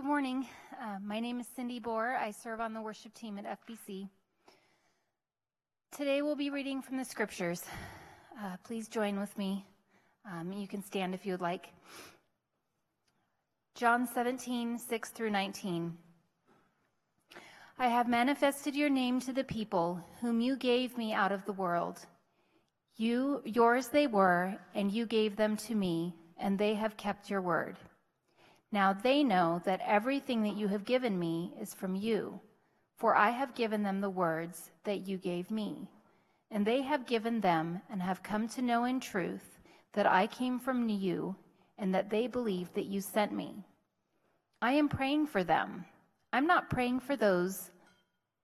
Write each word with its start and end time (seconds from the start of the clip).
Good 0.00 0.06
morning. 0.06 0.46
Uh, 0.80 0.96
my 1.04 1.20
name 1.20 1.40
is 1.40 1.46
Cindy 1.54 1.78
Bohr. 1.78 2.16
I 2.16 2.30
serve 2.30 2.58
on 2.58 2.72
the 2.72 2.80
worship 2.80 3.12
team 3.12 3.38
at 3.38 3.44
FBC. 3.44 4.08
Today 5.94 6.22
we'll 6.22 6.36
be 6.36 6.48
reading 6.48 6.80
from 6.80 6.96
the 6.96 7.04
scriptures. 7.04 7.62
Uh, 8.42 8.56
please 8.64 8.88
join 8.88 9.20
with 9.20 9.36
me. 9.36 9.66
Um, 10.24 10.54
you 10.54 10.66
can 10.66 10.82
stand 10.82 11.12
if 11.12 11.26
you 11.26 11.34
would 11.34 11.42
like. 11.42 11.68
John 13.74 14.06
17, 14.06 14.78
6 14.78 15.08
through 15.10 15.32
19. 15.32 15.94
I 17.78 17.88
have 17.88 18.08
manifested 18.08 18.74
your 18.74 18.88
name 18.88 19.20
to 19.20 19.34
the 19.34 19.44
people 19.44 20.02
whom 20.22 20.40
you 20.40 20.56
gave 20.56 20.96
me 20.96 21.12
out 21.12 21.30
of 21.30 21.44
the 21.44 21.52
world. 21.52 21.98
You, 22.96 23.42
yours 23.44 23.88
they 23.88 24.06
were, 24.06 24.56
and 24.74 24.90
you 24.90 25.04
gave 25.04 25.36
them 25.36 25.58
to 25.58 25.74
me, 25.74 26.14
and 26.38 26.58
they 26.58 26.72
have 26.72 26.96
kept 26.96 27.28
your 27.28 27.42
word. 27.42 27.76
Now 28.72 28.92
they 28.92 29.24
know 29.24 29.60
that 29.64 29.80
everything 29.84 30.42
that 30.44 30.56
you 30.56 30.68
have 30.68 30.84
given 30.84 31.18
me 31.18 31.52
is 31.60 31.74
from 31.74 31.96
you, 31.96 32.40
for 32.96 33.16
I 33.16 33.30
have 33.30 33.54
given 33.54 33.82
them 33.82 34.00
the 34.00 34.10
words 34.10 34.70
that 34.84 35.06
you 35.06 35.18
gave 35.18 35.50
me. 35.50 35.88
And 36.50 36.66
they 36.66 36.82
have 36.82 37.06
given 37.06 37.40
them 37.40 37.80
and 37.90 38.02
have 38.02 38.22
come 38.22 38.48
to 38.48 38.62
know 38.62 38.84
in 38.84 39.00
truth 39.00 39.58
that 39.92 40.06
I 40.06 40.26
came 40.26 40.58
from 40.58 40.88
you, 40.88 41.34
and 41.78 41.94
that 41.94 42.10
they 42.10 42.26
believe 42.26 42.72
that 42.74 42.86
you 42.86 43.00
sent 43.00 43.32
me. 43.32 43.64
I 44.62 44.72
am 44.72 44.88
praying 44.88 45.26
for 45.26 45.42
them. 45.42 45.84
I'm 46.32 46.46
not 46.46 46.70
praying 46.70 47.00
for 47.00 47.16
those 47.16 47.70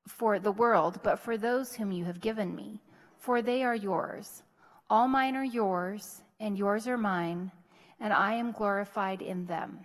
for 0.08 0.38
the 0.38 0.52
world, 0.52 1.00
but 1.02 1.18
for 1.18 1.36
those 1.36 1.74
whom 1.74 1.92
you 1.92 2.04
have 2.04 2.20
given 2.20 2.54
me, 2.54 2.80
for 3.18 3.42
they 3.42 3.62
are 3.62 3.74
yours. 3.74 4.42
All 4.88 5.08
mine 5.08 5.36
are 5.36 5.44
yours, 5.44 6.22
and 6.40 6.56
yours 6.56 6.86
are 6.88 6.98
mine, 6.98 7.50
and 8.00 8.12
I 8.12 8.34
am 8.34 8.52
glorified 8.52 9.20
in 9.20 9.46
them. 9.46 9.84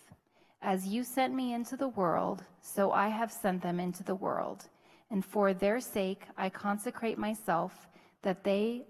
As 0.61 0.85
you 0.85 1.03
sent 1.03 1.33
me 1.33 1.53
into 1.53 1.75
the 1.75 1.87
world, 1.87 2.43
so 2.61 2.91
I 2.91 3.07
have 3.07 3.31
sent 3.31 3.63
them 3.63 3.79
into 3.79 4.03
the 4.03 4.15
world. 4.15 4.67
And 5.09 5.25
for 5.25 5.53
their 5.53 5.79
sake 5.79 6.23
I 6.37 6.49
consecrate 6.49 7.17
myself, 7.17 7.87
that 8.21 8.43
they 8.43 8.85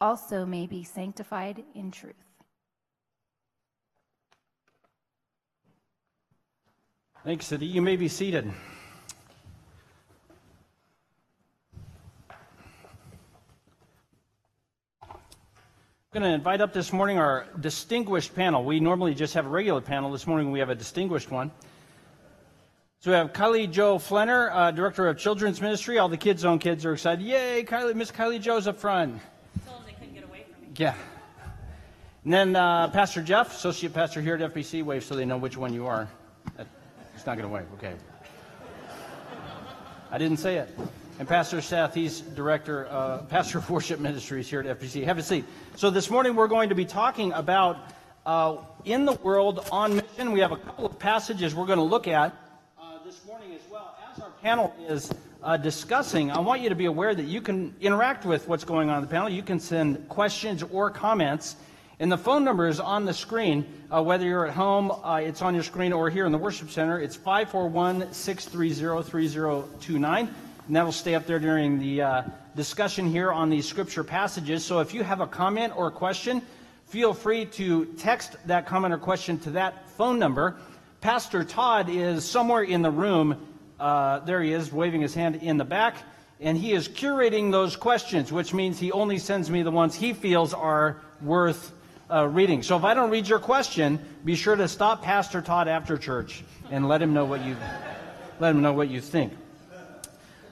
also 0.00 0.46
may 0.46 0.66
be 0.66 0.82
sanctified 0.82 1.62
in 1.74 1.90
truth. 1.90 2.14
Thanks, 7.24 7.46
Cindy. 7.46 7.66
You 7.66 7.80
may 7.80 7.96
be 7.96 8.08
seated. 8.08 8.52
Going 16.14 16.22
to 16.22 16.28
invite 16.32 16.60
up 16.60 16.72
this 16.72 16.92
morning 16.92 17.18
our 17.18 17.44
distinguished 17.58 18.36
panel. 18.36 18.62
We 18.62 18.78
normally 18.78 19.16
just 19.16 19.34
have 19.34 19.46
a 19.46 19.48
regular 19.48 19.80
panel. 19.80 20.12
This 20.12 20.28
morning 20.28 20.52
we 20.52 20.60
have 20.60 20.70
a 20.70 20.74
distinguished 20.76 21.28
one. 21.28 21.50
So 23.00 23.10
we 23.10 23.16
have 23.16 23.32
Kylie 23.32 23.68
Joe 23.68 23.98
Flenner, 23.98 24.48
uh, 24.52 24.70
Director 24.70 25.08
of 25.08 25.18
Children's 25.18 25.60
Ministry. 25.60 25.98
All 25.98 26.08
the 26.08 26.16
Kids 26.16 26.42
Zone 26.42 26.60
kids 26.60 26.86
are 26.86 26.92
excited. 26.92 27.24
Yay, 27.24 27.64
Kylie, 27.64 27.96
Miss 27.96 28.12
Kylie 28.12 28.40
Joe's 28.40 28.68
up 28.68 28.78
front. 28.78 29.20
Told 29.66 29.78
them 29.78 29.86
they 29.86 29.92
couldn't 29.94 30.14
get 30.14 30.22
away 30.22 30.44
from 30.52 30.62
me. 30.62 30.68
Yeah. 30.76 30.94
And 32.22 32.32
then 32.32 32.54
uh, 32.54 32.90
Pastor 32.90 33.20
Jeff, 33.20 33.52
Associate 33.52 33.92
Pastor 33.92 34.20
here 34.20 34.36
at 34.36 34.54
FBC. 34.54 34.84
Wave 34.84 35.02
so 35.02 35.16
they 35.16 35.24
know 35.24 35.36
which 35.36 35.56
one 35.56 35.74
you 35.74 35.84
are. 35.88 36.08
It's 37.16 37.26
not 37.26 37.36
going 37.36 37.48
to 37.48 37.52
wave. 37.52 37.66
Okay. 37.78 37.94
I 40.12 40.18
didn't 40.18 40.36
say 40.36 40.58
it. 40.58 40.68
And 41.18 41.26
Pastor 41.26 41.60
Seth, 41.60 41.94
he's 41.94 42.20
director, 42.20 42.86
uh, 42.88 43.18
pastor 43.22 43.58
of 43.58 43.68
worship 43.68 43.98
ministries 43.98 44.48
here 44.48 44.60
at 44.60 44.80
FBC. 44.80 45.02
Have 45.04 45.18
a 45.18 45.22
seat. 45.22 45.44
So 45.76 45.90
this 45.90 46.08
morning 46.08 46.36
we're 46.36 46.46
going 46.46 46.68
to 46.68 46.76
be 46.76 46.84
talking 46.84 47.32
about 47.32 47.78
uh, 48.24 48.58
in 48.84 49.04
the 49.04 49.14
world 49.14 49.66
on 49.72 49.96
mission. 49.96 50.30
We 50.30 50.38
have 50.38 50.52
a 50.52 50.56
couple 50.56 50.86
of 50.86 51.00
passages 51.00 51.52
we're 51.52 51.66
going 51.66 51.80
to 51.80 51.84
look 51.84 52.06
at 52.06 52.32
uh, 52.80 52.98
this 53.04 53.26
morning 53.26 53.52
as 53.52 53.60
well. 53.68 53.96
As 54.12 54.22
our 54.22 54.30
panel 54.40 54.72
is 54.86 55.10
uh, 55.42 55.56
discussing, 55.56 56.30
I 56.30 56.38
want 56.38 56.62
you 56.62 56.68
to 56.68 56.76
be 56.76 56.84
aware 56.84 57.12
that 57.12 57.24
you 57.24 57.40
can 57.40 57.74
interact 57.80 58.24
with 58.24 58.46
what's 58.46 58.62
going 58.62 58.88
on 58.88 58.98
in 58.98 59.02
the 59.02 59.10
panel. 59.10 59.28
You 59.28 59.42
can 59.42 59.58
send 59.58 60.08
questions 60.08 60.62
or 60.62 60.90
comments. 60.90 61.56
And 61.98 62.10
the 62.10 62.18
phone 62.18 62.44
number 62.44 62.68
is 62.68 62.78
on 62.78 63.04
the 63.04 63.14
screen, 63.14 63.66
uh, 63.92 64.00
whether 64.00 64.24
you're 64.24 64.46
at 64.46 64.54
home, 64.54 64.92
uh, 64.92 65.16
it's 65.16 65.42
on 65.42 65.54
your 65.54 65.64
screen, 65.64 65.92
or 65.92 66.08
here 66.08 66.24
in 66.24 66.30
the 66.30 66.38
worship 66.38 66.70
center. 66.70 67.00
It's 67.00 67.16
541 67.16 68.12
630 68.12 69.10
3029 69.10 70.34
and 70.66 70.76
that 70.76 70.84
will 70.84 70.92
stay 70.92 71.14
up 71.14 71.26
there 71.26 71.38
during 71.38 71.78
the 71.78 72.00
uh, 72.02 72.22
discussion 72.56 73.08
here 73.08 73.32
on 73.32 73.50
these 73.50 73.66
scripture 73.66 74.04
passages. 74.04 74.64
So 74.64 74.80
if 74.80 74.94
you 74.94 75.02
have 75.02 75.20
a 75.20 75.26
comment 75.26 75.72
or 75.76 75.88
a 75.88 75.90
question, 75.90 76.42
feel 76.86 77.12
free 77.12 77.46
to 77.46 77.86
text 77.98 78.36
that 78.46 78.66
comment 78.66 78.94
or 78.94 78.98
question 78.98 79.38
to 79.40 79.50
that 79.50 79.88
phone 79.90 80.18
number. 80.18 80.56
Pastor 81.00 81.44
Todd 81.44 81.88
is 81.90 82.24
somewhere 82.24 82.62
in 82.62 82.82
the 82.82 82.90
room. 82.90 83.46
Uh, 83.78 84.20
there 84.20 84.42
he 84.42 84.52
is, 84.52 84.72
waving 84.72 85.00
his 85.00 85.14
hand 85.14 85.36
in 85.36 85.56
the 85.56 85.64
back. 85.64 85.96
And 86.40 86.58
he 86.58 86.72
is 86.72 86.88
curating 86.88 87.50
those 87.52 87.76
questions, 87.76 88.32
which 88.32 88.52
means 88.52 88.78
he 88.78 88.92
only 88.92 89.18
sends 89.18 89.50
me 89.50 89.62
the 89.62 89.70
ones 89.70 89.94
he 89.94 90.12
feels 90.12 90.52
are 90.52 91.00
worth 91.22 91.72
uh, 92.10 92.26
reading. 92.26 92.62
So 92.62 92.76
if 92.76 92.84
I 92.84 92.94
don't 92.94 93.10
read 93.10 93.28
your 93.28 93.38
question, 93.38 93.98
be 94.24 94.34
sure 94.34 94.56
to 94.56 94.68
stop 94.68 95.02
Pastor 95.02 95.40
Todd 95.40 95.68
after 95.68 95.96
church 95.96 96.44
and 96.70 96.88
let 96.88 97.00
him 97.00 97.14
know 97.14 97.24
what 97.24 97.44
you 97.44 97.56
let 98.40 98.50
him 98.54 98.62
know 98.62 98.72
what 98.72 98.88
you 98.88 99.00
think. 99.00 99.32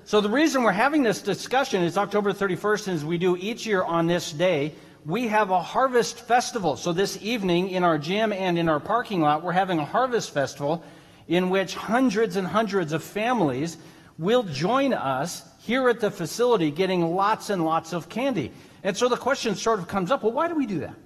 So 0.04 0.20
the 0.20 0.28
reason 0.28 0.64
we're 0.64 0.72
having 0.72 1.04
this 1.04 1.22
discussion 1.22 1.84
is 1.84 1.96
October 1.96 2.32
31st, 2.32 2.88
as 2.88 3.04
we 3.04 3.18
do 3.18 3.36
each 3.36 3.64
year 3.64 3.84
on 3.84 4.08
this 4.08 4.32
day, 4.32 4.74
we 5.06 5.28
have 5.28 5.50
a 5.50 5.60
harvest 5.60 6.18
festival. 6.18 6.76
So 6.76 6.92
this 6.92 7.22
evening 7.22 7.70
in 7.70 7.84
our 7.84 7.98
gym 7.98 8.32
and 8.32 8.58
in 8.58 8.68
our 8.68 8.80
parking 8.80 9.20
lot, 9.20 9.44
we're 9.44 9.52
having 9.52 9.78
a 9.78 9.84
harvest 9.84 10.34
festival 10.34 10.82
in 11.28 11.50
which 11.50 11.76
hundreds 11.76 12.34
and 12.34 12.46
hundreds 12.46 12.92
of 12.92 13.04
families 13.04 13.76
will 14.18 14.42
join 14.42 14.92
us 14.92 15.44
here 15.60 15.88
at 15.88 16.00
the 16.00 16.10
facility 16.10 16.72
getting 16.72 17.14
lots 17.14 17.50
and 17.50 17.64
lots 17.64 17.92
of 17.92 18.08
candy. 18.08 18.50
And 18.82 18.96
so 18.96 19.08
the 19.08 19.16
question 19.16 19.54
sort 19.54 19.78
of 19.78 19.86
comes 19.86 20.10
up, 20.10 20.24
well, 20.24 20.32
why 20.32 20.48
do 20.48 20.56
we 20.56 20.66
do 20.66 20.80
that? 20.80 20.96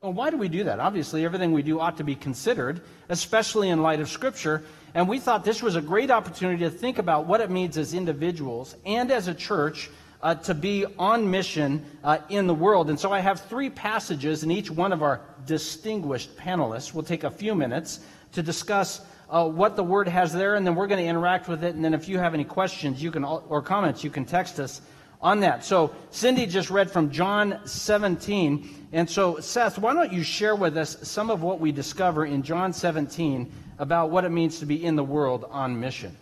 Well, 0.00 0.12
why 0.12 0.30
do 0.30 0.36
we 0.36 0.48
do 0.48 0.62
that? 0.62 0.78
Obviously, 0.78 1.24
everything 1.24 1.50
we 1.50 1.64
do 1.64 1.80
ought 1.80 1.96
to 1.96 2.04
be 2.04 2.14
considered, 2.14 2.82
especially 3.08 3.70
in 3.70 3.82
light 3.82 3.98
of 3.98 4.08
Scripture. 4.08 4.62
And 4.94 5.08
we 5.08 5.18
thought 5.18 5.44
this 5.44 5.60
was 5.60 5.74
a 5.74 5.80
great 5.80 6.08
opportunity 6.08 6.62
to 6.62 6.70
think 6.70 6.98
about 6.98 7.26
what 7.26 7.40
it 7.40 7.50
means 7.50 7.76
as 7.76 7.94
individuals 7.94 8.76
and 8.86 9.10
as 9.10 9.26
a 9.26 9.34
church 9.34 9.90
uh, 10.22 10.36
to 10.36 10.54
be 10.54 10.86
on 11.00 11.28
mission 11.28 11.84
uh, 12.04 12.18
in 12.28 12.46
the 12.46 12.54
world. 12.54 12.90
And 12.90 13.00
so 13.00 13.10
I 13.10 13.18
have 13.18 13.40
three 13.40 13.70
passages, 13.70 14.44
and 14.44 14.52
each 14.52 14.70
one 14.70 14.92
of 14.92 15.02
our 15.02 15.20
distinguished 15.46 16.36
panelists 16.36 16.94
will 16.94 17.02
take 17.02 17.24
a 17.24 17.30
few 17.30 17.56
minutes 17.56 17.98
to 18.34 18.42
discuss 18.42 19.00
uh, 19.28 19.48
what 19.48 19.74
the 19.74 19.82
word 19.82 20.06
has 20.06 20.32
there, 20.32 20.54
and 20.54 20.64
then 20.64 20.76
we're 20.76 20.86
going 20.86 21.02
to 21.02 21.08
interact 21.08 21.48
with 21.48 21.64
it. 21.64 21.74
And 21.74 21.84
then 21.84 21.92
if 21.92 22.08
you 22.08 22.18
have 22.18 22.34
any 22.34 22.44
questions 22.44 23.02
you 23.02 23.10
can 23.10 23.24
or 23.24 23.60
comments, 23.62 24.04
you 24.04 24.10
can 24.10 24.24
text 24.24 24.60
us 24.60 24.80
on 25.20 25.40
that. 25.40 25.64
So 25.64 25.94
Cindy 26.10 26.46
just 26.46 26.70
read 26.70 26.90
from 26.90 27.10
John 27.10 27.60
17. 27.66 28.88
And 28.92 29.08
so, 29.08 29.40
Seth, 29.40 29.78
why 29.78 29.94
don't 29.94 30.12
you 30.12 30.22
share 30.22 30.54
with 30.54 30.76
us 30.76 30.96
some 31.08 31.30
of 31.30 31.42
what 31.42 31.60
we 31.60 31.72
discover 31.72 32.24
in 32.24 32.42
John 32.42 32.72
17 32.72 33.52
about 33.78 34.10
what 34.10 34.24
it 34.24 34.30
means 34.30 34.58
to 34.58 34.66
be 34.66 34.84
in 34.84 34.96
the 34.96 35.04
world 35.04 35.44
on 35.50 35.78
mission. 35.78 36.16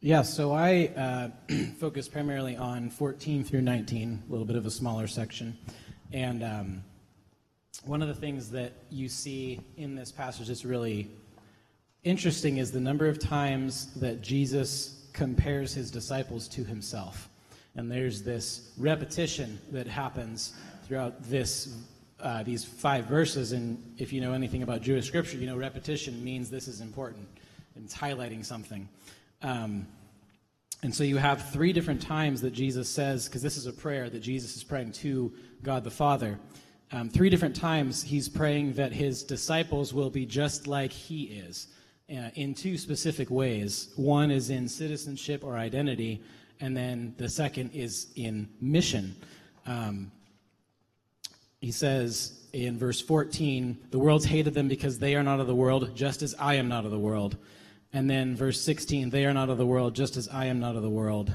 Yeah, 0.00 0.22
so 0.22 0.52
I 0.52 0.92
uh, 0.96 1.54
focus 1.80 2.06
primarily 2.06 2.56
on 2.56 2.90
14 2.90 3.42
through 3.44 3.62
19, 3.62 4.22
a 4.28 4.30
little 4.30 4.46
bit 4.46 4.56
of 4.56 4.66
a 4.66 4.70
smaller 4.70 5.06
section. 5.06 5.56
And 6.12 6.44
um, 6.44 6.84
one 7.84 8.02
of 8.02 8.08
the 8.08 8.14
things 8.14 8.50
that 8.50 8.72
you 8.90 9.08
see 9.08 9.60
in 9.76 9.94
this 9.94 10.12
passage 10.12 10.48
that's 10.48 10.64
really 10.64 11.10
interesting 12.04 12.58
is 12.58 12.70
the 12.70 12.80
number 12.80 13.08
of 13.08 13.18
times 13.18 13.92
that 13.94 14.20
Jesus 14.20 15.08
compares 15.12 15.74
his 15.74 15.90
disciples 15.90 16.46
to 16.48 16.62
himself. 16.62 17.28
And 17.76 17.90
there's 17.90 18.22
this 18.22 18.72
repetition 18.78 19.58
that 19.72 19.86
happens 19.86 20.54
throughout 20.84 21.22
this 21.24 21.76
uh, 22.20 22.42
these 22.42 22.64
five 22.64 23.04
verses. 23.04 23.52
And 23.52 23.94
if 23.98 24.12
you 24.12 24.20
know 24.20 24.32
anything 24.32 24.62
about 24.62 24.80
Jewish 24.80 25.06
scripture, 25.06 25.36
you 25.36 25.46
know 25.46 25.56
repetition 25.56 26.24
means 26.24 26.48
this 26.48 26.66
is 26.68 26.80
important. 26.80 27.28
It's 27.76 27.94
highlighting 27.94 28.44
something. 28.44 28.88
Um, 29.42 29.86
and 30.82 30.94
so 30.94 31.04
you 31.04 31.16
have 31.16 31.50
three 31.50 31.72
different 31.72 32.00
times 32.00 32.40
that 32.42 32.52
Jesus 32.52 32.88
says, 32.88 33.26
because 33.26 33.42
this 33.42 33.56
is 33.56 33.66
a 33.66 33.72
prayer 33.72 34.08
that 34.08 34.20
Jesus 34.20 34.56
is 34.56 34.64
praying 34.64 34.92
to 34.92 35.32
God 35.62 35.84
the 35.84 35.90
Father. 35.90 36.38
Um, 36.92 37.08
three 37.08 37.28
different 37.28 37.56
times 37.56 38.02
he's 38.02 38.28
praying 38.28 38.74
that 38.74 38.92
his 38.92 39.22
disciples 39.22 39.92
will 39.92 40.10
be 40.10 40.24
just 40.24 40.66
like 40.66 40.92
he 40.92 41.24
is 41.24 41.68
uh, 42.10 42.30
in 42.34 42.54
two 42.54 42.78
specific 42.78 43.30
ways. 43.30 43.92
One 43.96 44.30
is 44.30 44.50
in 44.50 44.68
citizenship 44.68 45.42
or 45.42 45.56
identity, 45.56 46.22
and 46.60 46.76
then 46.76 47.14
the 47.18 47.28
second 47.28 47.70
is 47.72 48.08
in 48.16 48.48
mission. 48.60 49.16
Um, 49.66 50.10
he 51.60 51.72
says 51.72 52.46
in 52.52 52.78
verse 52.78 53.00
14, 53.00 53.88
The 53.90 53.98
world's 53.98 54.24
hated 54.24 54.54
them 54.54 54.68
because 54.68 54.98
they 54.98 55.14
are 55.14 55.22
not 55.22 55.40
of 55.40 55.46
the 55.46 55.54
world, 55.54 55.94
just 55.96 56.22
as 56.22 56.34
I 56.38 56.54
am 56.54 56.68
not 56.68 56.84
of 56.84 56.90
the 56.90 56.98
world. 56.98 57.36
And 57.92 58.08
then 58.08 58.36
verse 58.36 58.60
16, 58.60 59.10
They 59.10 59.24
are 59.24 59.34
not 59.34 59.48
of 59.48 59.58
the 59.58 59.66
world, 59.66 59.94
just 59.94 60.16
as 60.16 60.28
I 60.28 60.46
am 60.46 60.60
not 60.60 60.76
of 60.76 60.82
the 60.82 60.90
world. 60.90 61.34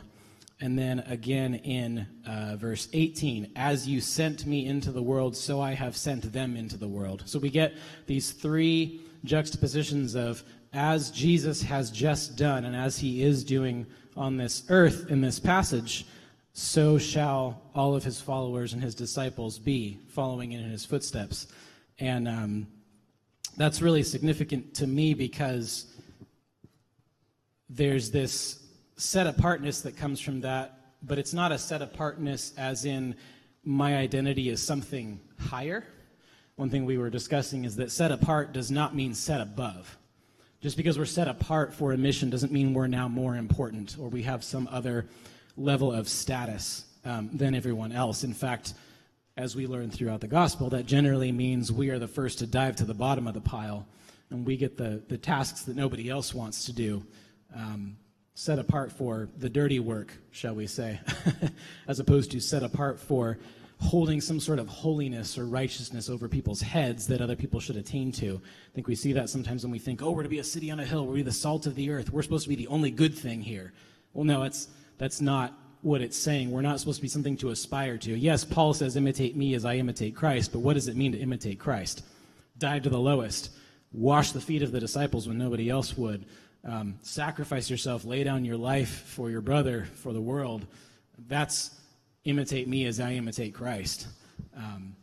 And 0.60 0.78
then 0.78 1.00
again 1.08 1.56
in 1.56 2.06
uh, 2.26 2.56
verse 2.56 2.88
18, 2.94 3.52
As 3.56 3.88
you 3.88 4.00
sent 4.00 4.46
me 4.46 4.68
into 4.68 4.92
the 4.92 5.02
world, 5.02 5.36
so 5.36 5.60
I 5.60 5.74
have 5.74 5.98
sent 5.98 6.32
them 6.32 6.56
into 6.56 6.78
the 6.78 6.88
world. 6.88 7.24
So 7.26 7.40
we 7.40 7.50
get 7.50 7.74
these 8.06 8.32
three 8.32 9.02
juxtapositions 9.24 10.16
of 10.16 10.44
as 10.74 11.12
Jesus 11.12 11.62
has 11.64 11.92
just 11.92 12.38
done 12.38 12.66
and 12.66 12.76
as 12.76 12.98
he 12.98 13.24
is 13.24 13.44
doing 13.44 13.86
on 14.16 14.38
this 14.38 14.64
earth 14.70 15.10
in 15.10 15.22
this 15.22 15.40
passage, 15.40 16.06
so 16.54 16.98
shall 16.98 17.62
all 17.74 17.96
of 17.96 18.04
his 18.04 18.20
followers 18.20 18.74
and 18.74 18.82
his 18.82 18.96
disciples 18.96 19.60
be 19.60 20.00
following 20.10 20.52
in 20.52 20.64
his 20.70 20.86
footsteps. 20.86 21.48
And 22.00 22.28
um, 22.28 22.68
that's 23.58 23.82
really 23.82 24.04
significant 24.04 24.74
to 24.76 24.88
me 24.88 25.14
because 25.14 25.86
there's 27.70 28.12
this 28.12 28.64
set 28.98 29.28
apartness 29.28 29.82
that 29.82 29.98
comes 29.98 30.20
from 30.20 30.42
that, 30.42 30.78
but 31.04 31.18
it's 31.18 31.34
not 31.34 31.52
a 31.52 31.58
set 31.58 31.82
apartness 31.82 32.54
as 32.58 32.86
in 32.86 33.16
my 33.64 33.98
identity 33.98 34.50
is 34.50 34.62
something 34.62 35.20
higher. 35.40 35.86
One 36.56 36.70
thing 36.70 36.86
we 36.86 36.98
were 36.98 37.10
discussing 37.10 37.66
is 37.66 37.76
that 37.78 37.92
set 37.92 38.12
apart 38.12 38.54
does 38.54 38.72
not 38.72 38.96
mean 38.96 39.14
set 39.14 39.42
above. 39.42 39.98
Just 40.62 40.78
because 40.78 41.00
we're 41.00 41.06
set 41.06 41.28
apart 41.28 41.74
for 41.74 41.92
a 41.92 41.98
mission 41.98 42.30
doesn't 42.30 42.52
mean 42.52 42.76
we're 42.76 42.86
now 42.86 43.08
more 43.08 43.36
important 43.36 43.98
or 44.00 44.10
we 44.10 44.22
have 44.22 44.44
some 44.44 44.70
other 44.72 45.08
level 45.58 45.92
of 45.92 46.08
status 46.08 46.86
um, 47.04 47.32
than 47.34 47.56
everyone 47.56 47.92
else. 47.92 48.24
In 48.24 48.34
fact, 48.34 48.76
as 49.36 49.56
we 49.56 49.66
learn 49.66 49.90
throughout 49.90 50.22
the 50.22 50.28
gospel, 50.28 50.70
that 50.70 50.86
generally 50.86 51.32
means 51.32 51.72
we 51.72 51.90
are 51.90 51.98
the 51.98 52.08
first 52.08 52.38
to 52.40 52.48
dive 52.48 52.76
to 52.76 52.86
the 52.86 52.94
bottom 52.94 53.26
of 53.26 53.34
the 53.34 53.42
pile 53.42 53.88
and 54.30 54.46
we 54.46 54.56
get 54.56 54.78
the, 54.78 55.02
the 55.08 55.18
tasks 55.18 55.64
that 55.64 55.76
nobody 55.76 56.10
else 56.10 56.32
wants 56.32 56.66
to 56.66 56.74
do. 56.74 57.04
Um, 57.56 57.98
set 58.36 58.60
apart 58.60 58.92
for 58.92 59.30
the 59.38 59.50
dirty 59.50 59.80
work, 59.80 60.14
shall 60.30 60.54
we 60.54 60.68
say, 60.68 61.00
as 61.88 62.00
opposed 62.00 62.30
to 62.32 62.40
set 62.40 62.62
apart 62.62 63.00
for 63.00 63.40
holding 63.82 64.22
some 64.22 64.40
sort 64.40 64.60
of 64.60 64.68
holiness 64.68 65.38
or 65.38 65.46
righteousness 65.46 66.08
over 66.08 66.30
people's 66.30 66.62
heads 66.62 67.08
that 67.08 67.20
other 67.20 67.36
people 67.36 67.60
should 67.60 67.76
attain 67.76 68.12
to. 68.12 68.40
I 68.40 68.76
think 68.76 68.88
we 68.88 68.96
see 68.96 69.12
that 69.14 69.30
sometimes 69.30 69.64
when 69.64 69.72
we 69.72 69.80
think, 69.80 70.04
oh, 70.04 70.12
we're 70.12 70.24
to 70.24 70.30
be 70.30 70.40
a 70.40 70.44
city 70.44 70.70
on 70.70 70.80
a 70.80 70.86
hill, 70.86 71.06
we're 71.06 71.14
to 71.14 71.18
be 71.18 71.24
the 71.24 71.32
salt 71.32 71.66
of 71.66 71.76
the 71.76 71.90
earth, 71.90 72.12
we're 72.12 72.22
supposed 72.22 72.44
to 72.44 72.50
be 72.50 72.56
the 72.56 72.68
only 72.68 72.92
good 72.92 73.16
thing 73.16 73.42
here. 73.42 73.74
Well, 74.14 74.24
no, 74.24 74.44
it's, 74.44 74.68
that's 75.00 75.20
not 75.20 75.58
what 75.82 76.02
it's 76.02 76.16
saying. 76.16 76.52
We're 76.52 76.62
not 76.62 76.80
supposed 76.80 77.00
to 77.00 77.02
be 77.02 77.08
something 77.08 77.36
to 77.38 77.50
aspire 77.50 77.98
to. 77.98 78.16
Yes, 78.16 78.46
Paul 78.46 78.76
says, 78.76 78.96
imitate 78.96 79.36
me 79.36 79.56
as 79.56 79.66
I 79.66 79.76
imitate 79.76 80.16
Christ, 80.16 80.52
but 80.52 80.60
what 80.60 80.74
does 80.74 80.88
it 80.88 80.96
mean 80.96 81.14
to 81.14 81.18
imitate 81.18 81.60
Christ? 81.60 82.04
Dive 82.60 82.84
to 82.84 82.90
the 82.90 83.00
lowest, 83.00 83.50
wash 83.92 84.32
the 84.32 84.42
feet 84.42 84.62
of 84.62 84.72
the 84.72 84.80
disciples 84.80 85.28
when 85.28 85.40
nobody 85.40 85.72
else 85.72 85.98
would, 85.98 86.26
um, 86.64 87.00
sacrifice 87.02 87.68
yourself, 87.68 88.06
lay 88.06 88.24
down 88.24 88.46
your 88.46 88.58
life 88.58 89.06
for 89.08 89.32
your 89.32 89.42
brother, 89.42 89.86
for 89.96 90.14
the 90.14 90.22
world. 90.22 90.68
That's 91.28 91.81
imitate 92.26 92.68
me 92.68 92.86
as 92.86 93.00
I 93.00 93.14
imitate 93.14 93.54
Christ, 93.54 94.08
um, 94.56 94.96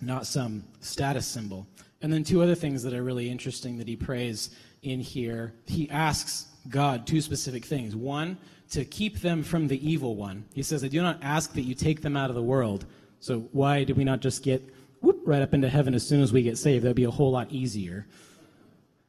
not 0.00 0.26
some 0.26 0.64
status 0.80 1.26
symbol. 1.26 1.66
And 2.02 2.12
then 2.12 2.24
two 2.24 2.42
other 2.42 2.54
things 2.54 2.82
that 2.82 2.92
are 2.94 3.02
really 3.02 3.28
interesting 3.28 3.78
that 3.78 3.88
he 3.88 3.96
prays 3.96 4.50
in 4.82 5.00
here. 5.00 5.54
He 5.66 5.90
asks 5.90 6.46
God 6.68 7.06
two 7.06 7.20
specific 7.20 7.64
things. 7.64 7.96
One, 7.96 8.36
to 8.70 8.84
keep 8.84 9.20
them 9.20 9.42
from 9.42 9.66
the 9.66 9.88
evil 9.88 10.16
one. 10.16 10.44
He 10.54 10.62
says, 10.62 10.84
I 10.84 10.88
do 10.88 11.02
not 11.02 11.18
ask 11.22 11.52
that 11.54 11.62
you 11.62 11.74
take 11.74 12.02
them 12.02 12.16
out 12.16 12.30
of 12.30 12.36
the 12.36 12.42
world. 12.42 12.84
So 13.20 13.48
why 13.52 13.84
do 13.84 13.94
we 13.94 14.04
not 14.04 14.20
just 14.20 14.42
get 14.42 14.62
whoop, 15.00 15.22
right 15.24 15.42
up 15.42 15.54
into 15.54 15.68
heaven 15.68 15.94
as 15.94 16.06
soon 16.06 16.20
as 16.20 16.32
we 16.32 16.42
get 16.42 16.58
saved? 16.58 16.84
That'd 16.84 16.96
be 16.96 17.04
a 17.04 17.10
whole 17.10 17.30
lot 17.30 17.50
easier. 17.50 18.06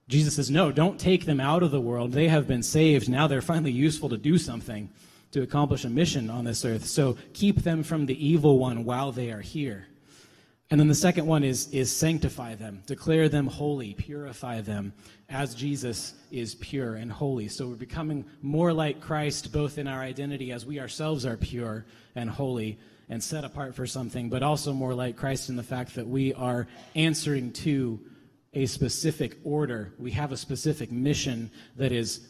Jesus 0.07 0.35
says, 0.35 0.49
No, 0.49 0.71
don't 0.71 0.99
take 0.99 1.25
them 1.25 1.39
out 1.39 1.63
of 1.63 1.71
the 1.71 1.81
world. 1.81 2.13
They 2.13 2.27
have 2.29 2.47
been 2.47 2.63
saved. 2.63 3.09
Now 3.09 3.27
they're 3.27 3.41
finally 3.41 3.71
useful 3.71 4.09
to 4.09 4.17
do 4.17 4.37
something 4.37 4.89
to 5.37 5.43
accomplish 5.43 5.85
a 5.85 5.89
mission 5.89 6.31
on 6.31 6.45
this 6.45 6.65
earth. 6.65 6.85
So 6.85 7.15
keep 7.33 7.57
them 7.61 7.83
from 7.83 8.07
the 8.07 8.25
evil 8.25 8.57
one 8.57 8.83
while 8.83 9.11
they 9.11 9.31
are 9.31 9.41
here. 9.41 9.87
And 10.71 10.79
then 10.79 10.87
the 10.87 10.95
second 10.95 11.27
one 11.27 11.43
is, 11.43 11.69
is 11.71 11.95
sanctify 11.95 12.55
them, 12.55 12.81
declare 12.87 13.29
them 13.29 13.45
holy, 13.45 13.93
purify 13.93 14.61
them 14.61 14.93
as 15.29 15.53
Jesus 15.53 16.15
is 16.31 16.55
pure 16.55 16.95
and 16.95 17.11
holy. 17.11 17.47
So 17.47 17.67
we're 17.67 17.75
becoming 17.75 18.25
more 18.41 18.73
like 18.73 18.99
Christ 18.99 19.53
both 19.53 19.77
in 19.77 19.87
our 19.87 20.01
identity 20.01 20.51
as 20.51 20.65
we 20.65 20.79
ourselves 20.79 21.23
are 21.25 21.37
pure 21.37 21.85
and 22.15 22.29
holy 22.29 22.79
and 23.07 23.23
set 23.23 23.45
apart 23.45 23.75
for 23.75 23.85
something, 23.85 24.29
but 24.29 24.41
also 24.41 24.73
more 24.73 24.95
like 24.95 25.15
Christ 25.15 25.49
in 25.49 25.55
the 25.55 25.63
fact 25.63 25.93
that 25.95 26.07
we 26.07 26.33
are 26.33 26.67
answering 26.95 27.53
to 27.53 27.99
a 28.53 28.65
specific 28.65 29.37
order. 29.43 29.93
We 29.99 30.11
have 30.11 30.31
a 30.31 30.37
specific 30.37 30.91
mission 30.91 31.51
that 31.75 31.91
is 31.91 32.27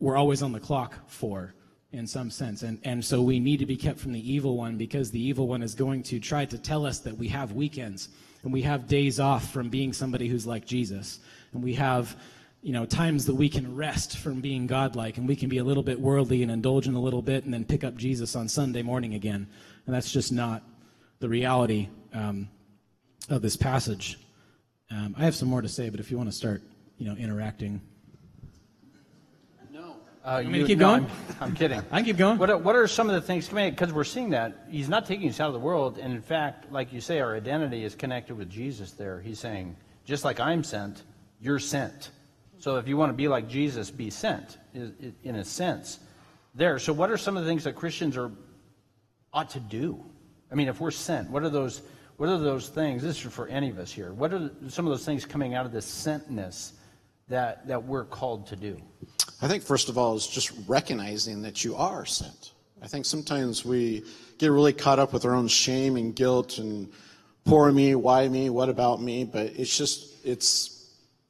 we're 0.00 0.16
always 0.16 0.42
on 0.42 0.52
the 0.52 0.60
clock 0.60 1.08
for 1.08 1.54
in 1.92 2.06
some 2.06 2.30
sense. 2.30 2.62
And, 2.62 2.78
and 2.84 3.04
so 3.04 3.22
we 3.22 3.40
need 3.40 3.58
to 3.58 3.66
be 3.66 3.76
kept 3.76 3.98
from 3.98 4.12
the 4.12 4.32
evil 4.32 4.56
one 4.56 4.76
because 4.76 5.10
the 5.10 5.20
evil 5.20 5.48
one 5.48 5.62
is 5.62 5.74
going 5.74 6.02
to 6.04 6.20
try 6.20 6.44
to 6.44 6.58
tell 6.58 6.84
us 6.84 6.98
that 7.00 7.16
we 7.16 7.28
have 7.28 7.52
weekends 7.52 8.08
and 8.42 8.52
we 8.52 8.62
have 8.62 8.86
days 8.86 9.18
off 9.18 9.50
from 9.52 9.68
being 9.68 9.92
somebody 9.92 10.28
who's 10.28 10.46
like 10.46 10.66
Jesus. 10.66 11.20
And 11.52 11.62
we 11.62 11.74
have, 11.74 12.14
you 12.62 12.72
know, 12.72 12.84
times 12.84 13.24
that 13.26 13.34
we 13.34 13.48
can 13.48 13.74
rest 13.74 14.18
from 14.18 14.40
being 14.40 14.66
godlike 14.66 15.16
and 15.16 15.26
we 15.26 15.34
can 15.34 15.48
be 15.48 15.58
a 15.58 15.64
little 15.64 15.82
bit 15.82 15.98
worldly 15.98 16.42
and 16.42 16.52
indulgent 16.52 16.94
a 16.94 17.00
little 17.00 17.22
bit 17.22 17.44
and 17.44 17.54
then 17.54 17.64
pick 17.64 17.84
up 17.84 17.96
Jesus 17.96 18.36
on 18.36 18.48
Sunday 18.48 18.82
morning 18.82 19.14
again. 19.14 19.48
And 19.86 19.94
that's 19.94 20.12
just 20.12 20.30
not 20.30 20.62
the 21.20 21.28
reality 21.28 21.88
um, 22.12 22.48
of 23.30 23.40
this 23.40 23.56
passage. 23.56 24.18
Um, 24.90 25.14
I 25.18 25.24
have 25.24 25.34
some 25.34 25.48
more 25.48 25.62
to 25.62 25.68
say, 25.68 25.88
but 25.88 26.00
if 26.00 26.10
you 26.10 26.18
want 26.18 26.30
to 26.30 26.36
start, 26.36 26.62
you 26.98 27.06
know, 27.06 27.16
interacting. 27.16 27.80
Uh, 30.24 30.42
me 30.42 30.60
to 30.60 30.66
keep 30.66 30.78
going? 30.78 31.04
I'm, 31.04 31.36
I'm 31.40 31.54
kidding. 31.54 31.78
I 31.90 31.98
can 31.98 32.04
keep 32.04 32.16
going. 32.16 32.38
What 32.38 32.50
are, 32.50 32.58
what 32.58 32.76
are 32.76 32.86
some 32.86 33.08
of 33.08 33.14
the 33.14 33.20
things, 33.20 33.48
because 33.48 33.92
we're 33.92 34.04
seeing 34.04 34.30
that, 34.30 34.66
he's 34.70 34.88
not 34.88 35.06
taking 35.06 35.28
us 35.28 35.40
out 35.40 35.46
of 35.48 35.54
the 35.54 35.60
world. 35.60 35.98
And 35.98 36.12
in 36.12 36.22
fact, 36.22 36.70
like 36.72 36.92
you 36.92 37.00
say, 37.00 37.20
our 37.20 37.36
identity 37.36 37.84
is 37.84 37.94
connected 37.94 38.36
with 38.36 38.50
Jesus 38.50 38.92
there. 38.92 39.20
He's 39.20 39.38
saying, 39.38 39.76
just 40.04 40.24
like 40.24 40.40
I'm 40.40 40.64
sent, 40.64 41.02
you're 41.40 41.58
sent. 41.58 42.10
So 42.58 42.76
if 42.76 42.88
you 42.88 42.96
want 42.96 43.10
to 43.10 43.16
be 43.16 43.28
like 43.28 43.48
Jesus, 43.48 43.90
be 43.90 44.10
sent, 44.10 44.58
in 44.74 45.36
a 45.36 45.44
sense. 45.44 46.00
There. 46.54 46.78
So 46.78 46.92
what 46.92 47.10
are 47.10 47.16
some 47.16 47.36
of 47.36 47.44
the 47.44 47.48
things 47.48 47.64
that 47.64 47.76
Christians 47.76 48.16
are 48.16 48.32
ought 49.32 49.50
to 49.50 49.60
do? 49.60 50.04
I 50.50 50.56
mean, 50.56 50.68
if 50.68 50.80
we're 50.80 50.90
sent, 50.90 51.30
what 51.30 51.42
are 51.42 51.50
those? 51.50 51.82
What 52.16 52.28
are 52.28 52.38
those 52.38 52.68
things? 52.68 53.00
This 53.00 53.24
is 53.24 53.32
for 53.32 53.46
any 53.46 53.70
of 53.70 53.78
us 53.78 53.92
here. 53.92 54.12
What 54.12 54.34
are 54.34 54.50
some 54.68 54.86
of 54.86 54.90
those 54.90 55.04
things 55.04 55.24
coming 55.24 55.54
out 55.54 55.66
of 55.66 55.70
this 55.70 55.86
sentness 55.86 56.72
that 57.28 57.66
that 57.66 57.84
we're 57.84 58.04
called 58.04 58.46
to 58.48 58.56
do? 58.56 58.80
I 59.40 59.48
think, 59.48 59.62
first 59.62 59.88
of 59.88 59.96
all, 59.96 60.16
is 60.16 60.26
just 60.26 60.52
recognizing 60.66 61.42
that 61.42 61.64
you 61.64 61.76
are 61.76 62.04
sent. 62.04 62.52
I 62.82 62.86
think 62.86 63.04
sometimes 63.04 63.64
we 63.64 64.04
get 64.38 64.50
really 64.50 64.72
caught 64.72 64.98
up 64.98 65.12
with 65.12 65.24
our 65.24 65.34
own 65.34 65.48
shame 65.48 65.96
and 65.96 66.14
guilt 66.14 66.58
and 66.58 66.90
poor 67.44 67.70
me, 67.72 67.94
why 67.94 68.28
me, 68.28 68.50
what 68.50 68.68
about 68.68 69.00
me, 69.00 69.24
but 69.24 69.46
it's 69.56 69.76
just, 69.76 70.24
it's 70.24 70.78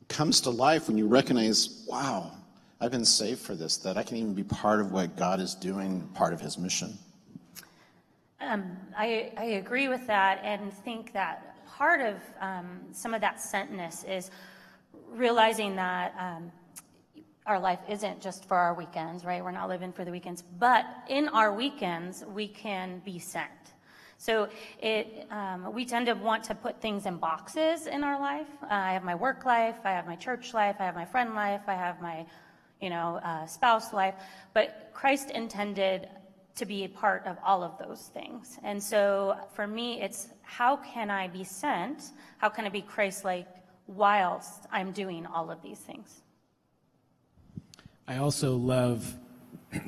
comes 0.08 0.40
to 0.42 0.50
life 0.50 0.88
when 0.88 0.98
you 0.98 1.06
recognize, 1.06 1.84
wow, 1.86 2.32
I've 2.80 2.90
been 2.90 3.04
saved 3.04 3.40
for 3.40 3.54
this, 3.54 3.76
that 3.78 3.96
I 3.96 4.02
can 4.02 4.16
even 4.16 4.34
be 4.34 4.42
part 4.42 4.80
of 4.80 4.92
what 4.92 5.16
God 5.16 5.40
is 5.40 5.54
doing, 5.54 6.08
part 6.14 6.32
of 6.32 6.40
his 6.40 6.58
mission. 6.58 6.98
Um, 8.40 8.76
I, 8.96 9.32
I, 9.36 9.44
agree 9.44 9.88
with 9.88 10.06
that 10.06 10.40
and 10.44 10.72
think 10.72 11.12
that 11.12 11.56
part 11.66 12.00
of 12.00 12.16
um, 12.40 12.80
some 12.92 13.12
of 13.12 13.20
that 13.20 13.38
sentness 13.38 14.08
is 14.08 14.30
realizing 15.10 15.76
that 15.76 16.14
um, 16.18 16.52
our 17.46 17.58
life 17.58 17.80
isn't 17.88 18.20
just 18.20 18.44
for 18.44 18.56
our 18.56 18.74
weekends, 18.74 19.24
right? 19.24 19.42
We're 19.42 19.50
not 19.50 19.68
living 19.68 19.92
for 19.92 20.04
the 20.04 20.10
weekends. 20.10 20.42
But 20.42 20.84
in 21.08 21.28
our 21.28 21.52
weekends, 21.52 22.24
we 22.26 22.46
can 22.46 23.00
be 23.04 23.18
sent. 23.18 23.50
So 24.18 24.48
it, 24.82 25.26
um, 25.30 25.72
we 25.72 25.84
tend 25.84 26.06
to 26.06 26.14
want 26.14 26.42
to 26.44 26.54
put 26.54 26.80
things 26.82 27.06
in 27.06 27.16
boxes 27.16 27.86
in 27.86 28.02
our 28.02 28.20
life. 28.20 28.48
Uh, 28.64 28.66
I 28.70 28.92
have 28.92 29.04
my 29.04 29.14
work 29.14 29.46
life, 29.46 29.76
I 29.84 29.90
have 29.92 30.06
my 30.06 30.16
church 30.16 30.52
life, 30.52 30.76
I 30.80 30.84
have 30.84 30.96
my 30.96 31.04
friend 31.04 31.34
life, 31.34 31.62
I 31.68 31.74
have 31.74 32.00
my, 32.02 32.26
you 32.80 32.90
know, 32.90 33.20
uh, 33.24 33.46
spouse 33.46 33.92
life. 33.92 34.14
But 34.54 34.90
Christ 34.92 35.30
intended 35.30 36.08
to 36.56 36.66
be 36.66 36.84
a 36.84 36.88
part 36.88 37.24
of 37.26 37.36
all 37.44 37.62
of 37.62 37.78
those 37.78 38.10
things. 38.12 38.58
And 38.64 38.82
so 38.82 39.38
for 39.54 39.68
me, 39.68 40.02
it's 40.02 40.28
how 40.42 40.76
can 40.76 41.10
I 41.10 41.28
be 41.28 41.44
sent? 41.44 42.10
How 42.38 42.48
can 42.48 42.64
I 42.64 42.68
be 42.68 42.82
Christ 42.82 43.24
like 43.24 43.46
whilst 43.88 44.66
I'm 44.70 44.92
doing 44.92 45.26
all 45.26 45.50
of 45.50 45.60
these 45.62 45.78
things? 45.78 46.20
I 48.06 48.18
also 48.18 48.56
love 48.56 49.14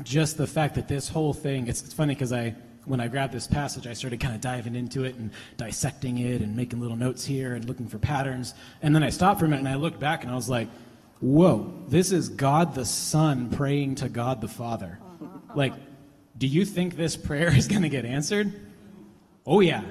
just 0.03 0.37
the 0.37 0.47
fact 0.47 0.75
that 0.75 0.89
this 0.89 1.09
whole 1.09 1.33
thing, 1.33 1.69
it's, 1.69 1.83
it's 1.83 1.95
funny 1.95 2.15
because 2.15 2.33
I, 2.33 2.55
when 2.85 3.01
I 3.01 3.09
grabbed 3.09 3.33
this 3.33 3.47
passage, 3.47 3.87
I 3.87 3.93
started 3.93 4.21
kind 4.21 4.35
of 4.35 4.41
diving 4.41 4.75
into 4.75 5.05
it 5.05 5.15
and 5.15 5.31
dissecting 5.57 6.19
it 6.19 6.41
and 6.41 6.57
making 6.57 6.81
little 6.81 6.97
notes 6.97 7.25
here 7.25 7.55
and 7.55 7.65
looking 7.67 7.87
for 7.87 7.99
patterns. 7.99 8.55
And 8.83 8.95
then 8.95 9.03
I 9.03 9.11
stopped 9.11 9.39
for 9.41 9.47
a 9.47 9.49
minute 9.49 9.61
and 9.61 9.69
I 9.69 9.77
looked 9.77 10.01
back 10.01 10.23
and 10.23 10.33
I 10.33 10.35
was 10.35 10.49
like, 10.49 10.69
whoa, 11.21 11.73
this 11.89 12.13
is 12.13 12.29
God 12.29 12.75
the 12.75 12.85
Son 12.85 13.51
praying 13.51 13.97
to 13.97 14.09
God 14.09 14.41
the 14.41 14.49
Father. 14.49 14.99
Uh-huh. 15.23 15.53
Like, 15.55 15.75
do 16.37 16.47
you 16.47 16.65
think 16.65 16.97
this 16.97 17.17
prayer 17.17 17.55
is 17.57 17.69
going 17.69 17.83
to 17.83 17.89
get 17.89 18.05
answered? 18.05 18.53
Oh, 19.47 19.61
yeah. 19.61 19.83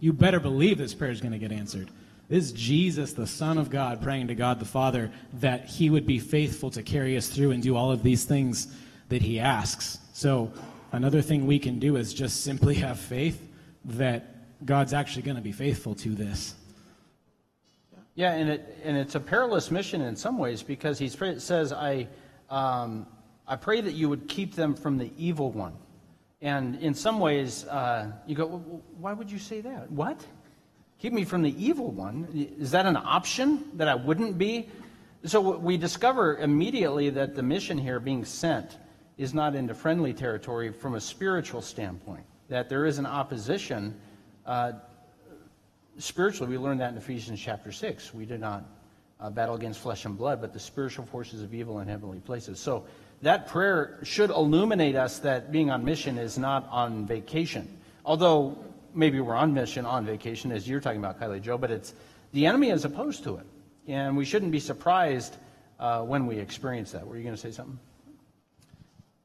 You 0.00 0.12
better 0.12 0.40
believe 0.40 0.78
this 0.78 0.94
prayer 0.94 1.10
is 1.10 1.20
going 1.20 1.32
to 1.32 1.38
get 1.38 1.52
answered. 1.52 1.90
This 2.28 2.44
is 2.44 2.52
Jesus, 2.52 3.14
the 3.14 3.26
Son 3.26 3.56
of 3.56 3.70
God, 3.70 4.02
praying 4.02 4.28
to 4.28 4.34
God 4.34 4.60
the 4.60 4.66
Father 4.66 5.10
that 5.34 5.64
He 5.64 5.88
would 5.88 6.06
be 6.06 6.18
faithful 6.18 6.70
to 6.72 6.82
carry 6.82 7.16
us 7.16 7.28
through 7.28 7.52
and 7.52 7.62
do 7.62 7.74
all 7.74 7.90
of 7.90 8.02
these 8.02 8.24
things 8.24 8.68
that 9.08 9.22
He 9.22 9.40
asks. 9.40 9.98
So, 10.12 10.52
another 10.92 11.22
thing 11.22 11.46
we 11.46 11.58
can 11.58 11.78
do 11.78 11.96
is 11.96 12.12
just 12.12 12.44
simply 12.44 12.74
have 12.86 13.00
faith 13.00 13.48
that 13.86 14.64
God's 14.66 14.92
actually 14.92 15.22
going 15.22 15.36
to 15.36 15.42
be 15.42 15.52
faithful 15.52 15.94
to 15.96 16.10
this. 16.10 16.54
Yeah, 18.14 18.32
and 18.32 18.50
it 18.50 18.78
and 18.84 18.96
it's 18.96 19.14
a 19.14 19.20
perilous 19.20 19.70
mission 19.70 20.02
in 20.02 20.16
some 20.16 20.38
ways 20.38 20.62
because 20.62 20.98
he 20.98 21.08
says, 21.08 21.72
"I 21.72 22.08
um, 22.50 23.06
I 23.46 23.56
pray 23.56 23.80
that 23.80 23.92
you 23.92 24.08
would 24.08 24.28
keep 24.28 24.54
them 24.54 24.74
from 24.74 24.98
the 24.98 25.10
evil 25.16 25.50
one." 25.50 25.74
And 26.42 26.76
in 26.76 26.94
some 26.94 27.20
ways, 27.20 27.64
uh, 27.66 28.12
you 28.26 28.34
go, 28.34 28.46
well, 28.46 28.82
"Why 28.98 29.12
would 29.12 29.30
you 29.30 29.38
say 29.38 29.60
that? 29.60 29.90
What? 29.90 30.26
Keep 31.00 31.12
me 31.12 31.24
from 31.24 31.42
the 31.42 31.64
evil 31.64 31.90
one? 31.90 32.28
Is 32.58 32.72
that 32.72 32.86
an 32.86 32.96
option 32.96 33.64
that 33.74 33.88
I 33.88 33.94
wouldn't 33.94 34.38
be?" 34.38 34.68
So 35.24 35.56
we 35.58 35.76
discover 35.76 36.36
immediately 36.36 37.10
that 37.10 37.34
the 37.34 37.42
mission 37.42 37.78
here, 37.78 38.00
being 38.00 38.24
sent, 38.24 38.76
is 39.16 39.34
not 39.34 39.54
into 39.54 39.74
friendly 39.74 40.12
territory 40.12 40.72
from 40.72 40.94
a 40.94 41.00
spiritual 41.00 41.60
standpoint. 41.60 42.24
That 42.48 42.68
there 42.68 42.86
is 42.86 42.98
an 42.98 43.06
opposition. 43.06 43.98
Uh, 44.46 44.72
spiritually, 45.98 46.50
we 46.50 46.58
learned 46.58 46.80
that 46.80 46.92
in 46.92 46.98
Ephesians 46.98 47.40
chapter 47.40 47.72
6. 47.72 48.14
We 48.14 48.24
did 48.24 48.40
not 48.40 48.64
uh, 49.20 49.30
battle 49.30 49.56
against 49.56 49.80
flesh 49.80 50.04
and 50.04 50.16
blood, 50.16 50.40
but 50.40 50.52
the 50.52 50.60
spiritual 50.60 51.04
forces 51.04 51.42
of 51.42 51.52
evil 51.52 51.80
in 51.80 51.88
heavenly 51.88 52.20
places. 52.20 52.60
So 52.60 52.86
that 53.22 53.48
prayer 53.48 53.98
should 54.04 54.30
illuminate 54.30 54.94
us 54.94 55.18
that 55.20 55.50
being 55.50 55.70
on 55.70 55.84
mission 55.84 56.18
is 56.18 56.38
not 56.38 56.68
on 56.70 57.04
vacation. 57.06 57.68
Although 58.04 58.56
maybe 58.98 59.20
we're 59.20 59.36
on 59.36 59.54
mission 59.54 59.86
on 59.86 60.04
vacation, 60.04 60.50
as 60.50 60.68
you're 60.68 60.80
talking 60.80 60.98
about, 60.98 61.20
Kylie 61.20 61.40
Joe, 61.40 61.56
but 61.56 61.70
it's 61.70 61.94
the 62.32 62.46
enemy 62.46 62.70
is 62.70 62.84
opposed 62.84 63.22
to 63.24 63.36
it. 63.36 63.46
And 63.86 64.16
we 64.16 64.24
shouldn't 64.24 64.52
be 64.52 64.60
surprised 64.60 65.36
uh, 65.78 66.02
when 66.02 66.26
we 66.26 66.38
experience 66.38 66.92
that. 66.92 67.06
Were 67.06 67.16
you 67.16 67.22
going 67.22 67.34
to 67.34 67.40
say 67.40 67.52
something? 67.52 67.78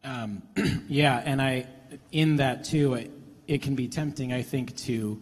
Um, 0.03 0.43
yeah, 0.87 1.21
and 1.25 1.41
I, 1.41 1.65
in 2.11 2.37
that 2.37 2.65
too, 2.65 2.93
it, 2.93 3.11
it 3.47 3.61
can 3.61 3.75
be 3.75 3.87
tempting, 3.87 4.31
I 4.31 4.43
think, 4.43 4.77
to 4.77 5.21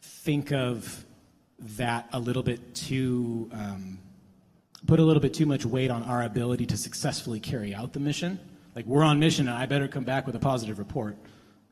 think 0.00 0.50
of 0.50 1.04
that 1.76 2.08
a 2.12 2.18
little 2.18 2.42
bit 2.42 2.74
too, 2.74 3.50
um, 3.52 3.98
put 4.86 4.98
a 4.98 5.04
little 5.04 5.20
bit 5.20 5.34
too 5.34 5.46
much 5.46 5.66
weight 5.66 5.90
on 5.90 6.02
our 6.04 6.22
ability 6.22 6.66
to 6.66 6.76
successfully 6.76 7.38
carry 7.38 7.74
out 7.74 7.92
the 7.92 8.00
mission. 8.00 8.40
Like, 8.74 8.86
we're 8.86 9.02
on 9.02 9.18
mission, 9.20 9.46
and 9.46 9.56
I 9.56 9.66
better 9.66 9.88
come 9.88 10.04
back 10.04 10.26
with 10.26 10.34
a 10.36 10.38
positive 10.38 10.78
report. 10.78 11.16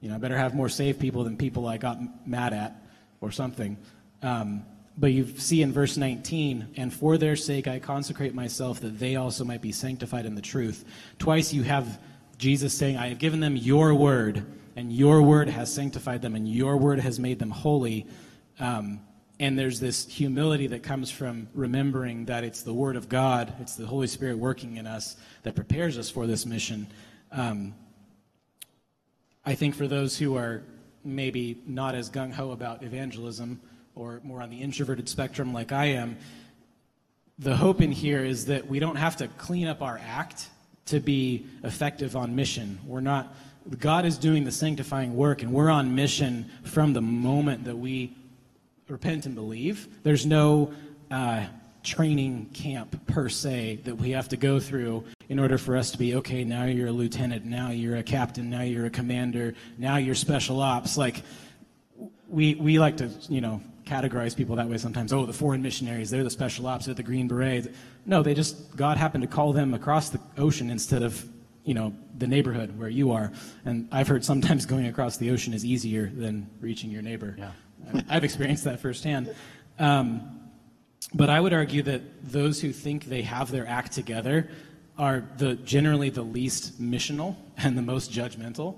You 0.01 0.09
know, 0.09 0.15
I 0.15 0.19
better 0.19 0.39
have 0.39 0.55
more 0.55 0.69
saved 0.69 1.01
people 1.01 1.25
than 1.25 1.37
people 1.37 1.67
I 1.67 1.77
got 1.77 1.99
mad 2.27 2.53
at 2.53 2.81
or 3.21 3.31
something. 3.31 3.77
Um, 4.23 4.65
but 4.97 5.13
you 5.13 5.27
see 5.37 5.63
in 5.63 5.73
verse 5.73 5.97
19, 5.97 6.75
and 6.77 6.93
for 6.93 7.19
their 7.19 7.37
sake 7.37 7.69
I 7.69 7.79
consecrate 7.79 8.35
myself 8.35 8.81
that 8.81 8.99
they 8.99 9.17
also 9.17 9.45
might 9.45 9.63
be 9.63 9.73
sanctified 9.73 10.27
in 10.27 10.35
the 10.35 10.43
truth. 10.43 10.85
Twice 11.19 11.53
you 11.53 11.63
have 11.63 12.01
Jesus 12.37 12.75
saying, 12.75 12.97
I 12.97 13.09
have 13.09 13.19
given 13.19 13.41
them 13.41 13.57
your 13.57 13.95
word, 13.95 14.45
and 14.77 14.93
your 14.93 15.23
word 15.23 15.49
has 15.49 15.73
sanctified 15.73 16.23
them, 16.23 16.35
and 16.35 16.49
your 16.49 16.77
word 16.77 17.01
has 17.01 17.19
made 17.19 17.39
them 17.39 17.51
holy. 17.51 18.07
Um, 18.59 19.01
and 19.41 19.57
there's 19.57 19.79
this 19.79 20.07
humility 20.07 20.67
that 20.69 20.83
comes 20.83 21.13
from 21.13 21.49
remembering 21.55 22.25
that 22.25 22.43
it's 22.43 22.63
the 22.63 22.75
word 22.75 22.97
of 22.97 23.09
God, 23.09 23.53
it's 23.61 23.77
the 23.77 23.87
Holy 23.87 24.09
Spirit 24.09 24.37
working 24.37 24.77
in 24.77 24.87
us 24.87 25.17
that 25.45 25.55
prepares 25.55 25.97
us 25.97 26.11
for 26.11 26.27
this 26.27 26.45
mission. 26.45 26.89
Um, 27.31 27.75
I 29.49 29.55
think 29.55 29.75
for 29.75 29.89
those 29.89 30.19
who 30.19 30.37
are 30.37 30.63
maybe 31.05 31.57
not 31.67 31.95
as 31.95 32.11
gung 32.11 32.31
ho 32.31 32.51
about 32.51 32.83
evangelism, 32.83 33.59
or 33.95 34.21
more 34.23 34.43
on 34.43 34.51
the 34.51 34.61
introverted 34.61 35.09
spectrum 35.09 35.55
like 35.55 35.73
I 35.73 35.87
am, 35.87 36.19
the 37.39 37.57
hope 37.57 37.81
in 37.81 37.91
here 37.91 38.23
is 38.23 38.45
that 38.45 38.67
we 38.67 38.79
don't 38.79 38.97
have 38.97 39.17
to 39.17 39.29
clean 39.39 39.67
up 39.67 39.81
our 39.81 39.99
act 40.07 40.51
to 40.85 41.01
be 41.01 41.47
effective 41.65 42.15
on 42.15 42.37
mission. 42.37 42.79
We're 42.85 43.01
not, 43.01 43.35
God 43.79 44.05
is 44.05 44.19
doing 44.19 44.45
the 44.45 44.53
sanctifying 44.53 45.17
work, 45.17 45.43
and 45.43 45.51
we're 45.51 45.71
on 45.71 45.95
mission 45.95 46.51
from 46.63 46.93
the 46.93 47.01
moment 47.01 47.65
that 47.65 47.79
we 47.79 48.15
repent 48.87 49.25
and 49.25 49.35
believe. 49.35 49.89
There's 50.03 50.27
no 50.27 50.75
uh, 51.11 51.47
training 51.83 52.51
camp 52.53 53.07
per 53.07 53.31
se 53.31 53.81
that 53.85 53.97
we 53.97 54.11
have 54.11 54.29
to 54.29 54.37
go 54.37 54.61
through 54.61 55.05
in 55.29 55.39
order 55.39 55.59
for 55.59 55.77
us 55.77 55.91
to 55.91 55.99
be 55.99 56.15
okay 56.15 56.45
now 56.45 56.65
you're 56.65 56.89
a 56.89 56.93
lieutenant 56.93 57.45
now 57.45 57.71
you're 57.71 57.97
a 57.97 58.03
captain 58.03 58.49
now 58.49 58.63
you're 58.63 58.87
a 58.87 58.91
commander 58.91 59.55
now 59.77 59.97
you're 59.97 60.15
special 60.15 60.61
ops 60.61 60.97
like 60.97 61.23
we 62.29 62.55
we 62.55 62.79
like 62.79 62.97
to 62.97 63.11
you 63.29 63.41
know 63.41 63.61
categorize 63.89 64.37
people 64.37 64.57
that 64.57 64.69
way 64.69 64.79
sometimes. 64.79 65.13
Oh, 65.13 65.27
the 65.27 65.33
foreign 65.33 65.63
missionaries, 65.63 66.11
they're 66.11 66.25
the 66.25 66.31
special 66.31 66.67
ops, 66.67 66.87
they're 66.87 66.95
the 66.95 67.03
Green 67.03 67.27
Berets. 67.27 67.69
No, 68.05 68.23
they 68.23 68.35
just, 68.35 68.77
God 68.77 68.99
happened 68.99 69.23
to 69.23 69.29
call 69.29 69.53
them 69.53 69.75
across 69.75 70.11
the 70.11 70.21
ocean 70.37 70.71
instead 70.71 71.03
of, 71.03 71.25
you 71.65 71.75
know, 71.75 71.95
the 72.17 72.27
neighborhood 72.27 72.79
where 72.79 72.89
you 72.89 73.13
are. 73.13 73.33
And 73.65 73.89
I've 73.91 74.09
heard 74.09 74.25
sometimes 74.25 74.67
going 74.67 74.87
across 74.87 75.17
the 75.17 75.31
ocean 75.31 75.55
is 75.55 75.65
easier 75.65 76.11
than 76.15 76.49
reaching 76.61 76.91
your 76.91 77.03
neighbor. 77.03 77.35
Yeah. 77.39 78.03
I've 78.09 78.25
experienced 78.25 78.65
that 78.65 78.81
firsthand. 78.81 79.35
Um, 79.79 80.35
but 81.15 81.31
I 81.31 81.41
would 81.41 81.55
argue 81.55 81.83
that 81.85 82.03
those 82.31 82.61
who 82.61 82.73
think 82.73 83.05
they 83.05 83.23
have 83.23 83.51
their 83.51 83.67
act 83.67 83.93
together 83.93 84.51
are 84.99 85.25
the, 85.37 85.55
generally 85.55 86.11
the 86.11 86.23
least 86.23 86.83
missional 86.83 87.37
and 87.57 87.79
the 87.79 87.83
most 87.83 88.13
judgmental, 88.13 88.77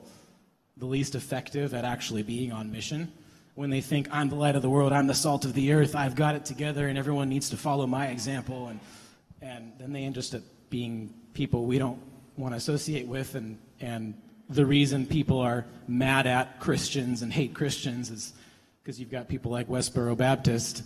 the 0.76 0.86
least 0.86 1.14
effective 1.14 1.74
at 1.74 1.84
actually 1.84 2.22
being 2.22 2.52
on 2.52 2.70
mission. 2.70 3.10
When 3.54 3.70
they 3.70 3.80
think 3.80 4.08
I'm 4.12 4.28
the 4.28 4.36
light 4.36 4.54
of 4.54 4.62
the 4.62 4.70
world, 4.70 4.92
I'm 4.92 5.06
the 5.06 5.14
salt 5.14 5.44
of 5.44 5.54
the 5.54 5.72
earth, 5.72 5.96
I've 5.96 6.14
got 6.14 6.34
it 6.34 6.44
together, 6.44 6.88
and 6.88 6.96
everyone 6.96 7.28
needs 7.28 7.50
to 7.50 7.56
follow 7.56 7.86
my 7.86 8.08
example, 8.08 8.68
and 8.68 8.80
and 9.42 9.72
then 9.78 9.92
they 9.92 10.04
end 10.04 10.14
just 10.14 10.34
up 10.34 10.42
being 10.68 11.14
people 11.32 11.64
we 11.64 11.78
don't 11.78 12.00
want 12.36 12.52
to 12.52 12.56
associate 12.56 13.06
with, 13.06 13.34
and 13.34 13.58
and 13.80 14.14
the 14.48 14.66
reason 14.66 15.06
people 15.06 15.40
are 15.40 15.64
mad 15.88 16.26
at 16.26 16.60
Christians 16.60 17.22
and 17.22 17.32
hate 17.32 17.54
Christians 17.54 18.10
is 18.10 18.32
because 18.82 18.98
you've 18.98 19.10
got 19.10 19.28
people 19.28 19.50
like 19.50 19.68
Westboro 19.68 20.16
Baptist, 20.16 20.82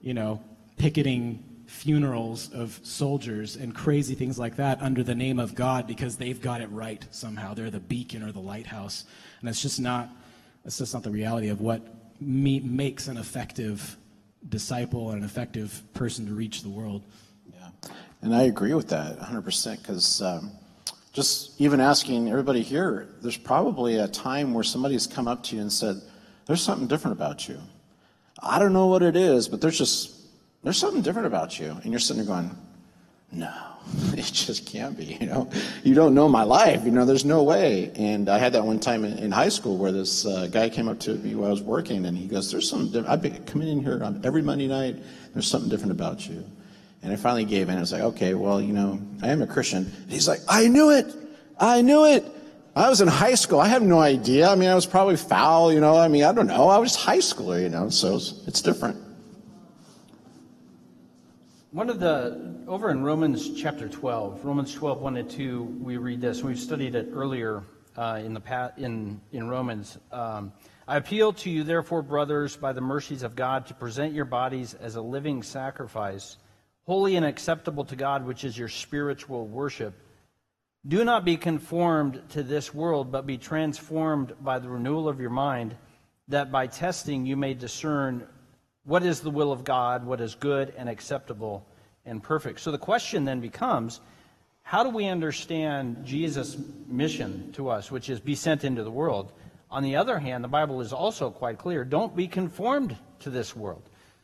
you 0.00 0.14
know, 0.14 0.42
picketing 0.76 1.44
funerals 1.68 2.50
of 2.54 2.80
soldiers 2.82 3.56
and 3.56 3.74
crazy 3.74 4.14
things 4.14 4.38
like 4.38 4.56
that 4.56 4.80
under 4.80 5.02
the 5.02 5.14
name 5.14 5.38
of 5.38 5.54
God 5.54 5.86
because 5.86 6.16
they've 6.16 6.40
got 6.40 6.62
it 6.62 6.70
right 6.70 7.04
somehow. 7.10 7.52
They're 7.52 7.70
the 7.70 7.78
beacon 7.78 8.22
or 8.22 8.32
the 8.32 8.40
lighthouse. 8.40 9.04
And 9.40 9.48
it's 9.48 9.60
just 9.60 9.78
not, 9.78 10.08
it's 10.64 10.78
just 10.78 10.94
not 10.94 11.02
the 11.02 11.10
reality 11.10 11.48
of 11.48 11.60
what 11.60 11.82
me, 12.20 12.58
makes 12.60 13.06
an 13.06 13.18
effective 13.18 13.96
disciple 14.48 15.10
and 15.10 15.18
an 15.18 15.24
effective 15.24 15.82
person 15.92 16.26
to 16.26 16.32
reach 16.32 16.62
the 16.62 16.70
world. 16.70 17.02
Yeah, 17.52 17.90
and 18.22 18.34
I 18.34 18.44
agree 18.44 18.72
with 18.72 18.88
that 18.88 19.18
100% 19.18 19.78
because 19.78 20.22
um, 20.22 20.50
just 21.12 21.60
even 21.60 21.80
asking 21.80 22.30
everybody 22.30 22.62
here, 22.62 23.08
there's 23.20 23.36
probably 23.36 23.98
a 23.98 24.08
time 24.08 24.54
where 24.54 24.64
somebody's 24.64 25.06
come 25.06 25.28
up 25.28 25.42
to 25.44 25.56
you 25.56 25.62
and 25.62 25.72
said, 25.72 26.00
There's 26.46 26.62
something 26.62 26.88
different 26.88 27.18
about 27.18 27.46
you. 27.46 27.60
I 28.42 28.58
don't 28.58 28.72
know 28.72 28.86
what 28.86 29.02
it 29.02 29.16
is, 29.16 29.48
but 29.48 29.60
there's 29.60 29.76
just, 29.76 30.17
there's 30.62 30.78
something 30.78 31.02
different 31.02 31.26
about 31.26 31.58
you. 31.58 31.70
And 31.82 31.92
you're 31.92 32.00
sitting 32.00 32.24
there 32.24 32.34
going, 32.34 32.50
No. 33.32 33.52
it 34.12 34.24
just 34.24 34.66
can't 34.66 34.96
be, 34.96 35.16
you 35.20 35.26
know. 35.26 35.50
You 35.82 35.94
don't 35.94 36.14
know 36.14 36.28
my 36.28 36.42
life, 36.42 36.84
you 36.84 36.90
know, 36.90 37.04
there's 37.04 37.24
no 37.24 37.42
way. 37.42 37.90
And 37.94 38.28
I 38.28 38.38
had 38.38 38.52
that 38.52 38.64
one 38.64 38.80
time 38.80 39.04
in, 39.04 39.18
in 39.18 39.30
high 39.30 39.48
school 39.48 39.78
where 39.78 39.92
this 39.92 40.26
uh, 40.26 40.46
guy 40.50 40.68
came 40.68 40.88
up 40.88 41.00
to 41.00 41.14
me 41.14 41.34
while 41.34 41.48
I 41.48 41.50
was 41.50 41.62
working 41.62 42.04
and 42.06 42.16
he 42.16 42.26
goes, 42.26 42.50
There's 42.50 42.68
something 42.68 42.88
different. 42.88 43.08
I've 43.08 43.22
been 43.22 43.42
coming 43.44 43.68
in 43.68 43.82
here 43.82 44.02
on 44.02 44.20
every 44.24 44.42
Monday 44.42 44.66
night, 44.66 44.96
there's 45.32 45.48
something 45.48 45.70
different 45.70 45.92
about 45.92 46.28
you. 46.28 46.44
And 47.02 47.12
I 47.12 47.16
finally 47.16 47.44
gave 47.44 47.68
in. 47.68 47.76
I 47.76 47.80
was 47.80 47.92
like, 47.92 48.02
Okay, 48.02 48.34
well, 48.34 48.60
you 48.60 48.72
know, 48.72 49.00
I 49.22 49.28
am 49.28 49.42
a 49.42 49.46
Christian. 49.46 49.84
And 49.84 50.12
he's 50.12 50.28
like, 50.28 50.40
I 50.48 50.68
knew 50.68 50.90
it! 50.90 51.14
I 51.60 51.82
knew 51.82 52.06
it! 52.06 52.24
I 52.76 52.88
was 52.88 53.00
in 53.00 53.08
high 53.08 53.34
school. 53.34 53.58
I 53.58 53.66
have 53.66 53.82
no 53.82 53.98
idea. 53.98 54.48
I 54.48 54.54
mean, 54.54 54.68
I 54.68 54.74
was 54.74 54.86
probably 54.86 55.16
foul, 55.16 55.72
you 55.72 55.80
know. 55.80 55.96
I 55.96 56.06
mean, 56.06 56.22
I 56.22 56.32
don't 56.32 56.46
know. 56.46 56.68
I 56.68 56.78
was 56.78 56.94
high 56.94 57.18
schooler, 57.18 57.60
you 57.60 57.68
know, 57.68 57.88
so 57.88 58.16
it's, 58.16 58.46
it's 58.46 58.62
different. 58.62 58.96
One 61.70 61.90
of 61.90 62.00
the, 62.00 62.64
over 62.66 62.88
in 62.88 63.02
Romans 63.02 63.52
chapter 63.52 63.90
12, 63.90 64.42
Romans 64.42 64.72
12, 64.72 65.02
1 65.02 65.16
and 65.18 65.28
2, 65.28 65.62
we 65.82 65.98
read 65.98 66.18
this. 66.18 66.42
We've 66.42 66.58
studied 66.58 66.94
it 66.94 67.10
earlier 67.12 67.62
uh, 67.94 68.22
in, 68.24 68.32
the 68.32 68.40
pa- 68.40 68.70
in, 68.78 69.20
in 69.32 69.50
Romans. 69.50 69.98
Um, 70.10 70.54
I 70.86 70.96
appeal 70.96 71.34
to 71.34 71.50
you, 71.50 71.64
therefore, 71.64 72.00
brothers, 72.00 72.56
by 72.56 72.72
the 72.72 72.80
mercies 72.80 73.22
of 73.22 73.36
God, 73.36 73.66
to 73.66 73.74
present 73.74 74.14
your 74.14 74.24
bodies 74.24 74.72
as 74.72 74.96
a 74.96 75.02
living 75.02 75.42
sacrifice, 75.42 76.38
holy 76.86 77.16
and 77.16 77.26
acceptable 77.26 77.84
to 77.84 77.96
God, 77.96 78.24
which 78.24 78.44
is 78.44 78.56
your 78.56 78.68
spiritual 78.68 79.46
worship. 79.46 79.92
Do 80.86 81.04
not 81.04 81.26
be 81.26 81.36
conformed 81.36 82.22
to 82.30 82.42
this 82.42 82.72
world, 82.72 83.12
but 83.12 83.26
be 83.26 83.36
transformed 83.36 84.32
by 84.40 84.58
the 84.58 84.70
renewal 84.70 85.06
of 85.06 85.20
your 85.20 85.28
mind, 85.28 85.76
that 86.28 86.50
by 86.50 86.66
testing 86.66 87.26
you 87.26 87.36
may 87.36 87.52
discern 87.52 88.26
what 88.88 89.02
is 89.02 89.20
the 89.20 89.30
will 89.30 89.52
of 89.52 89.64
God, 89.64 90.06
what 90.06 90.18
is 90.18 90.34
good 90.34 90.72
and 90.78 90.88
acceptable 90.88 91.66
and 92.06 92.22
perfect. 92.22 92.58
So 92.60 92.70
the 92.70 92.78
question 92.78 93.26
then 93.26 93.38
becomes 93.38 94.00
how 94.62 94.82
do 94.82 94.88
we 94.88 95.04
understand 95.04 96.06
Jesus' 96.06 96.56
mission 96.86 97.52
to 97.52 97.68
us, 97.68 97.90
which 97.90 98.08
is 98.08 98.18
be 98.18 98.34
sent 98.34 98.64
into 98.64 98.82
the 98.82 98.90
world? 98.90 99.32
On 99.70 99.82
the 99.82 99.96
other 99.96 100.18
hand, 100.18 100.42
the 100.42 100.48
Bible 100.48 100.80
is 100.80 100.94
also 100.94 101.28
quite 101.30 101.58
clear 101.58 101.84
don't 101.84 102.16
be 102.16 102.26
conformed 102.26 102.96
to 103.20 103.28
this 103.28 103.54
world. 103.54 103.82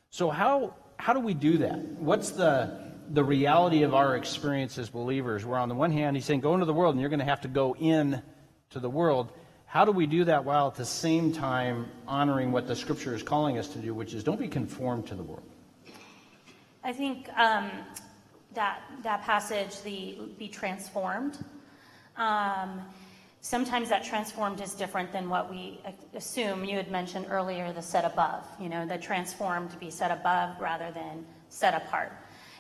So, 0.09 0.31
how, 0.31 0.75
how 0.97 1.13
do 1.13 1.21
we 1.21 1.35
do 1.35 1.59
that? 1.59 1.79
What's 1.99 2.31
the, 2.31 2.91
the 3.11 3.23
reality 3.23 3.83
of 3.83 3.93
our 3.93 4.17
experience 4.17 4.79
as 4.79 4.89
believers? 4.89 5.45
Where 5.45 5.59
on 5.59 5.69
the 5.69 5.75
one 5.75 5.93
hand, 5.93 6.17
he's 6.17 6.25
saying, 6.25 6.41
go 6.41 6.55
into 6.55 6.65
the 6.65 6.73
world 6.73 6.95
and 6.95 7.03
you're 7.03 7.11
going 7.11 7.21
to 7.21 7.27
have 7.27 7.43
to 7.43 7.49
go 7.49 7.77
in 7.77 8.23
to 8.71 8.81
the 8.81 8.89
world. 8.89 9.31
How 9.75 9.85
do 9.85 9.91
we 9.91 10.07
do 10.07 10.23
that 10.27 10.45
while 10.45 10.69
at 10.69 10.77
the 10.77 10.85
same 10.85 11.33
time 11.33 11.89
honoring 12.07 12.53
what 12.53 12.69
the 12.69 12.77
scripture 12.77 13.13
is 13.13 13.25
calling 13.25 13.59
us 13.59 13.67
to 13.71 13.79
do, 13.79 13.93
which 13.93 14.15
is 14.15 14.23
don't 14.23 14.39
be 14.39 14.47
conformed 14.47 15.09
to 15.09 15.17
the 15.17 15.23
world? 15.25 15.43
I 16.85 16.93
think 16.93 17.29
um, 17.37 17.73
that 18.53 18.83
that 19.03 19.23
passage, 19.23 19.83
the 19.83 20.17
be 20.39 20.47
transformed. 20.47 21.45
Um, 22.17 22.83
sometimes 23.41 23.89
that 23.89 24.05
transformed 24.05 24.61
is 24.61 24.75
different 24.75 25.11
than 25.11 25.29
what 25.29 25.51
we 25.51 25.81
assume. 26.15 26.65
You 26.65 26.77
had 26.77 26.93
mentioned 26.93 27.27
earlier 27.29 27.73
the 27.73 27.83
set 27.83 28.05
above. 28.05 28.47
You 28.61 28.69
know, 28.69 28.87
the 28.87 28.97
transformed 28.97 29.73
to 29.73 29.77
be 29.79 29.91
set 29.91 30.13
above 30.13 30.61
rather 30.61 30.93
than 30.93 31.27
set 31.49 31.75
apart. 31.75 32.13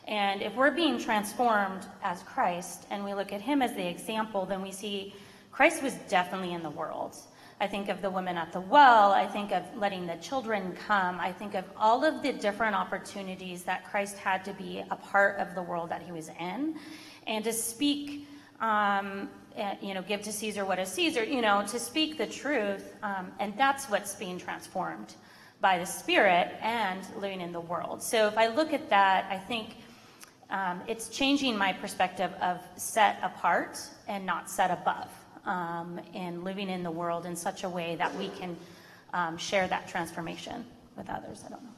And 0.08 0.42
if 0.42 0.52
we're 0.56 0.72
being 0.72 0.98
transformed 0.98 1.86
as 2.02 2.24
Christ, 2.24 2.86
and 2.90 3.04
we 3.04 3.14
look 3.14 3.32
at 3.32 3.40
Him 3.40 3.62
as 3.62 3.72
the 3.74 3.86
example, 3.88 4.46
then 4.46 4.62
we 4.62 4.72
see 4.72 5.14
Christ 5.54 5.84
was 5.84 5.94
definitely 6.08 6.52
in 6.52 6.64
the 6.64 6.70
world. 6.70 7.16
I 7.60 7.68
think 7.68 7.88
of 7.88 8.02
the 8.02 8.10
women 8.10 8.36
at 8.36 8.52
the 8.52 8.60
well. 8.60 9.12
I 9.12 9.24
think 9.24 9.52
of 9.52 9.62
letting 9.76 10.04
the 10.04 10.16
children 10.16 10.76
come. 10.88 11.20
I 11.20 11.30
think 11.30 11.54
of 11.54 11.64
all 11.76 12.04
of 12.04 12.24
the 12.24 12.32
different 12.32 12.74
opportunities 12.74 13.62
that 13.62 13.84
Christ 13.84 14.18
had 14.18 14.44
to 14.46 14.52
be 14.54 14.82
a 14.90 14.96
part 14.96 15.38
of 15.38 15.54
the 15.54 15.62
world 15.62 15.90
that 15.90 16.02
he 16.02 16.10
was 16.10 16.28
in 16.40 16.74
and 17.28 17.44
to 17.44 17.52
speak, 17.52 18.26
um, 18.60 19.30
eh, 19.54 19.76
you 19.80 19.94
know, 19.94 20.02
give 20.02 20.22
to 20.22 20.32
Caesar 20.32 20.64
what 20.64 20.80
is 20.80 20.88
Caesar, 20.88 21.22
you 21.22 21.40
know, 21.40 21.64
to 21.68 21.78
speak 21.78 22.18
the 22.18 22.26
truth. 22.26 22.92
Um, 23.04 23.30
and 23.38 23.56
that's 23.56 23.88
what's 23.88 24.16
being 24.16 24.40
transformed 24.40 25.14
by 25.60 25.78
the 25.78 25.86
Spirit 25.86 26.52
and 26.62 27.00
living 27.20 27.40
in 27.40 27.52
the 27.52 27.60
world. 27.60 28.02
So 28.02 28.26
if 28.26 28.36
I 28.36 28.48
look 28.48 28.72
at 28.72 28.90
that, 28.90 29.26
I 29.30 29.38
think 29.38 29.76
um, 30.50 30.82
it's 30.88 31.08
changing 31.10 31.56
my 31.56 31.72
perspective 31.72 32.32
of 32.42 32.60
set 32.74 33.20
apart 33.22 33.78
and 34.08 34.26
not 34.26 34.50
set 34.50 34.72
above 34.72 35.08
um, 35.46 36.00
and 36.14 36.44
living 36.44 36.68
in 36.68 36.82
the 36.82 36.90
world 36.90 37.26
in 37.26 37.36
such 37.36 37.64
a 37.64 37.68
way 37.68 37.96
that 37.96 38.14
we 38.16 38.28
can 38.28 38.56
um, 39.12 39.36
share 39.38 39.68
that 39.68 39.88
transformation 39.88 40.64
with 40.96 41.08
others. 41.08 41.42
I 41.46 41.50
don't 41.50 41.62
know. 41.62 41.70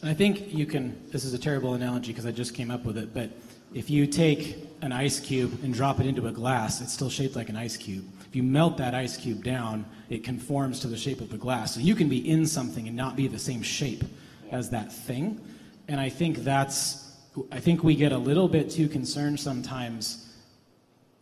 And 0.00 0.10
I 0.10 0.14
think 0.14 0.52
you 0.52 0.66
can, 0.66 1.00
this 1.10 1.24
is 1.24 1.32
a 1.32 1.38
terrible 1.38 1.74
analogy 1.74 2.12
because 2.12 2.26
I 2.26 2.32
just 2.32 2.54
came 2.54 2.70
up 2.70 2.84
with 2.84 2.98
it, 2.98 3.14
but 3.14 3.30
if 3.72 3.88
you 3.88 4.06
take 4.06 4.56
an 4.82 4.92
ice 4.92 5.20
cube 5.20 5.60
and 5.62 5.72
drop 5.72 6.00
it 6.00 6.06
into 6.06 6.26
a 6.26 6.32
glass, 6.32 6.80
it's 6.80 6.92
still 6.92 7.08
shaped 7.08 7.36
like 7.36 7.48
an 7.48 7.56
ice 7.56 7.76
cube. 7.76 8.04
If 8.28 8.36
you 8.36 8.42
melt 8.42 8.76
that 8.78 8.94
ice 8.94 9.16
cube 9.16 9.44
down, 9.44 9.86
it 10.10 10.24
conforms 10.24 10.80
to 10.80 10.88
the 10.88 10.96
shape 10.96 11.20
of 11.20 11.30
the 11.30 11.38
glass. 11.38 11.74
So 11.74 11.80
you 11.80 11.94
can 11.94 12.08
be 12.08 12.28
in 12.28 12.46
something 12.46 12.88
and 12.88 12.96
not 12.96 13.16
be 13.16 13.28
the 13.28 13.38
same 13.38 13.62
shape 13.62 14.04
yeah. 14.46 14.56
as 14.56 14.70
that 14.70 14.92
thing. 14.92 15.40
And 15.88 16.00
I 16.00 16.08
think 16.08 16.38
that's, 16.38 17.14
I 17.50 17.60
think 17.60 17.84
we 17.84 17.94
get 17.94 18.12
a 18.12 18.18
little 18.18 18.48
bit 18.48 18.70
too 18.70 18.88
concerned 18.88 19.38
sometimes 19.38 20.28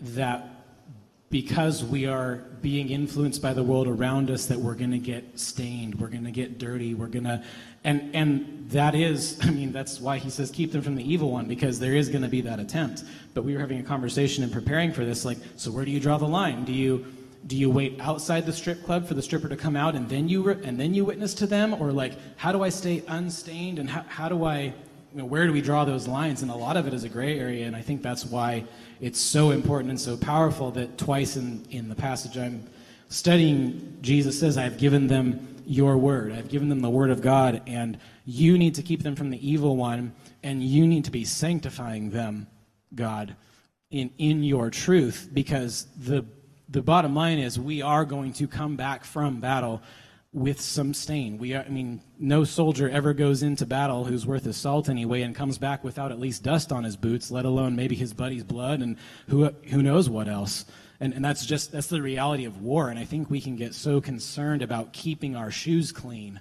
that 0.00 0.48
because 1.30 1.84
we 1.84 2.06
are 2.06 2.36
being 2.60 2.90
influenced 2.90 3.40
by 3.40 3.52
the 3.52 3.62
world 3.62 3.86
around 3.86 4.30
us 4.30 4.46
that 4.46 4.58
we're 4.58 4.74
going 4.74 4.90
to 4.90 4.98
get 4.98 5.38
stained 5.38 5.94
we're 6.00 6.08
going 6.08 6.24
to 6.24 6.30
get 6.30 6.58
dirty 6.58 6.92
we're 6.94 7.06
going 7.06 7.24
to 7.24 7.42
and 7.84 8.14
and 8.14 8.68
that 8.70 8.94
is 8.94 9.38
i 9.42 9.50
mean 9.50 9.72
that's 9.72 10.00
why 10.00 10.18
he 10.18 10.28
says 10.28 10.50
keep 10.50 10.72
them 10.72 10.82
from 10.82 10.94
the 10.94 11.12
evil 11.12 11.30
one 11.30 11.46
because 11.46 11.78
there 11.78 11.94
is 11.94 12.08
going 12.08 12.22
to 12.22 12.28
be 12.28 12.40
that 12.40 12.60
attempt. 12.60 13.04
But 13.34 13.44
we 13.44 13.54
were 13.54 13.60
having 13.60 13.80
a 13.80 13.82
conversation 13.82 14.44
and 14.44 14.52
preparing 14.52 14.92
for 14.92 15.04
this 15.04 15.24
like 15.24 15.38
so 15.56 15.70
where 15.70 15.84
do 15.84 15.90
you 15.90 16.00
draw 16.00 16.18
the 16.18 16.28
line? 16.28 16.64
Do 16.64 16.72
you 16.72 17.06
do 17.46 17.56
you 17.56 17.70
wait 17.70 17.98
outside 18.00 18.44
the 18.44 18.52
strip 18.52 18.84
club 18.84 19.08
for 19.08 19.14
the 19.14 19.22
stripper 19.22 19.48
to 19.48 19.56
come 19.56 19.76
out 19.76 19.94
and 19.94 20.08
then 20.08 20.28
you 20.28 20.48
and 20.50 20.78
then 20.78 20.94
you 20.94 21.04
witness 21.04 21.34
to 21.34 21.46
them? 21.46 21.74
Or 21.74 21.92
like 21.92 22.14
how 22.36 22.52
do 22.52 22.62
i 22.62 22.68
stay 22.68 23.02
unstained 23.08 23.78
and 23.78 23.88
how, 23.88 24.04
how 24.08 24.28
do 24.28 24.44
i 24.44 24.72
you 25.12 25.18
know, 25.18 25.24
where 25.24 25.46
do 25.46 25.52
we 25.52 25.60
draw 25.60 25.84
those 25.84 26.06
lines? 26.06 26.42
And 26.42 26.50
a 26.50 26.54
lot 26.56 26.76
of 26.76 26.86
it 26.86 26.94
is 26.94 27.04
a 27.04 27.08
gray 27.08 27.38
area, 27.38 27.66
and 27.66 27.74
I 27.74 27.82
think 27.82 28.02
that's 28.02 28.24
why 28.24 28.64
it's 29.00 29.20
so 29.20 29.50
important 29.50 29.90
and 29.90 30.00
so 30.00 30.16
powerful 30.16 30.70
that 30.72 30.98
twice 30.98 31.36
in, 31.36 31.64
in 31.70 31.88
the 31.88 31.94
passage 31.94 32.36
I'm 32.36 32.68
studying, 33.08 33.98
Jesus 34.00 34.38
says, 34.38 34.56
I've 34.56 34.78
given 34.78 35.08
them 35.08 35.62
your 35.66 35.96
word. 35.96 36.32
I've 36.32 36.48
given 36.48 36.68
them 36.68 36.80
the 36.80 36.90
word 36.90 37.10
of 37.10 37.22
God, 37.22 37.62
and 37.66 37.98
you 38.24 38.56
need 38.56 38.76
to 38.76 38.82
keep 38.82 39.02
them 39.02 39.16
from 39.16 39.30
the 39.30 39.48
evil 39.48 39.76
one, 39.76 40.12
and 40.42 40.62
you 40.62 40.86
need 40.86 41.04
to 41.06 41.10
be 41.10 41.24
sanctifying 41.24 42.10
them, 42.10 42.46
God, 42.94 43.34
in, 43.90 44.10
in 44.18 44.44
your 44.44 44.70
truth, 44.70 45.28
because 45.32 45.86
the, 45.98 46.24
the 46.68 46.82
bottom 46.82 47.14
line 47.14 47.38
is 47.38 47.58
we 47.58 47.82
are 47.82 48.04
going 48.04 48.32
to 48.34 48.46
come 48.46 48.76
back 48.76 49.04
from 49.04 49.40
battle 49.40 49.82
with 50.32 50.60
some 50.60 50.94
stain. 50.94 51.38
We 51.38 51.56
I 51.56 51.68
mean, 51.68 52.02
no 52.18 52.44
soldier 52.44 52.88
ever 52.88 53.12
goes 53.14 53.42
into 53.42 53.66
battle 53.66 54.04
who's 54.04 54.26
worth 54.26 54.44
his 54.44 54.56
salt 54.56 54.88
anyway 54.88 55.22
and 55.22 55.34
comes 55.34 55.58
back 55.58 55.82
without 55.82 56.12
at 56.12 56.20
least 56.20 56.44
dust 56.44 56.70
on 56.70 56.84
his 56.84 56.96
boots, 56.96 57.30
let 57.30 57.44
alone 57.44 57.74
maybe 57.74 57.96
his 57.96 58.14
buddy's 58.14 58.44
blood 58.44 58.80
and 58.80 58.96
who, 59.28 59.50
who 59.70 59.82
knows 59.82 60.08
what 60.08 60.28
else. 60.28 60.66
And, 61.00 61.14
and 61.14 61.24
that's 61.24 61.44
just, 61.44 61.72
that's 61.72 61.88
the 61.88 62.02
reality 62.02 62.44
of 62.44 62.62
war. 62.62 62.90
And 62.90 62.98
I 62.98 63.04
think 63.04 63.28
we 63.28 63.40
can 63.40 63.56
get 63.56 63.74
so 63.74 64.00
concerned 64.00 64.62
about 64.62 64.92
keeping 64.92 65.34
our 65.34 65.50
shoes 65.50 65.90
clean 65.90 66.40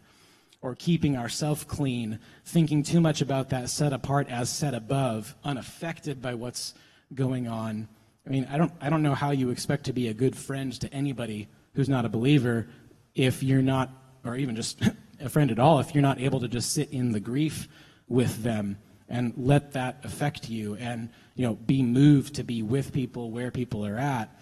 or 0.62 0.75
keeping 0.75 1.17
ourselves 1.17 1.63
clean, 1.63 2.19
thinking 2.45 2.84
too 2.84 2.99
much 2.99 3.21
about 3.21 3.49
that 3.49 3.69
set 3.69 3.93
apart 3.93 4.30
as 4.30 4.49
set 4.49 4.73
above, 4.73 5.36
unaffected 5.43 6.21
by 6.21 6.34
what's 6.36 6.73
going 7.15 7.47
on. 7.47 7.88
I 8.28 8.30
mean, 8.30 8.47
I 8.52 8.58
don't, 8.58 8.73
I 8.82 8.89
don't 8.89 9.02
know 9.02 9.15
how 9.15 9.32
you 9.32 9.49
expect 9.49 9.86
to 9.86 9.93
be 9.93 10.10
a 10.10 10.13
good 10.13 10.36
friend 10.36 10.73
to 10.82 10.93
anybody 10.93 11.47
who's 11.73 11.89
not 11.89 12.06
a 12.06 12.10
believer 12.10 12.67
if 13.15 13.43
you're 13.43 13.62
not, 13.62 13.91
or 14.24 14.36
even 14.36 14.56
just 14.56 14.82
a 15.19 15.30
friend 15.30 15.52
at 15.52 15.60
all, 15.60 15.80
if 15.80 15.93
you're 15.93 16.02
not 16.02 16.19
able 16.19 16.39
to 16.39 16.48
just 16.48 16.74
sit 16.74 16.91
in 16.91 17.12
the 17.12 17.19
grief 17.19 17.67
with 18.08 18.43
them 18.43 18.78
and 19.08 19.34
let 19.38 19.74
that 19.74 20.00
affect 20.04 20.50
you 20.50 20.76
and 20.76 21.10
you 21.36 21.45
know 21.45 21.56
be 21.56 21.82
moved 21.82 22.36
to 22.36 22.43
be 22.43 22.62
with 22.62 22.93
people 22.93 23.32
where 23.32 23.52
people 23.52 23.86
are 23.86 23.98
at 23.98 24.36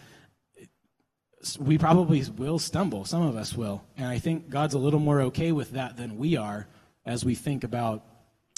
we 1.60 1.78
probably 1.78 2.24
will 2.36 2.60
stumble. 2.60 3.06
Some 3.06 3.22
of 3.22 3.36
us 3.36 3.56
will. 3.56 3.84
And 3.96 4.08
i 4.08 4.20
think 4.20 4.50
god's 4.50 4.74
a 4.74 4.80
little 4.80 5.00
more 5.00 5.22
okay 5.22 5.52
with 5.52 5.72
that 5.72 5.98
than 5.98 6.18
we 6.18 6.36
are 6.36 6.68
as 7.06 7.24
we 7.24 7.36
think 7.36 7.64
about 7.64 8.04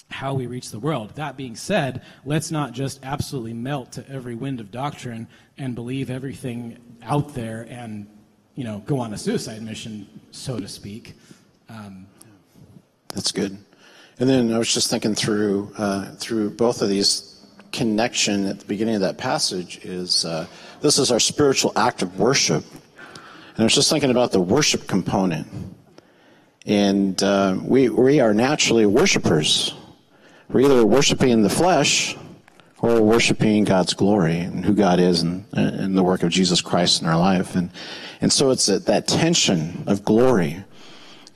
how 0.09 0.33
we 0.33 0.47
reach 0.47 0.71
the 0.71 0.79
world. 0.79 1.15
That 1.15 1.37
being 1.37 1.55
said 1.55 2.03
let's 2.25 2.51
not 2.51 2.71
just 2.71 2.99
absolutely 3.03 3.53
melt 3.53 3.91
to 3.93 4.09
every 4.09 4.35
wind 4.35 4.59
of 4.59 4.71
doctrine 4.71 5.27
and 5.57 5.75
believe 5.75 6.09
everything 6.09 6.77
out 7.03 7.35
there 7.35 7.67
and 7.69 8.07
you 8.59 8.65
know, 8.65 8.79
go 8.79 8.99
on 8.99 9.13
a 9.13 9.17
suicide 9.17 9.61
mission, 9.61 10.05
so 10.31 10.59
to 10.59 10.67
speak. 10.67 11.13
Um, 11.69 12.05
That's 13.07 13.31
good. 13.31 13.57
And 14.19 14.29
then 14.29 14.51
I 14.51 14.57
was 14.57 14.73
just 14.73 14.89
thinking 14.89 15.15
through 15.15 15.71
uh, 15.77 16.13
through 16.15 16.49
both 16.49 16.81
of 16.81 16.89
these 16.89 17.41
connection 17.71 18.45
at 18.47 18.59
the 18.59 18.65
beginning 18.65 18.95
of 18.95 19.01
that 19.01 19.17
passage 19.17 19.79
is 19.85 20.25
uh, 20.25 20.45
this 20.81 20.99
is 20.99 21.09
our 21.09 21.21
spiritual 21.21 21.71
act 21.77 22.01
of 22.01 22.19
worship, 22.19 22.65
and 22.71 23.59
I 23.59 23.63
was 23.63 23.75
just 23.75 23.89
thinking 23.89 24.11
about 24.11 24.33
the 24.33 24.41
worship 24.41 24.87
component. 24.89 25.47
And 26.65 27.23
uh, 27.23 27.57
we 27.63 27.87
we 27.87 28.19
are 28.19 28.33
naturally 28.33 28.85
worshipers. 28.85 29.73
We're 30.49 30.65
either 30.65 30.85
worshiping 30.85 31.29
in 31.29 31.43
the 31.43 31.49
flesh 31.49 32.17
or 32.81 33.01
worshiping 33.01 33.63
God's 33.65 33.93
glory 33.93 34.39
and 34.39 34.63
who 34.63 34.73
God 34.73 34.99
is 34.99 35.21
and, 35.21 35.45
and 35.53 35.97
the 35.97 36.03
work 36.03 36.23
of 36.23 36.29
Jesus 36.29 36.61
Christ 36.61 37.01
in 37.01 37.07
our 37.07 37.17
life. 37.17 37.55
And, 37.55 37.71
and 38.21 38.31
so 38.31 38.51
it's 38.51 38.67
a, 38.69 38.79
that 38.79 39.07
tension 39.07 39.83
of 39.87 40.03
glory. 40.03 40.63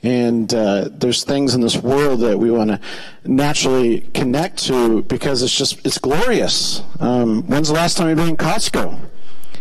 And 0.02 0.52
uh, 0.52 0.90
there's 0.90 1.24
things 1.24 1.54
in 1.54 1.62
this 1.62 1.76
world 1.76 2.20
that 2.20 2.38
we 2.38 2.50
want 2.50 2.70
to 2.70 2.80
naturally 3.24 4.00
connect 4.12 4.58
to 4.66 5.02
because 5.04 5.42
it's 5.42 5.56
just, 5.56 5.84
it's 5.86 5.98
glorious. 5.98 6.82
Um, 7.00 7.42
when's 7.46 7.68
the 7.68 7.74
last 7.74 7.96
time 7.96 8.08
you've 8.08 8.18
been 8.18 8.28
in 8.28 8.36
Costco? 8.36 8.98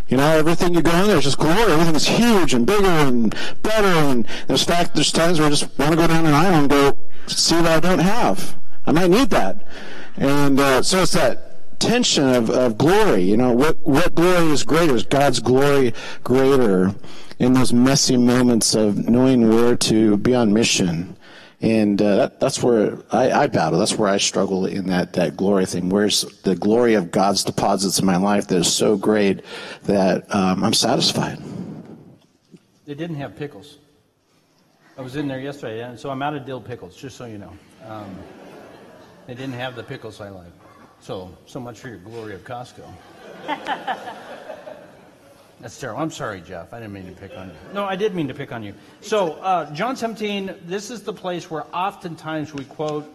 You 0.09 0.17
know, 0.17 0.37
everything 0.37 0.73
you 0.73 0.81
go 0.81 0.91
in 0.91 1.07
there 1.07 1.17
is 1.17 1.23
just 1.23 1.37
glory. 1.37 1.71
Everything's 1.71 2.07
huge 2.07 2.53
and 2.53 2.67
bigger 2.67 2.85
and 2.85 3.33
better. 3.63 3.87
And 3.87 4.27
there's 4.47 4.63
fact, 4.63 4.95
there's 4.95 5.13
times 5.13 5.39
where 5.39 5.47
I 5.47 5.49
just 5.49 5.79
want 5.79 5.91
to 5.91 5.97
go 5.97 6.07
down 6.07 6.25
an 6.25 6.33
aisle 6.33 6.53
and 6.55 6.69
go 6.69 6.97
see 7.27 7.55
what 7.55 7.67
I 7.67 7.79
don't 7.79 7.99
have. 7.99 8.57
I 8.85 8.91
might 8.91 9.09
need 9.09 9.29
that. 9.29 9.65
And 10.17 10.59
uh, 10.59 10.83
so 10.83 11.03
it's 11.03 11.13
that 11.13 11.52
tension 11.83 12.27
of, 12.27 12.49
of 12.49 12.77
glory. 12.77 13.23
You 13.23 13.37
know, 13.37 13.51
what 13.51 13.77
what 13.85 14.15
glory 14.15 14.47
is 14.51 14.63
greater? 14.63 14.95
Is 14.95 15.03
God's 15.03 15.39
glory 15.39 15.93
greater 16.23 16.95
in 17.39 17.53
those 17.53 17.73
messy 17.73 18.17
moments 18.17 18.73
of 18.73 19.09
knowing 19.09 19.49
where 19.49 19.75
to 19.75 20.17
be 20.17 20.33
on 20.33 20.53
mission? 20.53 21.17
And 21.61 22.01
uh, 22.01 22.15
that, 22.17 22.39
that's 22.41 22.61
where 22.61 22.97
I, 23.11 23.31
I 23.31 23.47
battle. 23.47 23.79
That's 23.79 23.97
where 23.97 24.09
I 24.09 24.17
struggle 24.17 24.65
in 24.65 24.87
that, 24.87 25.13
that 25.13 25.37
glory 25.37 25.65
thing. 25.65 25.89
Where's 25.89 26.23
the 26.41 26.55
glory 26.55 26.93
of 26.93 27.09
God's 27.09 27.43
deposits 27.43 27.99
in 27.99 28.05
my 28.05 28.17
life 28.17 28.47
that 28.47 28.57
is 28.57 28.73
so 28.73 28.97
great 28.97 29.43
that 29.83 30.33
um, 30.35 30.61
I'm 30.61 30.73
satisfied? 30.73 31.39
They 32.85 32.95
didn't 32.95 33.15
have 33.15 33.37
pickles. 33.37 33.77
I 34.97 35.01
was 35.01 35.15
in 35.15 35.25
there 35.27 35.39
yesterday, 35.39 35.83
and 35.83 35.97
so 35.97 36.09
I'm 36.09 36.21
out 36.21 36.35
of 36.35 36.45
dill 36.45 36.59
pickles, 36.59 36.97
just 36.97 37.15
so 37.15 37.25
you 37.25 37.37
know. 37.37 37.53
Um, 37.87 38.13
they 39.25 39.33
didn't 39.33 39.53
have 39.53 39.77
the 39.77 39.83
pickles 39.83 40.19
I 40.19 40.29
like. 40.29 40.51
So, 41.03 41.29
so 41.45 41.59
much 41.59 41.79
for 41.79 41.89
your 41.89 41.97
glory 41.97 42.33
of 42.33 42.45
Costco. 42.45 42.89
That's 45.59 45.77
terrible. 45.77 46.01
I'm 46.01 46.11
sorry, 46.11 46.39
Jeff. 46.39 46.71
I 46.71 46.79
didn't 46.79 46.93
mean 46.93 47.07
to 47.07 47.11
pick 47.11 47.37
on 47.37 47.49
you. 47.49 47.55
No, 47.73 47.83
I 47.83 47.97
did 47.97 48.15
mean 48.15 48.29
to 48.29 48.33
pick 48.33 48.53
on 48.53 48.63
you. 48.63 48.73
So, 49.01 49.33
uh, 49.33 49.69
John 49.73 49.97
17, 49.97 50.55
this 50.65 50.89
is 50.89 51.03
the 51.03 51.11
place 51.11 51.51
where 51.51 51.65
oftentimes 51.75 52.53
we 52.53 52.63
quote, 52.63 53.13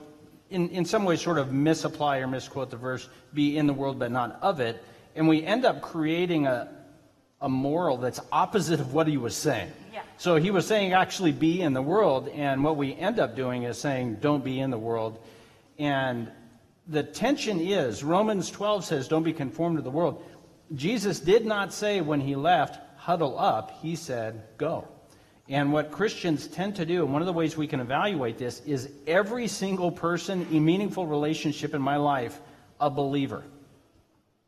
in, 0.50 0.68
in 0.68 0.84
some 0.84 1.06
ways, 1.06 1.22
sort 1.22 1.38
of 1.38 1.50
misapply 1.50 2.18
or 2.18 2.26
misquote 2.26 2.68
the 2.68 2.76
verse, 2.76 3.08
be 3.32 3.56
in 3.56 3.66
the 3.66 3.72
world 3.72 3.98
but 3.98 4.12
not 4.12 4.38
of 4.42 4.60
it. 4.60 4.84
And 5.16 5.26
we 5.26 5.42
end 5.42 5.64
up 5.64 5.80
creating 5.80 6.46
a, 6.46 6.68
a 7.40 7.48
moral 7.48 7.96
that's 7.96 8.20
opposite 8.30 8.80
of 8.80 8.92
what 8.92 9.06
he 9.06 9.16
was 9.16 9.34
saying. 9.34 9.72
Yeah. 9.94 10.02
So 10.18 10.36
he 10.36 10.50
was 10.50 10.66
saying 10.66 10.92
actually 10.92 11.32
be 11.32 11.62
in 11.62 11.72
the 11.72 11.80
world, 11.80 12.28
and 12.28 12.62
what 12.62 12.76
we 12.76 12.94
end 12.94 13.18
up 13.18 13.34
doing 13.34 13.62
is 13.62 13.78
saying 13.78 14.18
don't 14.20 14.44
be 14.44 14.60
in 14.60 14.68
the 14.68 14.78
world. 14.78 15.18
And 15.78 16.30
the 16.88 17.02
tension 17.02 17.60
is 17.60 18.02
Romans 18.02 18.50
12 18.50 18.84
says 18.84 19.08
don't 19.08 19.22
be 19.22 19.32
conformed 19.32 19.76
to 19.76 19.82
the 19.82 19.90
world. 19.90 20.24
Jesus 20.74 21.20
did 21.20 21.46
not 21.46 21.72
say 21.72 22.00
when 22.00 22.20
he 22.20 22.34
left, 22.34 22.78
huddle 22.96 23.38
up. 23.38 23.78
He 23.82 23.94
said, 23.94 24.42
go. 24.56 24.88
And 25.48 25.72
what 25.72 25.92
Christians 25.92 26.46
tend 26.46 26.76
to 26.76 26.84
do, 26.84 27.04
and 27.04 27.12
one 27.12 27.22
of 27.22 27.26
the 27.26 27.32
ways 27.32 27.56
we 27.56 27.66
can 27.66 27.80
evaluate 27.80 28.36
this, 28.36 28.60
is 28.66 28.90
every 29.06 29.48
single 29.48 29.90
person 29.90 30.46
in 30.50 30.64
meaningful 30.64 31.06
relationship 31.06 31.74
in 31.74 31.80
my 31.80 31.96
life 31.96 32.38
a 32.80 32.90
believer. 32.90 33.44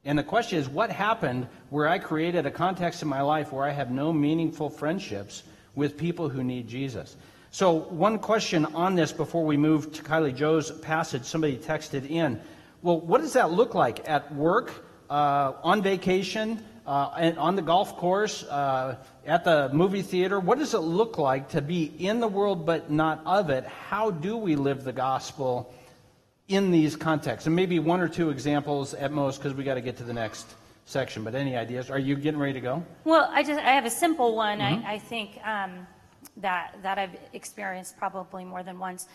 And 0.04 0.18
the 0.18 0.22
question 0.22 0.58
is, 0.58 0.68
what 0.68 0.90
happened 0.90 1.46
where 1.70 1.88
I 1.88 1.98
created 1.98 2.46
a 2.46 2.50
context 2.50 3.02
in 3.02 3.08
my 3.08 3.22
life 3.22 3.52
where 3.52 3.66
I 3.66 3.70
have 3.70 3.90
no 3.90 4.12
meaningful 4.12 4.70
friendships 4.70 5.42
with 5.74 5.96
people 5.96 6.28
who 6.28 6.44
need 6.44 6.68
Jesus? 6.68 7.16
So, 7.50 7.72
one 7.72 8.18
question 8.18 8.64
on 8.66 8.94
this 8.94 9.12
before 9.12 9.44
we 9.44 9.56
move 9.56 9.92
to 9.92 10.02
Kylie 10.02 10.34
Joe's 10.34 10.70
passage, 10.70 11.24
somebody 11.24 11.56
texted 11.56 12.08
in. 12.08 12.40
Well, 12.82 13.00
what 13.00 13.20
does 13.20 13.32
that 13.32 13.50
look 13.50 13.74
like 13.74 14.08
at 14.08 14.32
work? 14.34 14.72
uh, 15.10 15.54
on 15.62 15.82
vacation, 15.82 16.64
uh, 16.86 17.10
and 17.18 17.36
on 17.36 17.56
the 17.56 17.62
golf 17.62 17.96
course, 17.96 18.44
uh, 18.44 18.96
at 19.26 19.44
the 19.44 19.68
movie 19.72 20.02
theater? 20.02 20.38
What 20.40 20.58
does 20.58 20.72
it 20.72 20.78
look 20.78 21.18
like 21.18 21.50
to 21.50 21.60
be 21.60 21.84
in 21.98 22.20
the 22.20 22.28
world 22.28 22.64
but 22.64 22.90
not 22.90 23.20
of 23.26 23.50
it? 23.50 23.64
How 23.66 24.10
do 24.10 24.36
we 24.36 24.56
live 24.56 24.84
the 24.84 24.92
gospel 24.92 25.74
in 26.48 26.70
these 26.70 26.96
contexts? 26.96 27.46
And 27.46 27.56
maybe 27.56 27.78
one 27.80 28.00
or 28.00 28.08
two 28.08 28.30
examples 28.30 28.94
at 28.94 29.12
most, 29.12 29.38
because 29.38 29.52
we 29.52 29.64
got 29.64 29.74
to 29.74 29.80
get 29.80 29.96
to 29.98 30.04
the 30.04 30.14
next 30.14 30.46
section. 30.86 31.24
But 31.24 31.34
any 31.34 31.56
ideas? 31.56 31.90
Are 31.90 31.98
you 31.98 32.14
getting 32.14 32.40
ready 32.40 32.54
to 32.54 32.60
go? 32.60 32.84
Well, 33.04 33.28
I 33.32 33.42
just 33.42 33.60
I 33.60 33.72
have 33.72 33.84
a 33.84 33.90
simple 33.90 34.36
one. 34.36 34.60
Mm-hmm. 34.60 34.86
I, 34.86 34.94
I, 34.94 34.98
think 34.98 35.38
um, 35.44 35.86
that 36.40 36.76
that 36.82 36.98
I've 36.98 37.16
experienced 37.32 37.96
probably 37.98 38.44
more 38.44 38.62
than 38.62 38.78
once. 38.78 39.08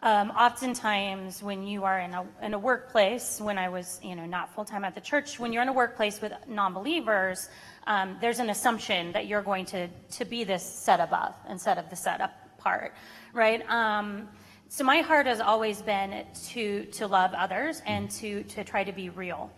Um, 0.00 0.30
oftentimes, 0.30 1.42
when 1.42 1.66
you 1.66 1.82
are 1.82 1.98
in 1.98 2.14
a, 2.14 2.24
in 2.40 2.54
a 2.54 2.58
workplace, 2.58 3.40
when 3.40 3.58
I 3.58 3.68
was, 3.68 3.98
you 4.00 4.14
know, 4.14 4.26
not 4.26 4.54
full 4.54 4.64
time 4.64 4.84
at 4.84 4.94
the 4.94 5.00
church, 5.00 5.40
when 5.40 5.52
you're 5.52 5.62
in 5.62 5.68
a 5.68 5.72
workplace 5.72 6.20
with 6.20 6.32
non-believers, 6.46 7.48
um, 7.88 8.16
there's 8.20 8.38
an 8.38 8.50
assumption 8.50 9.10
that 9.12 9.26
you're 9.26 9.42
going 9.42 9.66
to 9.66 9.88
to 9.88 10.24
be 10.24 10.44
this 10.44 10.62
set 10.62 11.00
above 11.00 11.34
instead 11.50 11.78
of 11.78 11.90
the 11.90 11.96
set 11.96 12.20
apart, 12.20 12.94
right? 13.32 13.68
Um, 13.68 14.28
so 14.68 14.84
my 14.84 14.98
heart 14.98 15.26
has 15.26 15.40
always 15.40 15.82
been 15.82 16.24
to 16.50 16.84
to 16.84 17.06
love 17.08 17.32
others 17.34 17.82
and 17.84 18.08
to 18.12 18.44
to 18.44 18.62
try 18.62 18.84
to 18.84 18.92
be 18.92 19.08
real. 19.08 19.50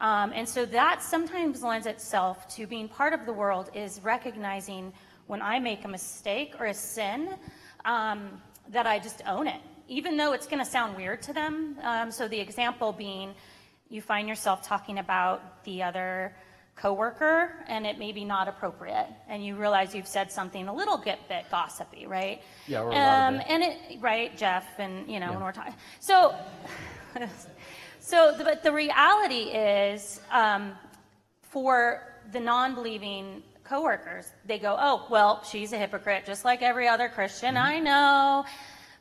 Um, 0.00 0.32
and 0.34 0.48
so 0.48 0.64
that 0.66 1.02
sometimes 1.02 1.62
lends 1.62 1.86
itself 1.86 2.48
to 2.56 2.66
being 2.66 2.88
part 2.88 3.12
of 3.12 3.24
the 3.24 3.32
world 3.32 3.70
is 3.74 4.00
recognizing 4.02 4.92
when 5.32 5.42
I 5.42 5.58
make 5.58 5.84
a 5.84 5.88
mistake 5.88 6.54
or 6.60 6.66
a 6.66 6.74
sin, 6.74 7.20
um, 7.84 8.20
that 8.68 8.86
I 8.86 8.98
just 8.98 9.22
own 9.26 9.48
it 9.48 9.60
even 9.88 10.16
though 10.16 10.32
it's 10.32 10.46
going 10.46 10.58
to 10.58 10.70
sound 10.70 10.96
weird 10.96 11.20
to 11.22 11.32
them. 11.34 11.76
Um, 11.82 12.10
so 12.10 12.26
the 12.26 12.40
example 12.40 12.92
being, 12.92 13.34
you 13.90 14.00
find 14.00 14.26
yourself 14.26 14.62
talking 14.62 14.98
about 14.98 15.64
the 15.64 15.82
other 15.82 16.34
coworker 16.76 17.52
and 17.68 17.86
it 17.86 17.98
may 17.98 18.10
be 18.10 18.24
not 18.24 18.48
appropriate 18.48 19.06
and 19.28 19.44
you 19.44 19.54
realize 19.54 19.94
you've 19.94 20.06
said 20.06 20.32
something 20.32 20.66
a 20.68 20.74
little 20.74 20.96
bit, 20.96 21.18
bit 21.28 21.44
gossipy 21.50 22.06
right 22.06 22.40
yeah 22.66 22.80
or 22.80 22.90
a 22.90 22.96
um, 22.96 23.36
lot 23.36 23.44
and 23.46 23.62
it 23.62 23.78
right 24.00 24.34
jeff 24.38 24.64
and 24.78 25.06
you 25.06 25.20
know 25.20 25.26
yeah. 25.26 25.32
when 25.32 25.42
we're 25.42 25.52
talking 25.52 25.74
so 26.00 26.34
so 28.00 28.34
the, 28.38 28.42
but 28.42 28.62
the 28.62 28.72
reality 28.72 29.50
is 29.52 30.22
um, 30.30 30.72
for 31.42 32.14
the 32.32 32.40
non-believing 32.40 33.42
coworkers 33.64 34.32
they 34.44 34.58
go 34.58 34.76
oh 34.78 35.06
well 35.10 35.42
she's 35.44 35.72
a 35.72 35.78
hypocrite 35.78 36.24
just 36.26 36.44
like 36.44 36.62
every 36.62 36.88
other 36.88 37.08
christian 37.08 37.54
mm-hmm. 37.54 37.66
i 37.66 37.78
know 37.78 38.44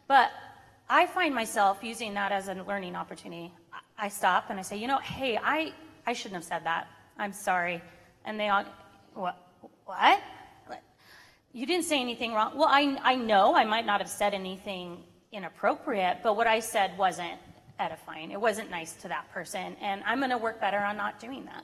but 0.07 0.31
I 0.93 1.05
find 1.05 1.33
myself 1.33 1.79
using 1.81 2.15
that 2.15 2.33
as 2.33 2.49
a 2.49 2.53
learning 2.53 2.97
opportunity. 2.97 3.53
I 3.97 4.09
stop 4.09 4.49
and 4.49 4.59
I 4.59 4.61
say, 4.61 4.75
you 4.75 4.87
know, 4.87 4.97
hey, 4.97 5.39
I, 5.41 5.71
I 6.05 6.11
shouldn't 6.11 6.35
have 6.35 6.43
said 6.43 6.65
that. 6.65 6.89
I'm 7.17 7.31
sorry. 7.31 7.81
And 8.25 8.37
they 8.37 8.49
all, 8.49 8.65
what? 9.13 9.37
What? 9.85 10.21
You 11.53 11.65
didn't 11.65 11.85
say 11.85 12.01
anything 12.01 12.33
wrong. 12.33 12.57
Well, 12.57 12.67
I, 12.69 12.97
I 13.03 13.15
know 13.15 13.55
I 13.55 13.63
might 13.63 13.85
not 13.85 14.01
have 14.01 14.09
said 14.09 14.33
anything 14.33 15.01
inappropriate, 15.31 16.17
but 16.23 16.35
what 16.35 16.45
I 16.45 16.59
said 16.59 16.97
wasn't 16.97 17.39
edifying. 17.79 18.31
It 18.31 18.41
wasn't 18.41 18.69
nice 18.69 18.91
to 18.95 19.07
that 19.07 19.31
person. 19.31 19.77
And 19.81 20.03
I'm 20.05 20.19
going 20.19 20.31
to 20.31 20.37
work 20.37 20.59
better 20.59 20.79
on 20.79 20.97
not 20.97 21.21
doing 21.21 21.45
that. 21.45 21.63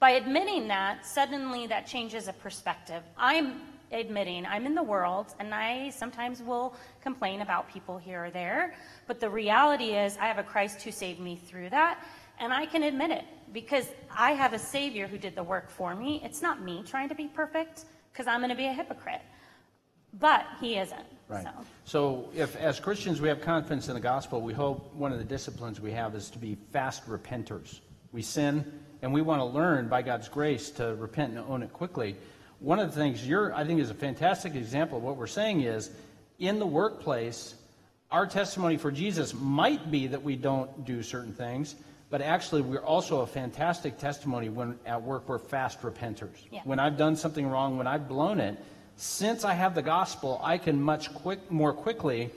By 0.00 0.10
admitting 0.10 0.68
that, 0.68 1.04
suddenly 1.04 1.66
that 1.66 1.86
changes 1.86 2.28
a 2.28 2.32
perspective. 2.32 3.02
I'm 3.16 3.62
admitting 3.90 4.46
I'm 4.46 4.66
in 4.66 4.74
the 4.74 4.82
world 4.82 5.34
and 5.40 5.54
I 5.54 5.90
sometimes 5.90 6.42
will 6.42 6.74
complain 7.02 7.40
about 7.40 7.68
people 7.70 7.98
here 7.98 8.26
or 8.26 8.30
there, 8.30 8.74
but 9.06 9.18
the 9.18 9.30
reality 9.30 9.96
is 9.96 10.16
I 10.18 10.26
have 10.26 10.38
a 10.38 10.42
Christ 10.42 10.82
who 10.82 10.92
saved 10.92 11.20
me 11.20 11.36
through 11.36 11.70
that 11.70 11.98
and 12.38 12.52
I 12.52 12.66
can 12.66 12.84
admit 12.84 13.10
it 13.10 13.24
because 13.52 13.88
I 14.16 14.32
have 14.32 14.52
a 14.52 14.58
Savior 14.58 15.06
who 15.06 15.18
did 15.18 15.34
the 15.34 15.42
work 15.42 15.70
for 15.70 15.94
me. 15.94 16.20
It's 16.24 16.42
not 16.42 16.62
me 16.62 16.84
trying 16.86 17.08
to 17.08 17.14
be 17.14 17.26
perfect 17.26 17.86
because 18.12 18.26
I'm 18.26 18.40
going 18.40 18.50
to 18.50 18.56
be 18.56 18.66
a 18.66 18.72
hypocrite, 18.72 19.22
but 20.20 20.44
He 20.60 20.78
isn't. 20.78 21.06
Right. 21.28 21.44
So. 21.44 21.50
so, 21.84 22.28
if 22.34 22.56
as 22.56 22.80
Christians 22.80 23.20
we 23.20 23.28
have 23.28 23.42
confidence 23.42 23.88
in 23.88 23.94
the 23.94 24.00
gospel, 24.00 24.40
we 24.40 24.54
hope 24.54 24.94
one 24.94 25.12
of 25.12 25.18
the 25.18 25.24
disciplines 25.24 25.78
we 25.78 25.92
have 25.92 26.14
is 26.14 26.30
to 26.30 26.38
be 26.38 26.56
fast 26.72 27.06
repenters. 27.06 27.80
We 28.12 28.22
sin, 28.22 28.64
and 29.02 29.12
we 29.12 29.22
want 29.22 29.40
to 29.40 29.44
learn 29.44 29.88
by 29.88 30.02
God's 30.02 30.28
grace 30.28 30.70
to 30.72 30.94
repent 30.96 31.30
and 31.36 31.44
own 31.48 31.62
it 31.62 31.72
quickly 31.72 32.16
one 32.60 32.80
of 32.80 32.92
the 32.92 33.00
things 33.00 33.26
you're, 33.26 33.54
I 33.54 33.64
think, 33.64 33.80
is 33.80 33.90
a 33.90 33.94
fantastic 33.94 34.54
example 34.54 34.98
of 34.98 35.04
what 35.04 35.16
we're 35.16 35.26
saying 35.26 35.62
is 35.62 35.90
in 36.38 36.58
the 36.58 36.66
workplace, 36.66 37.54
our 38.10 38.26
testimony 38.26 38.76
for 38.76 38.90
Jesus 38.90 39.32
might 39.34 39.90
be 39.90 40.08
that 40.08 40.22
we 40.22 40.34
don't 40.34 40.84
do 40.84 41.02
certain 41.02 41.32
things, 41.32 41.76
but 42.10 42.20
actually 42.20 42.62
we're 42.62 42.84
also 42.84 43.20
a 43.20 43.26
fantastic 43.26 43.98
testimony 43.98 44.48
when 44.48 44.78
at 44.86 45.00
work 45.00 45.28
we're 45.28 45.38
fast 45.38 45.82
repenters. 45.82 46.46
Yeah. 46.50 46.62
When 46.64 46.80
I've 46.80 46.96
done 46.96 47.16
something 47.16 47.46
wrong, 47.46 47.76
when 47.78 47.86
I've 47.86 48.08
blown 48.08 48.40
it, 48.40 48.58
since 48.96 49.44
I 49.44 49.54
have 49.54 49.74
the 49.76 49.82
gospel, 49.82 50.40
I 50.42 50.58
can 50.58 50.82
much 50.82 51.14
quick, 51.14 51.50
more 51.52 51.72
quickly 51.72 52.30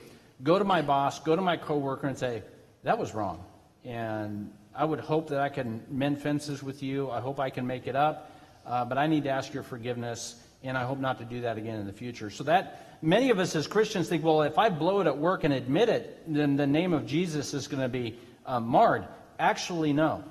go 0.44 0.58
to 0.58 0.64
my 0.64 0.82
boss, 0.82 1.18
go 1.18 1.34
to 1.34 1.42
my 1.42 1.56
coworker, 1.56 2.06
and 2.06 2.16
say, 2.16 2.42
"That 2.84 2.98
was 2.98 3.14
wrong," 3.14 3.44
and 3.84 4.52
I 4.74 4.84
would 4.84 5.00
hope 5.00 5.28
that 5.28 5.40
I 5.40 5.48
can 5.48 5.82
mend 5.90 6.20
fences 6.20 6.62
with 6.62 6.82
you. 6.82 7.10
I 7.10 7.20
hope 7.20 7.40
I 7.40 7.50
can 7.50 7.66
make 7.66 7.86
it 7.86 7.96
up 7.96 8.32
uh, 8.66 8.84
but 8.84 8.98
I 8.98 9.06
need 9.06 9.24
to 9.24 9.30
ask 9.30 9.52
your 9.52 9.62
forgiveness, 9.62 10.36
and 10.62 10.76
I 10.76 10.84
hope 10.84 10.98
not 10.98 11.18
to 11.18 11.24
do 11.24 11.40
that 11.42 11.58
again 11.58 11.80
in 11.80 11.86
the 11.86 11.92
future. 11.92 12.30
So 12.30 12.44
that 12.44 12.98
many 13.02 13.30
of 13.30 13.38
us 13.38 13.56
as 13.56 13.66
Christians 13.66 14.08
think, 14.08 14.24
well, 14.24 14.42
if 14.42 14.58
I 14.58 14.68
blow 14.68 15.00
it 15.00 15.06
at 15.06 15.16
work 15.16 15.44
and 15.44 15.52
admit 15.52 15.88
it, 15.88 16.22
then 16.32 16.56
the 16.56 16.66
name 16.66 16.92
of 16.92 17.06
Jesus 17.06 17.54
is 17.54 17.66
going 17.66 17.82
to 17.82 17.88
be 17.88 18.18
uh, 18.46 18.60
marred. 18.60 19.06
Actually, 19.38 19.92
no. 19.92 20.22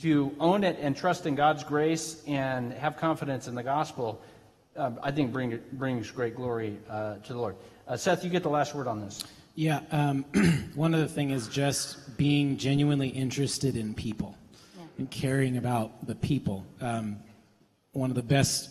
To 0.00 0.34
own 0.40 0.64
it 0.64 0.78
and 0.80 0.96
trust 0.96 1.26
in 1.26 1.34
God's 1.34 1.64
grace 1.64 2.22
and 2.26 2.72
have 2.72 2.96
confidence 2.96 3.46
in 3.46 3.54
the 3.54 3.62
gospel, 3.62 4.20
uh, 4.76 4.92
I 5.02 5.10
think 5.12 5.32
bring, 5.32 5.60
brings 5.72 6.10
great 6.10 6.34
glory 6.34 6.78
uh, 6.88 7.16
to 7.16 7.32
the 7.32 7.38
Lord. 7.38 7.56
Uh, 7.86 7.96
Seth, 7.96 8.24
you 8.24 8.30
get 8.30 8.42
the 8.42 8.50
last 8.50 8.74
word 8.74 8.86
on 8.86 9.00
this. 9.00 9.22
Yeah, 9.54 9.80
um, 9.90 10.24
one 10.74 10.94
other 10.94 11.06
thing 11.06 11.30
is 11.30 11.48
just 11.48 12.16
being 12.16 12.56
genuinely 12.56 13.08
interested 13.08 13.76
in 13.76 13.92
people 13.94 14.36
yeah. 14.76 14.84
and 14.98 15.10
caring 15.10 15.58
about 15.58 16.06
the 16.06 16.14
people. 16.14 16.66
Um, 16.80 17.18
one 17.92 18.08
of 18.08 18.16
the 18.16 18.22
best, 18.22 18.70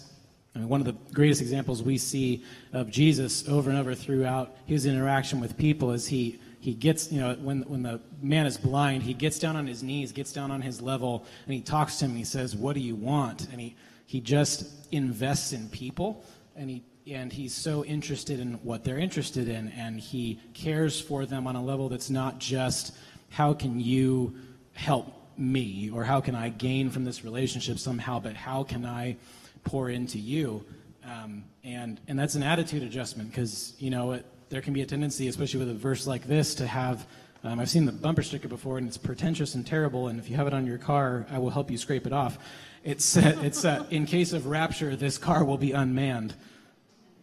I 0.56 0.60
mean, 0.60 0.70
one 0.70 0.82
of 0.82 0.88
the 0.88 0.96
greatest 1.14 1.42
examples 1.42 1.84
we 1.84 2.00
see 2.00 2.44
of 2.74 2.90
Jesus 2.90 3.48
over 3.48 3.70
and 3.70 3.78
over 3.78 3.94
throughout 3.94 4.56
his 4.66 4.88
interaction 4.88 5.40
with 5.40 5.56
people 5.56 5.92
is 5.92 6.08
he 6.08 6.40
he 6.62 6.76
gets, 6.76 7.12
you 7.12 7.20
know, 7.20 7.34
when, 7.42 7.64
when 7.64 7.82
the 7.82 8.00
man 8.22 8.46
is 8.46 8.56
blind, 8.56 9.02
he 9.02 9.16
gets 9.16 9.40
down 9.40 9.56
on 9.56 9.66
his 9.66 9.82
knees, 9.82 10.12
gets 10.12 10.32
down 10.32 10.52
on 10.52 10.62
his 10.62 10.80
level, 10.80 11.26
and 11.46 11.56
he 11.56 11.60
talks 11.60 11.98
to 11.98 12.06
him. 12.06 12.12
And 12.12 12.20
he 12.20 12.24
says, 12.24 12.56
What 12.56 12.76
do 12.76 12.82
you 12.82 12.96
want? 12.96 13.48
And 13.52 13.60
he, 13.60 13.76
he 14.06 14.22
just 14.22 14.68
invests 14.92 15.54
in 15.54 15.70
people, 15.70 16.24
and, 16.56 16.70
he, 16.70 16.84
and 17.10 17.32
he's 17.32 17.54
so 17.54 17.84
interested 17.86 18.40
in 18.40 18.54
what 18.64 18.84
they're 18.84 19.00
interested 19.00 19.48
in, 19.48 19.70
and 19.70 20.00
he 20.00 20.40
cares 20.54 21.00
for 21.00 21.26
them 21.26 21.48
on 21.48 21.56
a 21.56 21.64
level 21.64 21.90
that's 21.90 22.10
not 22.10 22.40
just, 22.40 22.96
How 23.30 23.54
can 23.54 23.80
you 23.80 24.36
help 24.74 25.14
me, 25.38 25.90
or 25.90 26.04
how 26.04 26.22
can 26.22 26.36
I 26.36 26.50
gain 26.50 26.90
from 26.90 27.04
this 27.06 27.24
relationship 27.24 27.80
somehow, 27.80 28.20
but 28.20 28.36
how 28.36 28.64
can 28.64 28.86
I 28.86 29.18
pour 29.64 29.90
into 29.90 30.20
you? 30.20 30.64
Um, 31.04 31.46
and, 31.64 32.00
and 32.08 32.18
that's 32.20 32.36
an 32.36 32.44
attitude 32.44 32.84
adjustment 32.84 33.32
because, 33.32 33.74
you 33.80 33.90
know, 33.90 34.12
it, 34.12 34.26
there 34.50 34.62
can 34.62 34.74
be 34.74 34.82
a 34.82 34.86
tendency, 34.86 35.28
especially 35.28 35.60
with 35.60 35.70
a 35.70 35.74
verse 35.74 36.06
like 36.06 36.26
this, 36.26 36.56
to 36.56 36.68
have. 36.68 37.08
Um, 37.44 37.60
I've 37.60 37.70
seen 37.70 37.86
the 37.86 37.92
bumper 37.92 38.22
sticker 38.22 38.48
before, 38.48 38.78
and 38.78 38.88
it's 38.88 38.98
pretentious 38.98 39.56
and 39.56 39.66
terrible. 39.66 40.10
And 40.10 40.20
if 40.20 40.30
you 40.30 40.36
have 40.36 40.46
it 40.46 40.54
on 40.54 40.68
your 40.68 40.78
car, 40.78 41.26
I 41.32 41.40
will 41.40 41.50
help 41.50 41.72
you 41.72 41.78
scrape 41.78 42.06
it 42.06 42.14
off. 42.14 42.38
It's 42.84 43.18
uh, 43.18 43.40
it's 43.42 43.66
uh, 43.66 43.86
in 43.90 44.06
case 44.06 44.34
of 44.34 44.46
rapture, 44.46 44.96
this 44.96 45.18
car 45.18 45.44
will 45.44 45.58
be 45.58 45.72
unmanned. 45.72 46.36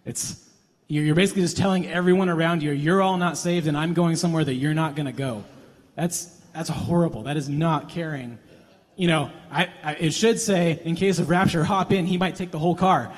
It's 0.08 0.42
you're 0.88 1.14
basically 1.14 1.42
just 1.42 1.58
telling 1.58 1.86
everyone 1.86 2.30
around 2.30 2.62
you, 2.62 2.70
you're 2.70 3.02
all 3.02 3.18
not 3.18 3.36
saved, 3.36 3.66
and 3.66 3.76
I'm 3.76 3.92
going 3.92 4.16
somewhere 4.16 4.42
that 4.42 4.54
you're 4.54 4.72
not 4.72 4.96
going 4.96 5.04
to 5.04 5.12
go. 5.12 5.44
That's 5.96 6.24
that's 6.54 6.70
horrible. 6.70 7.24
That 7.24 7.36
is 7.36 7.50
not 7.50 7.90
caring. 7.90 8.38
You 8.96 9.08
know, 9.08 9.30
I, 9.52 9.68
I, 9.84 9.94
it 9.94 10.14
should 10.14 10.40
say, 10.40 10.80
in 10.82 10.96
case 10.96 11.18
of 11.18 11.28
rapture, 11.28 11.62
hop 11.62 11.92
in. 11.92 12.06
He 12.06 12.16
might 12.16 12.36
take 12.36 12.50
the 12.50 12.58
whole 12.58 12.74
car. 12.74 13.12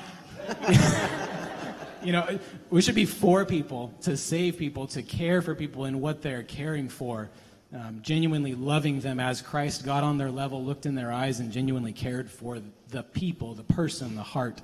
you 2.03 2.11
know, 2.11 2.37
we 2.69 2.81
should 2.81 2.93
be 2.93 3.05
for 3.05 3.45
people, 3.45 3.93
to 4.01 4.17
save 4.17 4.57
people, 4.57 4.85
to 4.87 5.01
care 5.01 5.41
for 5.41 5.55
people 5.55 5.85
in 5.85 6.01
what 6.01 6.21
they're 6.21 6.43
caring 6.43 6.89
for, 6.89 7.29
um, 7.73 7.99
genuinely 8.03 8.53
loving 8.53 8.99
them 8.99 9.19
as 9.19 9.41
Christ 9.41 9.85
got 9.85 10.03
on 10.03 10.17
their 10.17 10.29
level, 10.29 10.63
looked 10.63 10.85
in 10.85 10.93
their 10.93 11.11
eyes, 11.11 11.39
and 11.39 11.51
genuinely 11.51 11.93
cared 11.93 12.29
for 12.29 12.61
the 12.89 13.01
people, 13.01 13.55
the 13.55 13.63
person, 13.63 14.15
the 14.15 14.23
heart. 14.23 14.61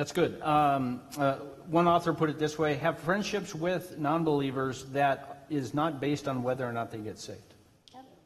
That's 0.00 0.12
good. 0.12 0.40
Um, 0.40 1.02
uh, 1.18 1.34
one 1.68 1.86
author 1.86 2.14
put 2.14 2.30
it 2.30 2.38
this 2.38 2.58
way 2.58 2.76
have 2.76 2.98
friendships 3.00 3.54
with 3.54 3.98
non 3.98 4.24
believers 4.24 4.86
that 4.92 5.44
is 5.50 5.74
not 5.74 6.00
based 6.00 6.26
on 6.26 6.42
whether 6.42 6.66
or 6.66 6.72
not 6.72 6.90
they 6.90 6.96
get 6.96 7.18
saved. 7.18 7.52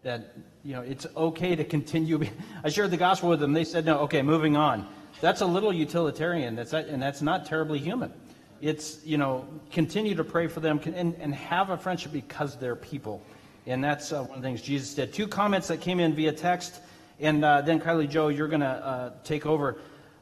That, 0.04 0.36
you 0.62 0.74
know, 0.74 0.82
it's 0.82 1.04
okay 1.16 1.56
to 1.56 1.64
continue. 1.64 2.24
I 2.62 2.68
shared 2.68 2.92
the 2.92 2.96
gospel 2.96 3.28
with 3.28 3.40
them. 3.40 3.52
They 3.52 3.64
said, 3.64 3.86
no, 3.86 3.98
okay, 4.02 4.22
moving 4.22 4.56
on. 4.56 4.86
That's 5.20 5.40
a 5.40 5.46
little 5.46 5.72
utilitarian, 5.72 6.54
that's, 6.54 6.72
and 6.74 7.02
that's 7.02 7.22
not 7.22 7.44
terribly 7.44 7.80
human. 7.80 8.12
It's, 8.60 9.04
you 9.04 9.18
know, 9.18 9.44
continue 9.72 10.14
to 10.14 10.22
pray 10.22 10.46
for 10.46 10.60
them 10.60 10.78
and, 10.94 11.16
and 11.16 11.34
have 11.34 11.70
a 11.70 11.76
friendship 11.76 12.12
because 12.12 12.56
they're 12.56 12.76
people. 12.76 13.20
And 13.66 13.82
that's 13.82 14.12
uh, 14.12 14.22
one 14.22 14.36
of 14.36 14.42
the 14.42 14.46
things 14.46 14.62
Jesus 14.62 14.94
did. 14.94 15.12
Two 15.12 15.26
comments 15.26 15.66
that 15.66 15.80
came 15.80 15.98
in 15.98 16.14
via 16.14 16.34
text, 16.34 16.80
and 17.18 17.44
uh, 17.44 17.62
then 17.62 17.80
Kylie 17.80 18.08
Joe, 18.08 18.28
you're 18.28 18.46
going 18.46 18.60
to 18.60 18.66
uh, 18.68 19.10
take 19.24 19.44
over. 19.44 19.78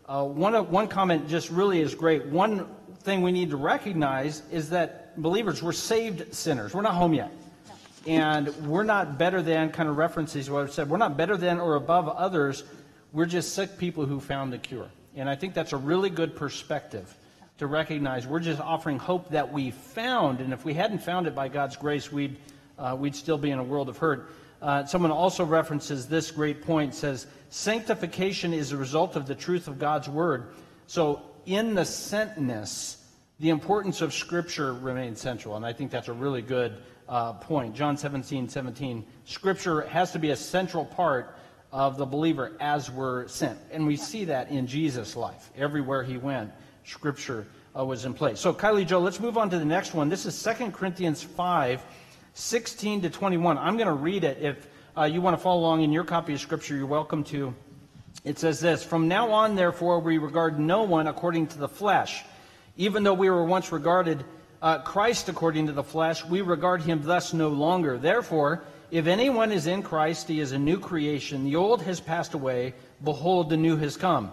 Uh, 0.08 0.24
one, 0.24 0.54
one 0.70 0.88
comment 0.88 1.28
just 1.28 1.50
really 1.50 1.80
is 1.80 1.94
great. 1.94 2.26
One 2.26 2.66
thing 3.00 3.22
we 3.22 3.32
need 3.32 3.50
to 3.50 3.56
recognize 3.56 4.42
is 4.50 4.70
that 4.70 5.20
believers, 5.20 5.62
we're 5.62 5.72
saved 5.72 6.34
sinners. 6.34 6.74
We're 6.74 6.82
not 6.82 6.94
home 6.94 7.14
yet. 7.14 7.30
And 8.06 8.48
we're 8.66 8.82
not 8.82 9.16
better 9.16 9.42
than, 9.42 9.70
kind 9.70 9.88
of 9.88 9.96
references 9.96 10.50
what 10.50 10.62
I've 10.62 10.72
said, 10.72 10.90
we're 10.90 10.96
not 10.96 11.16
better 11.16 11.36
than 11.36 11.60
or 11.60 11.76
above 11.76 12.08
others 12.08 12.64
we're 13.12 13.26
just 13.26 13.54
sick 13.54 13.76
people 13.78 14.06
who 14.06 14.18
found 14.20 14.52
the 14.52 14.58
cure. 14.58 14.88
And 15.14 15.28
I 15.28 15.34
think 15.34 15.54
that's 15.54 15.72
a 15.72 15.76
really 15.76 16.10
good 16.10 16.34
perspective 16.34 17.14
to 17.58 17.66
recognize 17.66 18.26
we're 18.26 18.40
just 18.40 18.60
offering 18.60 18.98
hope 18.98 19.28
that 19.30 19.52
we 19.52 19.70
found. 19.70 20.40
And 20.40 20.52
if 20.52 20.64
we 20.64 20.72
hadn't 20.72 21.00
found 21.00 21.26
it 21.26 21.34
by 21.34 21.48
God's 21.48 21.76
grace, 21.76 22.10
we'd, 22.10 22.36
uh, 22.78 22.96
we'd 22.98 23.14
still 23.14 23.36
be 23.36 23.50
in 23.50 23.58
a 23.58 23.62
world 23.62 23.88
of 23.88 23.98
hurt. 23.98 24.30
Uh, 24.62 24.84
someone 24.86 25.10
also 25.10 25.44
references 25.44 26.06
this 26.06 26.30
great 26.30 26.62
point 26.62 26.94
says, 26.94 27.26
Sanctification 27.52 28.54
is 28.54 28.72
a 28.72 28.78
result 28.78 29.14
of 29.14 29.26
the 29.26 29.34
truth 29.34 29.68
of 29.68 29.78
God's 29.78 30.08
word. 30.08 30.54
So, 30.86 31.20
in 31.44 31.74
the 31.74 31.82
sentness, 31.82 32.96
the 33.40 33.50
importance 33.50 34.00
of 34.00 34.14
Scripture 34.14 34.72
remains 34.72 35.20
central. 35.20 35.56
And 35.56 35.66
I 35.66 35.74
think 35.74 35.90
that's 35.90 36.08
a 36.08 36.14
really 36.14 36.40
good 36.40 36.78
uh, 37.10 37.34
point. 37.34 37.74
John 37.74 37.98
17, 37.98 38.48
17. 38.48 39.04
Scripture 39.26 39.82
has 39.82 40.12
to 40.12 40.18
be 40.18 40.30
a 40.30 40.36
central 40.36 40.86
part 40.86 41.36
of 41.72 41.98
the 41.98 42.06
believer 42.06 42.52
as 42.58 42.90
we're 42.90 43.28
sent. 43.28 43.58
And 43.70 43.86
we 43.86 43.96
see 43.96 44.24
that 44.24 44.48
in 44.48 44.66
Jesus' 44.66 45.14
life. 45.14 45.50
Everywhere 45.54 46.02
he 46.02 46.16
went, 46.16 46.50
Scripture 46.84 47.46
uh, 47.78 47.84
was 47.84 48.06
in 48.06 48.14
place. 48.14 48.40
So, 48.40 48.54
Kylie 48.54 48.86
Joe, 48.86 49.00
let's 49.00 49.20
move 49.20 49.36
on 49.36 49.50
to 49.50 49.58
the 49.58 49.66
next 49.66 49.92
one. 49.92 50.08
This 50.08 50.24
is 50.24 50.42
2 50.42 50.70
Corinthians 50.70 51.22
5, 51.22 51.84
16 52.32 53.02
to 53.02 53.10
21. 53.10 53.58
I'm 53.58 53.76
going 53.76 53.88
to 53.88 53.92
read 53.92 54.24
it. 54.24 54.38
If 54.40 54.68
uh, 54.96 55.04
you 55.04 55.20
want 55.22 55.36
to 55.36 55.42
follow 55.42 55.60
along 55.60 55.82
in 55.82 55.92
your 55.92 56.04
copy 56.04 56.34
of 56.34 56.40
Scripture, 56.40 56.76
you're 56.76 56.86
welcome 56.86 57.24
to. 57.24 57.54
It 58.24 58.38
says 58.38 58.60
this 58.60 58.84
From 58.84 59.08
now 59.08 59.32
on, 59.32 59.56
therefore, 59.56 60.00
we 60.00 60.18
regard 60.18 60.58
no 60.58 60.82
one 60.82 61.06
according 61.06 61.46
to 61.48 61.58
the 61.58 61.68
flesh. 61.68 62.24
Even 62.76 63.02
though 63.02 63.14
we 63.14 63.30
were 63.30 63.44
once 63.44 63.72
regarded 63.72 64.24
uh, 64.60 64.78
Christ 64.80 65.28
according 65.28 65.66
to 65.66 65.72
the 65.72 65.82
flesh, 65.82 66.24
we 66.24 66.40
regard 66.40 66.82
him 66.82 67.02
thus 67.02 67.32
no 67.32 67.48
longer. 67.48 67.96
Therefore, 67.96 68.64
if 68.90 69.06
anyone 69.06 69.50
is 69.50 69.66
in 69.66 69.82
Christ, 69.82 70.28
he 70.28 70.40
is 70.40 70.52
a 70.52 70.58
new 70.58 70.78
creation. 70.78 71.44
The 71.44 71.56
old 71.56 71.82
has 71.82 72.00
passed 72.00 72.34
away. 72.34 72.74
Behold, 73.02 73.48
the 73.48 73.56
new 73.56 73.76
has 73.78 73.96
come. 73.96 74.30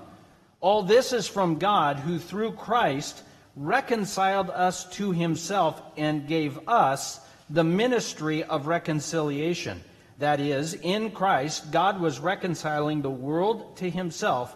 All 0.59 0.83
this 0.83 1.13
is 1.13 1.27
from 1.27 1.57
God, 1.57 1.97
who 1.97 2.19
through 2.19 2.51
Christ 2.51 3.23
reconciled 3.55 4.49
us 4.49 4.85
to 4.97 5.13
himself 5.13 5.81
and 5.95 6.27
gave 6.27 6.59
us 6.67 7.21
the 7.49 7.63
ministry 7.63 8.43
of 8.43 8.67
reconciliation. 8.67 9.81
That 10.19 10.39
is, 10.41 10.73
in 10.73 11.11
Christ, 11.11 11.71
God 11.71 11.99
was 11.99 12.19
reconciling 12.19 13.01
the 13.01 13.09
world 13.09 13.77
to 13.77 13.89
himself, 13.89 14.55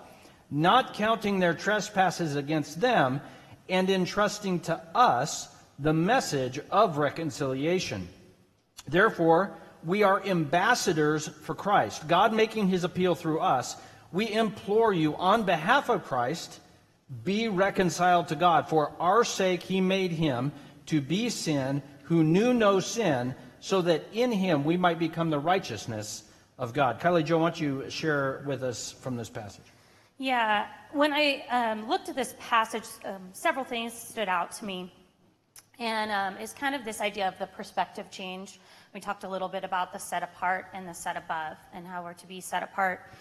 not 0.51 0.93
counting 0.93 1.39
their 1.39 1.53
trespasses 1.53 2.35
against 2.35 2.81
them, 2.81 3.21
and 3.69 3.89
entrusting 3.89 4.59
to 4.61 4.81
us 4.93 5.47
the 5.79 5.93
message 5.93 6.59
of 6.69 6.97
reconciliation. 6.97 8.09
Therefore, 8.87 9.57
we 9.85 10.03
are 10.03 10.23
ambassadors 10.25 11.27
for 11.27 11.55
Christ, 11.55 12.07
God 12.09 12.33
making 12.33 12.67
his 12.67 12.83
appeal 12.83 13.15
through 13.15 13.39
us. 13.39 13.77
We 14.11 14.31
implore 14.31 14.93
you 14.93 15.15
on 15.15 15.43
behalf 15.43 15.89
of 15.89 16.03
Christ, 16.03 16.59
be 17.23 17.47
reconciled 17.47 18.27
to 18.27 18.35
God. 18.35 18.67
For 18.67 18.91
our 18.99 19.23
sake, 19.23 19.63
he 19.63 19.79
made 19.79 20.11
him 20.11 20.51
to 20.87 20.99
be 20.99 21.29
sin 21.29 21.81
who 22.03 22.23
knew 22.23 22.53
no 22.53 22.81
sin, 22.81 23.33
so 23.63 23.81
that 23.81 24.03
in 24.11 24.29
him 24.29 24.65
we 24.65 24.75
might 24.75 24.99
become 24.99 25.29
the 25.29 25.39
righteousness 25.39 26.25
of 26.59 26.73
God. 26.73 26.99
Kylie 26.99 27.23
Joe, 27.23 27.37
why 27.37 27.45
don't 27.45 27.61
you 27.61 27.89
share 27.89 28.43
with 28.45 28.61
us 28.61 28.91
from 28.91 29.15
this 29.15 29.29
passage? 29.29 29.63
Yeah, 30.17 30.67
when 30.91 31.13
I 31.13 31.45
um, 31.49 31.87
looked 31.87 32.09
at 32.09 32.15
this 32.17 32.35
passage, 32.41 32.83
um, 33.05 33.29
several 33.31 33.63
things 33.63 33.93
stood 33.93 34.27
out 34.27 34.51
to 34.57 34.65
me. 34.65 34.93
And 35.79 36.11
um, 36.11 36.35
it's 36.41 36.51
kind 36.51 36.75
of 36.75 36.83
this 36.83 36.99
idea 36.99 37.25
of 37.25 37.39
the 37.39 37.47
perspective 37.47 38.11
change. 38.11 38.59
We 38.93 38.99
talked 38.99 39.23
a 39.23 39.29
little 39.29 39.47
bit 39.47 39.63
about 39.63 39.93
the 39.93 39.97
set 39.97 40.23
apart 40.23 40.65
and 40.73 40.85
the 40.85 40.93
set 40.93 41.15
above 41.15 41.55
and 41.73 41.87
how 41.87 42.03
we're 42.03 42.13
to 42.15 42.27
be 42.27 42.41
set 42.41 42.63
apart. 42.63 43.13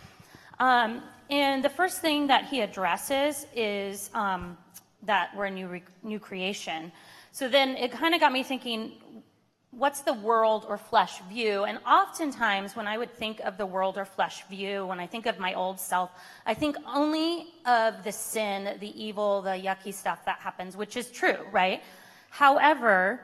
Um, 0.59 1.05
and 1.31 1.65
the 1.65 1.71
first 1.71 2.01
thing 2.01 2.27
that 2.27 2.47
he 2.47 2.63
addresses 2.63 3.47
is 3.55 4.11
um, 4.13 4.59
that 5.05 5.31
we're 5.37 5.47
a 5.47 5.51
new, 5.53 5.69
re- 5.69 5.85
new 6.03 6.19
creation. 6.19 6.91
So 7.31 7.49
then 7.49 7.77
it 7.77 7.93
kind 7.93 8.13
of 8.13 8.21
got 8.21 8.33
me 8.33 8.43
thinking, 8.43 8.93
what's 9.73 10.03
the 10.03 10.13
world 10.13 10.67
or 10.69 10.77
flesh 10.77 11.21
view? 11.31 11.65
And 11.65 11.79
oftentimes, 11.87 12.77
when 12.77 12.87
I 12.87 12.99
would 12.99 13.13
think 13.13 13.41
of 13.41 13.57
the 13.57 13.67
world 13.67 13.97
or 13.97 14.05
flesh 14.05 14.47
view, 14.49 14.87
when 14.87 15.01
I 15.01 15.07
think 15.07 15.27
of 15.27 15.39
my 15.39 15.55
old 15.55 15.81
self, 15.81 16.11
I 16.45 16.55
think 16.55 16.77
only 16.87 17.47
of 17.65 18.05
the 18.05 18.13
sin, 18.13 18.77
the 18.81 19.03
evil, 19.03 19.41
the 19.41 19.51
yucky 19.51 19.95
stuff 19.95 20.25
that 20.27 20.39
happens, 20.41 20.77
which 20.77 20.97
is 20.97 21.11
true, 21.11 21.39
right? 21.51 21.83
However, 22.29 23.21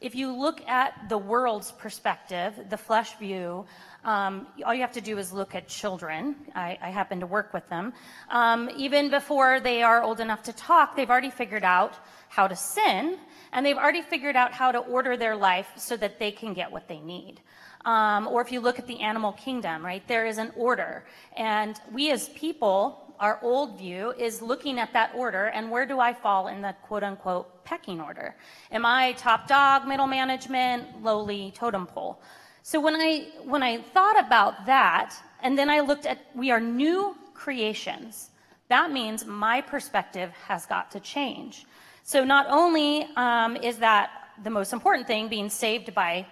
if 0.00 0.16
you 0.16 0.32
look 0.32 0.60
at 0.68 1.08
the 1.08 1.18
world's 1.18 1.70
perspective, 1.70 2.52
the 2.68 2.76
flesh 2.76 3.16
view, 3.18 3.64
um, 4.04 4.46
all 4.64 4.74
you 4.74 4.80
have 4.80 4.92
to 4.92 5.00
do 5.00 5.18
is 5.18 5.32
look 5.32 5.54
at 5.54 5.68
children. 5.68 6.34
I, 6.54 6.78
I 6.82 6.90
happen 6.90 7.20
to 7.20 7.26
work 7.26 7.52
with 7.52 7.68
them. 7.68 7.92
Um, 8.30 8.68
even 8.76 9.10
before 9.10 9.60
they 9.60 9.82
are 9.82 10.02
old 10.02 10.20
enough 10.20 10.42
to 10.44 10.52
talk, 10.52 10.96
they've 10.96 11.10
already 11.10 11.30
figured 11.30 11.64
out 11.64 11.94
how 12.28 12.48
to 12.48 12.56
sin, 12.56 13.18
and 13.52 13.64
they've 13.64 13.76
already 13.76 14.02
figured 14.02 14.36
out 14.36 14.52
how 14.52 14.72
to 14.72 14.78
order 14.78 15.16
their 15.16 15.36
life 15.36 15.68
so 15.76 15.96
that 15.96 16.18
they 16.18 16.32
can 16.32 16.54
get 16.54 16.70
what 16.72 16.88
they 16.88 16.98
need. 16.98 17.40
Um, 17.84 18.26
or 18.28 18.40
if 18.40 18.52
you 18.52 18.60
look 18.60 18.78
at 18.78 18.86
the 18.86 19.00
animal 19.00 19.32
kingdom, 19.32 19.84
right, 19.84 20.06
there 20.08 20.26
is 20.26 20.38
an 20.38 20.52
order. 20.56 21.04
And 21.36 21.80
we 21.92 22.10
as 22.10 22.28
people, 22.30 23.14
our 23.18 23.38
old 23.42 23.78
view 23.78 24.12
is 24.18 24.42
looking 24.42 24.78
at 24.78 24.92
that 24.92 25.12
order 25.14 25.46
and 25.46 25.70
where 25.70 25.86
do 25.86 26.00
I 26.00 26.12
fall 26.12 26.48
in 26.48 26.62
the 26.62 26.74
quote 26.82 27.02
unquote 27.02 27.64
pecking 27.64 28.00
order? 28.00 28.34
Am 28.70 28.84
I 28.86 29.12
top 29.12 29.46
dog, 29.48 29.86
middle 29.86 30.06
management, 30.06 31.02
lowly 31.02 31.52
totem 31.54 31.86
pole? 31.86 32.20
So 32.62 32.80
when 32.80 32.94
I 32.94 33.28
when 33.44 33.62
I 33.62 33.78
thought 33.78 34.18
about 34.18 34.66
that, 34.66 35.14
and 35.42 35.58
then 35.58 35.68
I 35.68 35.80
looked 35.80 36.06
at 36.06 36.18
we 36.34 36.50
are 36.50 36.60
new 36.60 37.16
creations. 37.34 38.30
that 38.68 38.90
means 38.90 39.26
my 39.26 39.60
perspective 39.60 40.30
has 40.48 40.64
got 40.64 40.90
to 40.92 41.00
change. 41.00 41.66
So 42.04 42.24
not 42.24 42.46
only 42.48 43.06
um, 43.16 43.56
is 43.56 43.78
that 43.78 44.10
the 44.42 44.50
most 44.50 44.72
important 44.72 45.06
thing, 45.06 45.28
being 45.28 45.50
saved 45.50 45.94
by 45.94 46.26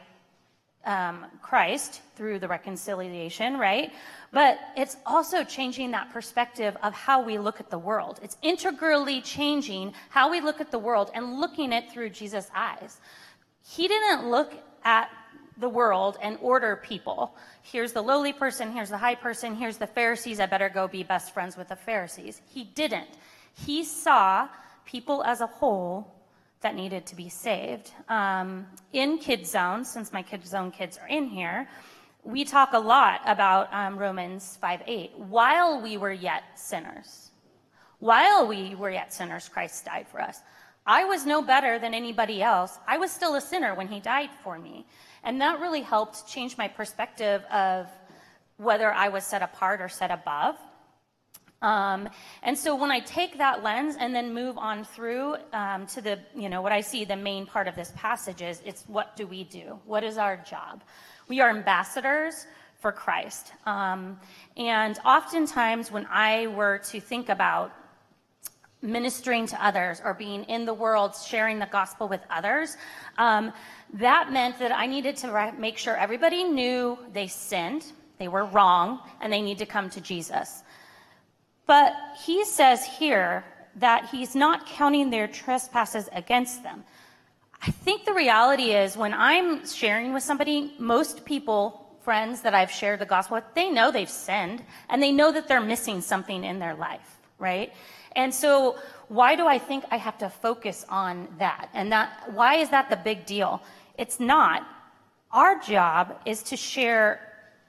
um, 0.84 1.26
Christ 1.42 2.00
through 2.16 2.38
the 2.38 2.48
reconciliation, 2.48 3.58
right? 3.58 3.92
But 4.32 4.58
it's 4.76 4.96
also 5.04 5.44
changing 5.44 5.90
that 5.90 6.10
perspective 6.10 6.76
of 6.82 6.94
how 6.94 7.22
we 7.22 7.38
look 7.38 7.60
at 7.60 7.70
the 7.70 7.78
world. 7.78 8.20
It's 8.22 8.36
integrally 8.42 9.20
changing 9.20 9.92
how 10.08 10.30
we 10.30 10.40
look 10.40 10.60
at 10.60 10.70
the 10.70 10.78
world 10.78 11.10
and 11.14 11.40
looking 11.40 11.72
it 11.72 11.90
through 11.92 12.10
Jesus' 12.10 12.50
eyes. 12.54 13.00
He 13.62 13.88
didn't 13.88 14.30
look 14.30 14.54
at 14.84 15.10
the 15.60 15.68
world 15.68 16.16
and 16.22 16.38
order 16.40 16.76
people. 16.76 17.36
Here's 17.62 17.92
the 17.92 18.02
lowly 18.02 18.32
person, 18.32 18.72
here's 18.72 18.90
the 18.90 18.98
high 18.98 19.14
person, 19.14 19.54
here's 19.54 19.76
the 19.76 19.86
Pharisees. 19.86 20.40
I 20.40 20.46
better 20.46 20.68
go 20.68 20.88
be 20.88 21.02
best 21.02 21.32
friends 21.32 21.56
with 21.56 21.68
the 21.68 21.76
Pharisees. 21.76 22.40
He 22.48 22.64
didn't. 22.64 23.08
He 23.54 23.84
saw 23.84 24.48
people 24.84 25.22
as 25.24 25.40
a 25.40 25.46
whole 25.46 26.14
that 26.60 26.74
needed 26.74 27.06
to 27.06 27.16
be 27.16 27.28
saved. 27.28 27.92
Um, 28.08 28.66
in 28.92 29.18
Kids 29.18 29.50
Zone, 29.50 29.84
since 29.84 30.12
my 30.12 30.22
Kids 30.22 30.48
Zone 30.48 30.70
kids 30.70 30.98
are 30.98 31.08
in 31.08 31.26
here, 31.26 31.68
we 32.22 32.44
talk 32.44 32.72
a 32.72 32.78
lot 32.78 33.20
about 33.26 33.72
um, 33.72 33.96
Romans 33.96 34.58
5 34.60 34.82
8. 34.86 35.12
While 35.16 35.80
we 35.80 35.96
were 35.96 36.12
yet 36.12 36.42
sinners, 36.54 37.30
while 37.98 38.46
we 38.46 38.74
were 38.74 38.90
yet 38.90 39.12
sinners, 39.12 39.48
Christ 39.48 39.84
died 39.86 40.06
for 40.08 40.20
us. 40.20 40.40
I 40.86 41.04
was 41.04 41.26
no 41.26 41.42
better 41.42 41.78
than 41.78 41.94
anybody 41.94 42.42
else. 42.42 42.78
I 42.86 42.98
was 42.98 43.10
still 43.10 43.36
a 43.36 43.40
sinner 43.40 43.74
when 43.74 43.88
he 43.88 44.00
died 44.00 44.30
for 44.42 44.58
me. 44.58 44.86
And 45.24 45.40
that 45.40 45.60
really 45.60 45.82
helped 45.82 46.26
change 46.26 46.56
my 46.56 46.68
perspective 46.68 47.44
of 47.52 47.88
whether 48.56 48.92
I 48.92 49.08
was 49.08 49.24
set 49.24 49.42
apart 49.42 49.80
or 49.80 49.88
set 49.88 50.10
above. 50.10 50.56
Um, 51.62 52.08
and 52.42 52.56
so 52.56 52.74
when 52.74 52.90
I 52.90 53.00
take 53.00 53.36
that 53.38 53.62
lens 53.62 53.96
and 53.98 54.14
then 54.14 54.32
move 54.32 54.56
on 54.56 54.84
through 54.84 55.36
um, 55.52 55.86
to 55.88 56.00
the, 56.00 56.18
you 56.34 56.48
know, 56.48 56.62
what 56.62 56.72
I 56.72 56.80
see 56.80 57.04
the 57.04 57.16
main 57.16 57.44
part 57.44 57.68
of 57.68 57.76
this 57.76 57.92
passage 57.96 58.40
is 58.40 58.62
it's 58.64 58.84
what 58.86 59.14
do 59.14 59.26
we 59.26 59.44
do? 59.44 59.78
What 59.84 60.02
is 60.02 60.16
our 60.16 60.38
job? 60.38 60.82
We 61.28 61.40
are 61.40 61.50
ambassadors 61.50 62.46
for 62.80 62.92
Christ. 62.92 63.52
Um, 63.66 64.18
and 64.56 64.98
oftentimes 65.04 65.92
when 65.92 66.06
I 66.10 66.46
were 66.46 66.78
to 66.90 67.00
think 67.00 67.28
about 67.28 67.72
ministering 68.82 69.46
to 69.46 69.64
others 69.64 70.00
or 70.02 70.14
being 70.14 70.44
in 70.44 70.64
the 70.64 70.72
world 70.72 71.14
sharing 71.14 71.58
the 71.58 71.66
gospel 71.66 72.08
with 72.08 72.22
others, 72.30 72.78
um, 73.18 73.52
that 73.94 74.32
meant 74.32 74.58
that 74.58 74.72
I 74.72 74.86
needed 74.86 75.16
to 75.18 75.54
make 75.58 75.78
sure 75.78 75.96
everybody 75.96 76.44
knew 76.44 76.98
they 77.12 77.26
sinned, 77.26 77.84
they 78.18 78.28
were 78.28 78.44
wrong, 78.44 79.00
and 79.20 79.32
they 79.32 79.42
need 79.42 79.58
to 79.58 79.66
come 79.66 79.90
to 79.90 80.00
Jesus. 80.00 80.62
But 81.66 81.94
he 82.24 82.44
says 82.44 82.84
here 82.84 83.44
that 83.76 84.08
he's 84.10 84.34
not 84.34 84.66
counting 84.66 85.10
their 85.10 85.26
trespasses 85.26 86.08
against 86.12 86.62
them. 86.62 86.84
I 87.62 87.70
think 87.70 88.04
the 88.04 88.14
reality 88.14 88.72
is 88.72 88.96
when 88.96 89.12
I'm 89.12 89.66
sharing 89.66 90.14
with 90.14 90.22
somebody, 90.22 90.74
most 90.78 91.24
people, 91.24 91.96
friends 92.02 92.40
that 92.42 92.54
I've 92.54 92.70
shared 92.70 93.00
the 93.00 93.06
gospel 93.06 93.36
with, 93.36 93.44
they 93.54 93.70
know 93.70 93.90
they've 93.90 94.08
sinned 94.08 94.62
and 94.88 95.02
they 95.02 95.12
know 95.12 95.30
that 95.30 95.46
they're 95.46 95.60
missing 95.60 96.00
something 96.00 96.42
in 96.44 96.58
their 96.58 96.74
life, 96.74 97.18
right? 97.38 97.72
And 98.16 98.34
so 98.34 98.76
why 99.08 99.36
do 99.36 99.46
I 99.46 99.58
think 99.58 99.84
I 99.90 99.96
have 99.96 100.18
to 100.18 100.30
focus 100.30 100.84
on 100.88 101.28
that? 101.38 101.68
And 101.74 101.92
that 101.92 102.32
why 102.32 102.56
is 102.56 102.70
that 102.70 102.88
the 102.90 102.96
big 102.96 103.26
deal? 103.26 103.62
It's 103.98 104.20
not. 104.20 104.66
Our 105.32 105.58
job 105.60 106.20
is 106.26 106.42
to 106.44 106.56
share 106.56 107.20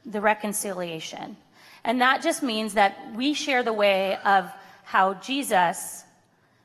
the 0.05 0.21
reconciliation. 0.21 1.37
And 1.83 2.01
that 2.01 2.21
just 2.21 2.43
means 2.43 2.73
that 2.73 2.97
we 3.15 3.33
share 3.33 3.63
the 3.63 3.73
way 3.73 4.17
of 4.25 4.49
how 4.83 5.15
Jesus 5.15 6.03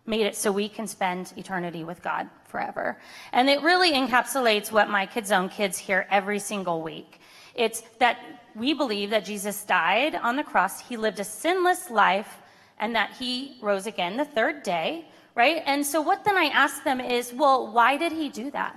made 0.06 0.26
it 0.26 0.36
so 0.36 0.52
we 0.52 0.68
can 0.68 0.86
spend 0.86 1.32
eternity 1.36 1.84
with 1.84 2.02
God 2.02 2.28
forever. 2.44 2.98
And 3.32 3.48
it 3.48 3.62
really 3.62 3.92
encapsulates 3.92 4.70
what 4.70 4.88
my 4.88 5.04
Kids 5.06 5.28
Zone 5.28 5.48
kids 5.48 5.76
hear 5.76 6.06
every 6.10 6.38
single 6.38 6.82
week. 6.82 7.20
It's 7.54 7.82
that 7.98 8.18
we 8.54 8.72
believe 8.72 9.10
that 9.10 9.24
Jesus 9.24 9.64
died 9.64 10.14
on 10.14 10.36
the 10.36 10.44
cross, 10.44 10.80
he 10.80 10.96
lived 10.96 11.20
a 11.20 11.24
sinless 11.24 11.90
life, 11.90 12.38
and 12.78 12.94
that 12.94 13.10
he 13.18 13.58
rose 13.60 13.86
again 13.86 14.16
the 14.16 14.24
third 14.24 14.62
day, 14.62 15.06
right? 15.34 15.62
And 15.66 15.84
so 15.84 16.00
what 16.00 16.24
then 16.24 16.36
I 16.36 16.46
ask 16.46 16.84
them 16.84 17.00
is, 17.00 17.32
well, 17.32 17.72
why 17.72 17.96
did 17.96 18.12
he 18.12 18.28
do 18.28 18.50
that? 18.52 18.76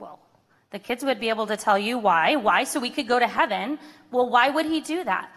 Well, 0.00 0.18
the 0.70 0.78
kids 0.78 1.04
would 1.04 1.20
be 1.20 1.28
able 1.28 1.46
to 1.46 1.56
tell 1.56 1.78
you 1.78 1.98
why. 1.98 2.36
Why? 2.36 2.64
So 2.64 2.80
we 2.80 2.90
could 2.90 3.06
go 3.06 3.18
to 3.18 3.26
heaven. 3.26 3.78
Well, 4.10 4.28
why 4.30 4.48
would 4.48 4.66
he 4.66 4.80
do 4.80 5.04
that? 5.04 5.30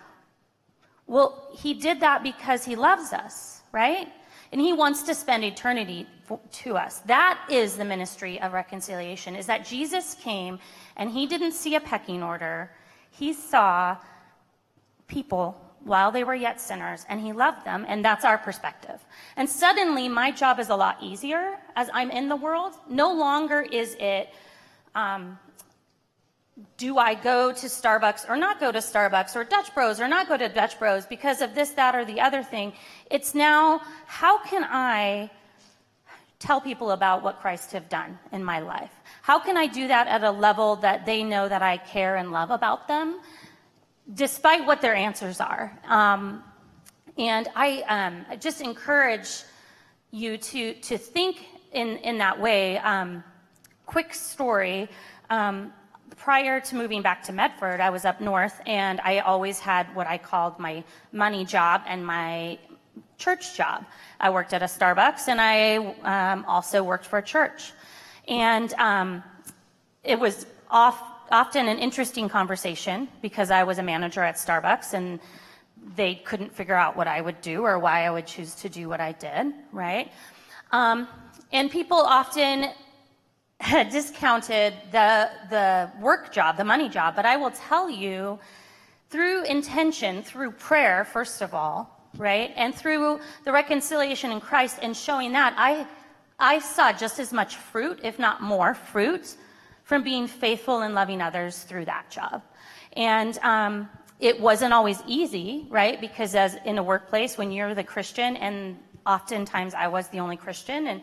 Well, 1.06 1.50
he 1.54 1.74
did 1.74 2.00
that 2.00 2.24
because 2.24 2.64
he 2.64 2.76
loves 2.76 3.12
us, 3.12 3.62
right? 3.72 4.08
And 4.52 4.62
he 4.62 4.72
wants 4.72 5.04
to 5.04 5.14
spend 5.14 5.44
eternity 5.44 6.08
to 6.64 6.78
us. 6.78 7.00
That 7.00 7.40
is 7.50 7.76
the 7.76 7.84
ministry 7.84 8.40
of 8.42 8.54
reconciliation, 8.54 9.36
is 9.36 9.48
that 9.48 9.66
Jesus 9.66 10.16
came 10.16 10.60
and 10.96 11.10
he 11.10 11.28
didn't 11.28 11.52
see 11.52 11.76
a 11.76 11.82
pecking 11.82 12.24
order. 12.24 12.72
He 13.12 13.34
saw 13.34 13.98
people 15.08 15.60
while 15.84 16.12
they 16.12 16.24
were 16.24 16.36
yet 16.36 16.62
sinners, 16.62 17.06
and 17.10 17.20
he 17.20 17.34
loved 17.34 17.66
them, 17.66 17.86
and 17.90 18.06
that's 18.06 18.24
our 18.24 18.38
perspective. 18.38 19.04
And 19.36 19.50
suddenly, 19.50 20.08
my 20.08 20.32
job 20.32 20.60
is 20.60 20.70
a 20.70 20.76
lot 20.76 20.98
easier 21.02 21.58
as 21.76 21.90
I'm 21.94 22.10
in 22.10 22.30
the 22.30 22.38
world. 22.38 22.74
No 22.90 23.12
longer 23.12 23.62
is 23.62 23.98
it, 24.00 24.30
um, 24.96 25.40
do 26.78 26.98
I 26.98 27.16
go 27.16 27.52
to 27.52 27.66
Starbucks 27.68 28.30
or 28.30 28.38
not 28.38 28.60
go 28.60 28.72
to 28.72 28.80
Starbucks, 28.80 29.36
or 29.36 29.44
Dutch 29.44 29.74
Bros 29.74 30.00
or 30.00 30.08
not 30.08 30.28
go 30.28 30.38
to 30.38 30.48
Dutch 30.50 30.78
Bros 30.78 31.06
because 31.06 31.42
of 31.42 31.56
this, 31.56 31.72
that, 31.72 31.96
or 31.96 32.06
the 32.06 32.22
other 32.22 32.44
thing. 32.44 32.74
It's 33.10 33.34
now, 33.34 33.82
how 34.06 34.44
can 34.44 34.64
I 34.64 35.32
tell 36.40 36.62
people 36.62 36.92
about 36.92 37.24
what 37.24 37.40
Christ 37.40 37.72
have 37.72 37.90
done 37.90 38.20
in 38.32 38.44
my 38.44 38.60
life? 38.60 38.92
How 39.22 39.40
can 39.40 39.58
I 39.58 39.68
do 39.68 39.88
that 39.88 40.08
at 40.08 40.24
a 40.24 40.32
level 40.32 40.76
that 40.78 41.06
they 41.06 41.24
know 41.24 41.48
that 41.48 41.62
I 41.62 41.78
care 41.78 42.18
and 42.18 42.32
love 42.32 42.52
about 42.52 42.88
them? 42.88 43.20
despite 44.14 44.66
what 44.66 44.82
their 44.82 44.96
answers 44.96 45.40
are. 45.40 45.78
Um, 45.88 46.44
and 47.18 47.48
I, 47.56 47.82
um, 47.84 48.26
I, 48.30 48.36
just 48.36 48.62
encourage 48.62 49.44
you 50.12 50.38
to, 50.38 50.74
to 50.74 50.98
think 50.98 51.46
in, 51.72 51.98
in 51.98 52.18
that 52.18 52.40
way. 52.40 52.78
Um, 52.80 53.24
quick 53.86 54.14
story. 54.14 54.90
Um, 55.30 55.74
prior 56.18 56.60
to 56.60 56.76
moving 56.76 57.02
back 57.02 57.24
to 57.24 57.34
Medford, 57.34 57.80
I 57.80 57.90
was 57.90 58.06
up 58.06 58.22
north 58.22 58.62
and 58.66 59.02
I 59.02 59.20
always 59.20 59.60
had 59.60 59.94
what 59.96 60.08
I 60.08 60.18
called 60.18 60.60
my 60.60 60.84
money 61.12 61.46
job 61.46 61.82
and 61.88 62.06
my 62.06 62.60
church 63.18 63.56
job. 63.56 63.86
I 64.20 64.30
worked 64.30 64.54
at 64.54 64.62
a 64.62 64.66
Starbucks 64.66 65.28
and 65.28 65.42
I 65.42 66.32
um, 66.34 66.46
also 66.48 66.84
worked 66.84 67.06
for 67.06 67.20
a 67.20 67.24
church. 67.24 67.72
And 68.28 68.74
um, 68.76 69.24
it 70.04 70.20
was 70.20 70.46
off 70.70 71.02
often 71.32 71.68
an 71.68 71.80
interesting 71.80 72.30
conversation 72.30 73.08
because 73.22 73.50
I 73.50 73.64
was 73.64 73.80
a 73.80 73.84
manager 73.84 74.22
at 74.22 74.36
Starbucks 74.36 74.94
and 74.94 75.20
they 75.96 76.16
couldn't 76.16 76.54
figure 76.54 76.76
out 76.76 76.96
what 76.96 77.08
I 77.08 77.22
would 77.22 77.42
do 77.42 77.64
or 77.64 77.80
why 77.80 78.06
I 78.06 78.12
would 78.12 78.28
choose 78.28 78.54
to 78.56 78.70
do 78.70 78.88
what 78.88 79.00
I 79.00 79.14
did, 79.14 79.54
right? 79.72 80.12
Um, 80.72 81.08
and 81.52 81.72
people 81.72 81.98
often 81.98 82.70
discounted 83.92 84.74
the, 84.92 85.30
the 85.50 85.92
work 86.00 86.32
job, 86.32 86.58
the 86.58 86.64
money 86.64 86.90
job, 86.90 87.16
but 87.16 87.26
I 87.26 87.38
will 87.38 87.52
tell 87.52 87.90
you 87.90 88.40
through 89.10 89.46
intention, 89.46 90.24
through 90.24 90.52
prayer, 90.52 91.06
first 91.06 91.42
of 91.42 91.54
all, 91.54 92.10
right? 92.18 92.52
And 92.56 92.74
through 92.74 93.20
the 93.46 93.52
reconciliation 93.52 94.32
in 94.32 94.40
Christ 94.42 94.80
and 94.82 94.96
showing 94.96 95.32
that, 95.34 95.54
I, 95.58 95.88
I 96.40 96.60
saw 96.60 96.92
just 96.92 97.20
as 97.20 97.32
much 97.32 97.56
fruit, 97.56 98.00
if 98.04 98.20
not 98.20 98.42
more 98.42 98.74
fruit, 98.74 99.36
from 99.84 100.04
being 100.04 100.28
faithful 100.28 100.82
and 100.82 100.96
loving 100.96 101.22
others 101.22 101.64
through 101.64 101.86
that 101.86 102.10
job. 102.10 102.42
And 102.94 103.38
um, 103.40 103.90
it 104.20 104.40
wasn't 104.40 104.74
always 104.74 105.02
easy, 105.08 105.68
right? 105.70 106.00
Because 106.00 106.36
as 106.36 106.58
in 106.66 106.78
a 106.78 106.84
workplace, 106.84 107.38
when 107.38 107.52
you're 107.52 107.76
the 107.76 107.84
Christian, 107.84 108.36
and 108.38 108.78
oftentimes 109.06 109.74
I 109.74 109.88
was 109.88 110.08
the 110.08 110.20
only 110.20 110.38
Christian, 110.38 110.88
and 110.88 111.02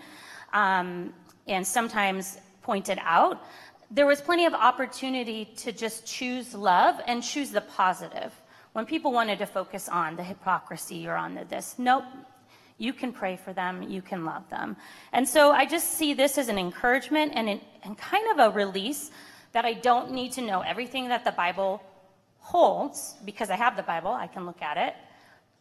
um, 0.52 1.14
and 1.46 1.66
sometimes 1.66 2.38
pointed 2.62 2.98
out, 3.02 3.42
there 3.90 4.06
was 4.06 4.20
plenty 4.20 4.46
of 4.46 4.54
opportunity 4.54 5.46
to 5.56 5.72
just 5.72 6.06
choose 6.06 6.54
love 6.54 7.00
and 7.06 7.22
choose 7.22 7.50
the 7.50 7.60
positive. 7.60 8.32
When 8.72 8.86
people 8.86 9.12
wanted 9.12 9.38
to 9.40 9.46
focus 9.46 9.88
on 9.88 10.16
the 10.16 10.22
hypocrisy 10.22 11.08
or 11.08 11.16
on 11.16 11.34
the 11.34 11.44
this, 11.44 11.74
nope, 11.76 12.04
you 12.78 12.92
can 12.92 13.12
pray 13.12 13.36
for 13.36 13.52
them, 13.52 13.82
you 13.82 14.00
can 14.00 14.24
love 14.24 14.48
them. 14.48 14.76
And 15.12 15.28
so 15.28 15.50
I 15.50 15.66
just 15.66 15.98
see 15.98 16.14
this 16.14 16.38
as 16.38 16.48
an 16.48 16.58
encouragement 16.58 17.32
and, 17.34 17.48
an, 17.48 17.60
and 17.82 17.98
kind 17.98 18.30
of 18.30 18.52
a 18.52 18.56
release 18.56 19.10
that 19.52 19.64
I 19.64 19.74
don't 19.74 20.12
need 20.12 20.32
to 20.32 20.40
know 20.40 20.60
everything 20.60 21.08
that 21.08 21.24
the 21.24 21.32
Bible 21.32 21.82
holds 22.38 23.16
because 23.24 23.50
I 23.50 23.56
have 23.56 23.76
the 23.76 23.82
Bible, 23.82 24.12
I 24.12 24.28
can 24.28 24.46
look 24.46 24.62
at 24.62 24.76
it. 24.76 24.94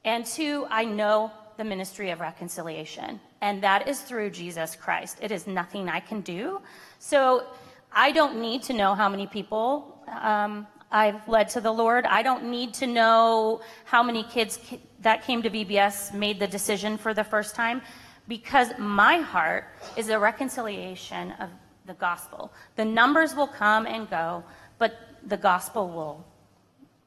And 0.05 0.25
two, 0.25 0.65
I 0.69 0.85
know 0.85 1.31
the 1.57 1.63
ministry 1.63 2.11
of 2.11 2.19
reconciliation, 2.19 3.19
and 3.41 3.61
that 3.63 3.87
is 3.87 4.01
through 4.01 4.31
Jesus 4.31 4.75
Christ. 4.75 5.17
It 5.21 5.31
is 5.31 5.47
nothing 5.47 5.89
I 5.89 5.99
can 5.99 6.21
do. 6.21 6.61
So 6.99 7.45
I 7.91 8.11
don't 8.11 8.39
need 8.41 8.63
to 8.63 8.73
know 8.73 8.93
how 8.93 9.09
many 9.09 9.27
people 9.27 10.03
um, 10.21 10.67
I've 10.91 11.27
led 11.27 11.49
to 11.49 11.61
the 11.61 11.71
Lord. 11.71 12.05
I 12.05 12.21
don't 12.23 12.49
need 12.49 12.73
to 12.75 12.87
know 12.87 13.61
how 13.85 14.01
many 14.03 14.23
kids 14.23 14.59
that 15.01 15.23
came 15.23 15.41
to 15.43 15.49
VBS 15.49 16.13
made 16.13 16.39
the 16.39 16.47
decision 16.47 16.97
for 16.97 17.13
the 17.13 17.23
first 17.23 17.55
time 17.55 17.81
because 18.27 18.69
my 18.77 19.17
heart 19.17 19.65
is 19.97 20.09
a 20.09 20.19
reconciliation 20.19 21.31
of 21.39 21.49
the 21.85 21.93
gospel. 21.95 22.51
The 22.75 22.85
numbers 22.85 23.35
will 23.35 23.47
come 23.47 23.85
and 23.85 24.09
go, 24.09 24.43
but 24.77 24.93
the 25.25 25.37
gospel 25.37 25.89
will, 25.89 26.25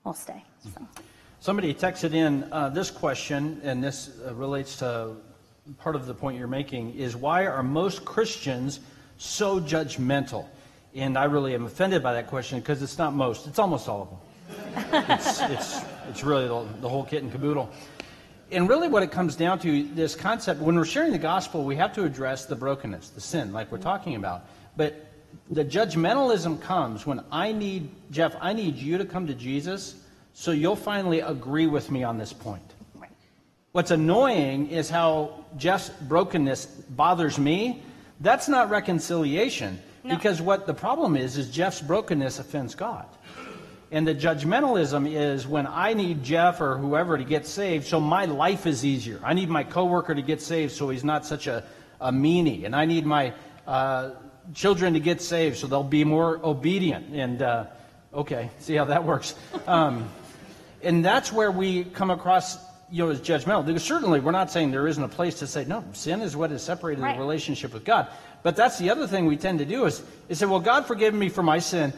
will 0.04 0.14
stay. 0.14 0.44
So. 0.74 0.86
Somebody 1.40 1.74
texted 1.74 2.14
in 2.14 2.46
uh, 2.52 2.68
this 2.68 2.90
question, 2.90 3.60
and 3.64 3.82
this 3.82 4.10
uh, 4.26 4.34
relates 4.34 4.76
to 4.76 5.16
part 5.78 5.96
of 5.96 6.06
the 6.06 6.14
point 6.14 6.38
you're 6.38 6.48
making, 6.48 6.94
is 6.94 7.16
why 7.16 7.46
are 7.46 7.62
most 7.62 8.04
Christians 8.04 8.80
so 9.18 9.60
judgmental? 9.60 10.46
And 10.94 11.16
I 11.16 11.24
really 11.24 11.54
am 11.54 11.64
offended 11.64 12.02
by 12.02 12.14
that 12.14 12.26
question 12.26 12.60
because 12.60 12.82
it's 12.82 12.98
not 12.98 13.14
most, 13.14 13.46
it's 13.46 13.58
almost 13.58 13.88
all 13.88 14.02
of 14.02 14.08
them. 14.10 15.04
it's, 15.10 15.40
it's, 15.40 15.80
it's 16.08 16.24
really 16.24 16.46
the, 16.46 16.66
the 16.80 16.88
whole 16.88 17.04
kit 17.04 17.22
and 17.22 17.32
caboodle. 17.32 17.70
And 18.50 18.68
really, 18.68 18.88
what 18.88 19.02
it 19.02 19.10
comes 19.10 19.34
down 19.34 19.58
to, 19.60 19.82
this 19.94 20.14
concept, 20.14 20.60
when 20.60 20.76
we're 20.76 20.84
sharing 20.84 21.12
the 21.12 21.18
gospel, 21.18 21.64
we 21.64 21.74
have 21.76 21.94
to 21.94 22.04
address 22.04 22.44
the 22.44 22.54
brokenness, 22.54 23.08
the 23.10 23.20
sin, 23.20 23.50
like 23.50 23.72
we're 23.72 23.78
talking 23.78 24.14
about. 24.14 24.44
But 24.76 25.06
the 25.50 25.64
judgmentalism 25.64 26.60
comes 26.60 27.06
when 27.06 27.22
I 27.30 27.52
need, 27.52 27.88
Jeff, 28.10 28.36
I 28.42 28.52
need 28.52 28.76
you 28.76 28.98
to 28.98 29.06
come 29.06 29.26
to 29.26 29.34
Jesus 29.34 29.94
so 30.34 30.50
you'll 30.50 30.76
finally 30.76 31.20
agree 31.20 31.66
with 31.66 31.90
me 31.90 32.04
on 32.04 32.18
this 32.18 32.32
point. 32.32 32.71
What's 33.72 33.90
annoying 33.90 34.68
is 34.68 34.90
how 34.90 35.46
Jeff's 35.56 35.88
brokenness 35.88 36.66
bothers 36.66 37.38
me. 37.38 37.82
That's 38.20 38.46
not 38.46 38.68
reconciliation. 38.68 39.80
No. 40.04 40.14
Because 40.14 40.42
what 40.42 40.66
the 40.66 40.74
problem 40.74 41.16
is, 41.16 41.38
is 41.38 41.50
Jeff's 41.50 41.80
brokenness 41.80 42.38
offends 42.38 42.74
God. 42.74 43.06
And 43.90 44.06
the 44.06 44.14
judgmentalism 44.14 45.10
is 45.10 45.46
when 45.46 45.66
I 45.66 45.94
need 45.94 46.22
Jeff 46.22 46.60
or 46.60 46.76
whoever 46.76 47.16
to 47.16 47.24
get 47.24 47.46
saved, 47.46 47.86
so 47.86 47.98
my 47.98 48.26
life 48.26 48.66
is 48.66 48.84
easier. 48.84 49.20
I 49.24 49.32
need 49.32 49.48
my 49.48 49.64
coworker 49.64 50.14
to 50.14 50.22
get 50.22 50.42
saved 50.42 50.72
so 50.72 50.90
he's 50.90 51.04
not 51.04 51.24
such 51.24 51.46
a, 51.46 51.64
a 51.98 52.12
meanie. 52.12 52.66
And 52.66 52.76
I 52.76 52.84
need 52.84 53.06
my 53.06 53.32
uh, 53.66 54.10
children 54.52 54.92
to 54.92 55.00
get 55.00 55.22
saved 55.22 55.56
so 55.56 55.66
they'll 55.66 55.82
be 55.82 56.04
more 56.04 56.38
obedient. 56.44 57.14
And, 57.14 57.40
uh, 57.40 57.66
okay, 58.12 58.50
see 58.58 58.74
how 58.74 58.84
that 58.84 59.04
works. 59.04 59.34
Um, 59.66 60.10
and 60.82 61.02
that's 61.02 61.32
where 61.32 61.50
we 61.50 61.84
come 61.84 62.10
across 62.10 62.58
you 62.92 63.04
know 63.04 63.10
as 63.10 63.20
judgmental. 63.20 63.66
Because 63.66 63.82
certainly 63.82 64.20
we're 64.20 64.30
not 64.30 64.52
saying 64.52 64.70
there 64.70 64.86
isn't 64.86 65.02
a 65.02 65.08
place 65.08 65.40
to 65.40 65.46
say 65.48 65.64
no 65.64 65.82
sin 65.92 66.20
is 66.20 66.36
what 66.36 66.50
has 66.50 66.62
separated 66.62 67.02
Right. 67.02 67.14
the 67.16 67.20
relationship 67.20 67.72
with 67.74 67.84
god. 67.84 68.06
But 68.44 68.54
that's 68.54 68.78
the 68.78 68.90
other 68.90 69.06
thing 69.06 69.26
we 69.26 69.36
tend 69.36 69.58
to 69.60 69.64
do 69.64 69.86
is, 69.86 70.02
is 70.28 70.38
say 70.38 70.46
well 70.46 70.60
god 70.60 70.86
forgive 70.86 71.14
me 71.14 71.28
for 71.28 71.42
my 71.42 71.58
sin 71.58 71.92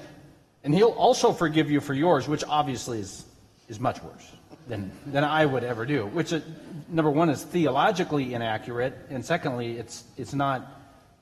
and 0.62 0.74
he'll 0.74 0.88
also 0.88 1.32
forgive 1.32 1.70
you 1.70 1.80
for 1.80 1.92
yours 1.92 2.26
which 2.26 2.44
obviously 2.48 3.00
is, 3.00 3.26
is 3.68 3.78
much 3.78 4.02
worse 4.02 4.32
than, 4.66 4.90
than 5.06 5.24
i 5.24 5.44
would 5.44 5.62
ever 5.64 5.84
do 5.84 6.06
which 6.06 6.32
uh, 6.32 6.40
number 6.88 7.10
one 7.10 7.28
is 7.28 7.42
theologically 7.42 8.32
inaccurate 8.32 8.94
and 9.10 9.22
secondly 9.24 9.76
it's, 9.76 10.04
it's 10.16 10.32
not 10.32 10.70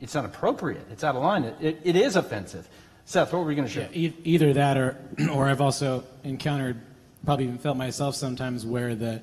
it's 0.02 0.14
not 0.16 0.24
appropriate. 0.24 0.84
It's 0.90 1.04
out 1.04 1.14
of 1.14 1.22
line. 1.22 1.44
It, 1.44 1.56
it, 1.60 1.80
it 1.84 1.96
is 1.96 2.16
offensive. 2.16 2.68
Seth 3.04 3.32
what 3.32 3.38
were 3.38 3.44
we 3.44 3.54
going 3.54 3.68
to 3.68 3.72
share? 3.72 3.88
Yeah, 3.92 4.08
e- 4.08 4.16
either 4.24 4.52
that 4.54 4.76
or, 4.76 4.96
or 5.32 5.48
I've 5.48 5.60
also 5.60 6.02
encountered, 6.24 6.80
probably 7.24 7.44
even 7.44 7.58
felt 7.58 7.76
myself 7.76 8.16
sometimes, 8.16 8.66
where 8.66 8.96
the, 8.96 9.22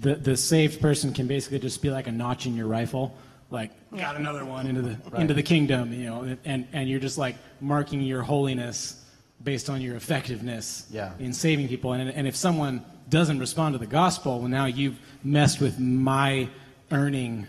the, 0.00 0.14
the 0.16 0.36
saved 0.36 0.80
person 0.80 1.12
can 1.12 1.26
basically 1.26 1.58
just 1.58 1.80
be 1.82 1.90
like 1.90 2.06
a 2.06 2.12
notch 2.12 2.46
in 2.46 2.56
your 2.56 2.66
rifle, 2.66 3.16
like 3.50 3.70
got 3.96 4.16
another 4.16 4.44
one 4.44 4.66
into 4.66 4.82
the 4.82 4.96
into 5.20 5.34
the 5.34 5.42
kingdom, 5.42 5.92
you 5.92 6.06
know, 6.06 6.36
and 6.44 6.66
and 6.72 6.88
you're 6.88 7.00
just 7.00 7.18
like 7.18 7.36
marking 7.60 8.00
your 8.00 8.22
holiness 8.22 9.02
based 9.42 9.70
on 9.70 9.80
your 9.80 9.96
effectiveness 9.96 10.86
Yeah. 10.90 11.12
in 11.18 11.32
saving 11.32 11.68
people, 11.68 11.92
and 11.92 12.10
and 12.10 12.26
if 12.26 12.34
someone 12.36 12.84
doesn't 13.08 13.38
respond 13.38 13.74
to 13.74 13.78
the 13.78 13.86
gospel, 13.86 14.40
well, 14.40 14.48
now 14.48 14.66
you've 14.66 14.98
messed 15.22 15.60
with 15.60 15.78
my 15.78 16.48
earning 16.90 17.46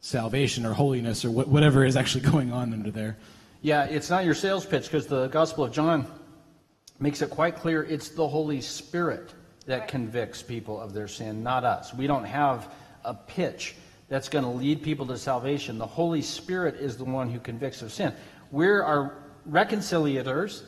salvation 0.00 0.64
or 0.64 0.72
holiness 0.72 1.24
or 1.24 1.30
what, 1.30 1.48
whatever 1.48 1.84
is 1.84 1.96
actually 1.96 2.20
going 2.30 2.52
on 2.52 2.72
under 2.72 2.90
there. 2.92 3.16
Yeah, 3.62 3.84
it's 3.86 4.10
not 4.10 4.24
your 4.24 4.34
sales 4.34 4.64
pitch 4.64 4.84
because 4.84 5.08
the 5.08 5.26
Gospel 5.28 5.64
of 5.64 5.72
John 5.72 6.06
makes 7.00 7.20
it 7.22 7.30
quite 7.30 7.56
clear 7.56 7.82
it's 7.82 8.10
the 8.10 8.26
Holy 8.28 8.60
Spirit 8.60 9.34
that 9.66 9.88
convicts 9.88 10.42
people 10.42 10.80
of 10.80 10.94
their 10.94 11.08
sin, 11.08 11.42
not 11.42 11.64
us. 11.64 11.92
We 11.92 12.06
don't 12.06 12.24
have 12.24 12.72
a 13.04 13.14
pitch 13.14 13.74
that's 14.08 14.28
going 14.28 14.44
to 14.44 14.50
lead 14.50 14.82
people 14.82 15.06
to 15.06 15.18
salvation. 15.18 15.78
The 15.78 15.86
Holy 15.86 16.22
Spirit 16.22 16.76
is 16.76 16.96
the 16.96 17.04
one 17.04 17.28
who 17.28 17.40
convicts 17.40 17.82
of 17.82 17.92
sin. 17.92 18.12
We're 18.50 18.82
our 18.82 19.16
reconciliators 19.48 20.62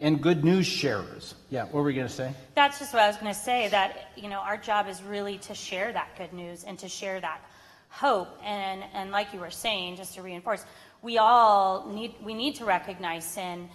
and 0.00 0.20
good 0.20 0.44
news 0.44 0.66
sharers. 0.66 1.34
Yeah, 1.50 1.64
what 1.64 1.74
were 1.74 1.82
we 1.84 1.94
going 1.94 2.08
to 2.08 2.12
say? 2.12 2.34
That's 2.54 2.80
just 2.80 2.92
what 2.92 3.02
I 3.02 3.06
was 3.06 3.16
going 3.16 3.32
to 3.32 3.38
say. 3.38 3.68
That 3.68 4.10
you 4.16 4.28
know, 4.28 4.40
our 4.40 4.56
job 4.56 4.88
is 4.88 5.02
really 5.02 5.38
to 5.38 5.54
share 5.54 5.92
that 5.92 6.16
good 6.18 6.32
news 6.32 6.64
and 6.64 6.78
to 6.80 6.88
share 6.88 7.20
that 7.20 7.40
hope. 7.88 8.28
And 8.42 8.82
and 8.92 9.10
like 9.12 9.32
you 9.32 9.38
were 9.38 9.50
saying, 9.50 9.96
just 9.96 10.14
to 10.14 10.22
reinforce, 10.22 10.64
we 11.02 11.18
all 11.18 11.88
need 11.88 12.14
we 12.22 12.34
need 12.34 12.56
to 12.56 12.64
recognize 12.64 13.24
sin, 13.24 13.68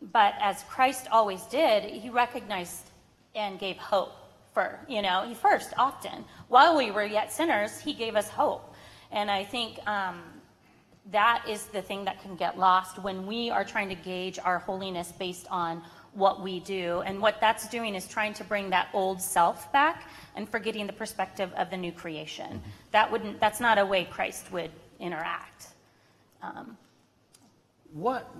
but 0.00 0.34
as 0.40 0.62
Christ 0.64 1.08
always 1.12 1.42
did, 1.44 1.84
he 1.84 2.08
recognized 2.08 2.87
and 3.38 3.58
gave 3.58 3.76
hope 3.76 4.12
for 4.52 4.78
you 4.88 5.00
know 5.00 5.24
he 5.26 5.34
first 5.34 5.72
often 5.78 6.24
while 6.48 6.76
we 6.76 6.90
were 6.90 7.04
yet 7.04 7.32
sinners 7.32 7.78
he 7.78 7.92
gave 7.92 8.16
us 8.16 8.28
hope 8.28 8.74
and 9.12 9.30
i 9.30 9.42
think 9.44 9.78
um, 9.88 10.20
that 11.10 11.42
is 11.48 11.64
the 11.66 11.80
thing 11.80 12.04
that 12.04 12.20
can 12.22 12.36
get 12.36 12.58
lost 12.58 12.98
when 12.98 13.26
we 13.26 13.50
are 13.50 13.64
trying 13.64 13.88
to 13.88 13.94
gauge 13.94 14.38
our 14.44 14.58
holiness 14.58 15.12
based 15.12 15.46
on 15.50 15.82
what 16.12 16.42
we 16.42 16.60
do. 16.60 17.02
And 17.06 17.20
what 17.20 17.40
that's 17.40 17.68
doing 17.68 17.94
is 17.94 18.06
trying 18.06 18.34
to 18.34 18.44
bring 18.44 18.70
that 18.70 18.88
old 18.92 19.20
self 19.20 19.72
back 19.72 20.10
and 20.36 20.48
forgetting 20.48 20.86
the 20.86 20.92
perspective 20.92 21.50
of 21.56 21.70
the 21.70 21.76
new 21.76 21.92
creation. 21.92 22.60
That 22.90 23.10
wouldn't, 23.10 23.40
that's 23.40 23.60
not 23.60 23.78
a 23.78 23.86
way 23.86 24.04
Christ 24.04 24.52
would 24.52 24.70
interact. 25.00 25.68
What 27.92 28.30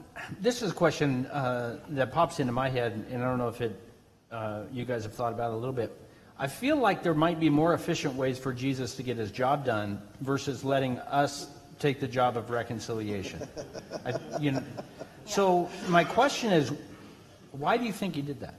this 0.41 0.61
is 0.61 0.73
a 0.73 0.75
question 0.75 1.27
uh, 1.27 1.79
that 1.91 2.13
pops 2.13 2.39
into 2.39 2.53
my 2.53 2.69
head, 2.69 3.07
and 3.11 3.23
I 3.23 3.27
don't 3.27 3.39
know 3.39 3.49
if 3.49 3.63
it 3.63 3.81
uh, 4.31 4.63
you 4.73 4.85
guys 4.85 5.05
have 5.05 5.15
thought 5.15 5.33
about 5.33 5.51
it 5.51 5.55
a 5.55 5.57
little 5.57 5.75
bit. 5.75 5.93
I 6.39 6.47
feel 6.47 6.77
like 6.77 7.03
there 7.03 7.15
might 7.15 7.41
be 7.41 7.51
more 7.51 7.75
efficient 7.75 8.15
ways 8.15 8.39
for 8.39 8.53
Jesus 8.53 8.95
to 8.97 9.03
get 9.03 9.17
his 9.17 9.33
job 9.33 9.65
done 9.65 10.01
versus 10.21 10.65
letting 10.65 10.99
us 10.99 11.49
take 11.79 12.01
the 12.01 12.07
job 12.09 12.37
of 12.37 12.51
reconciliation. 12.51 13.49
I, 14.05 14.15
you 14.41 14.53
know, 14.53 14.63
so 15.25 15.69
my 15.89 16.05
question 16.05 16.53
is, 16.53 16.73
why 17.53 17.77
do 17.77 17.85
you 17.85 17.93
think 17.93 18.15
he 18.15 18.23
did 18.23 18.41
that? 18.41 18.55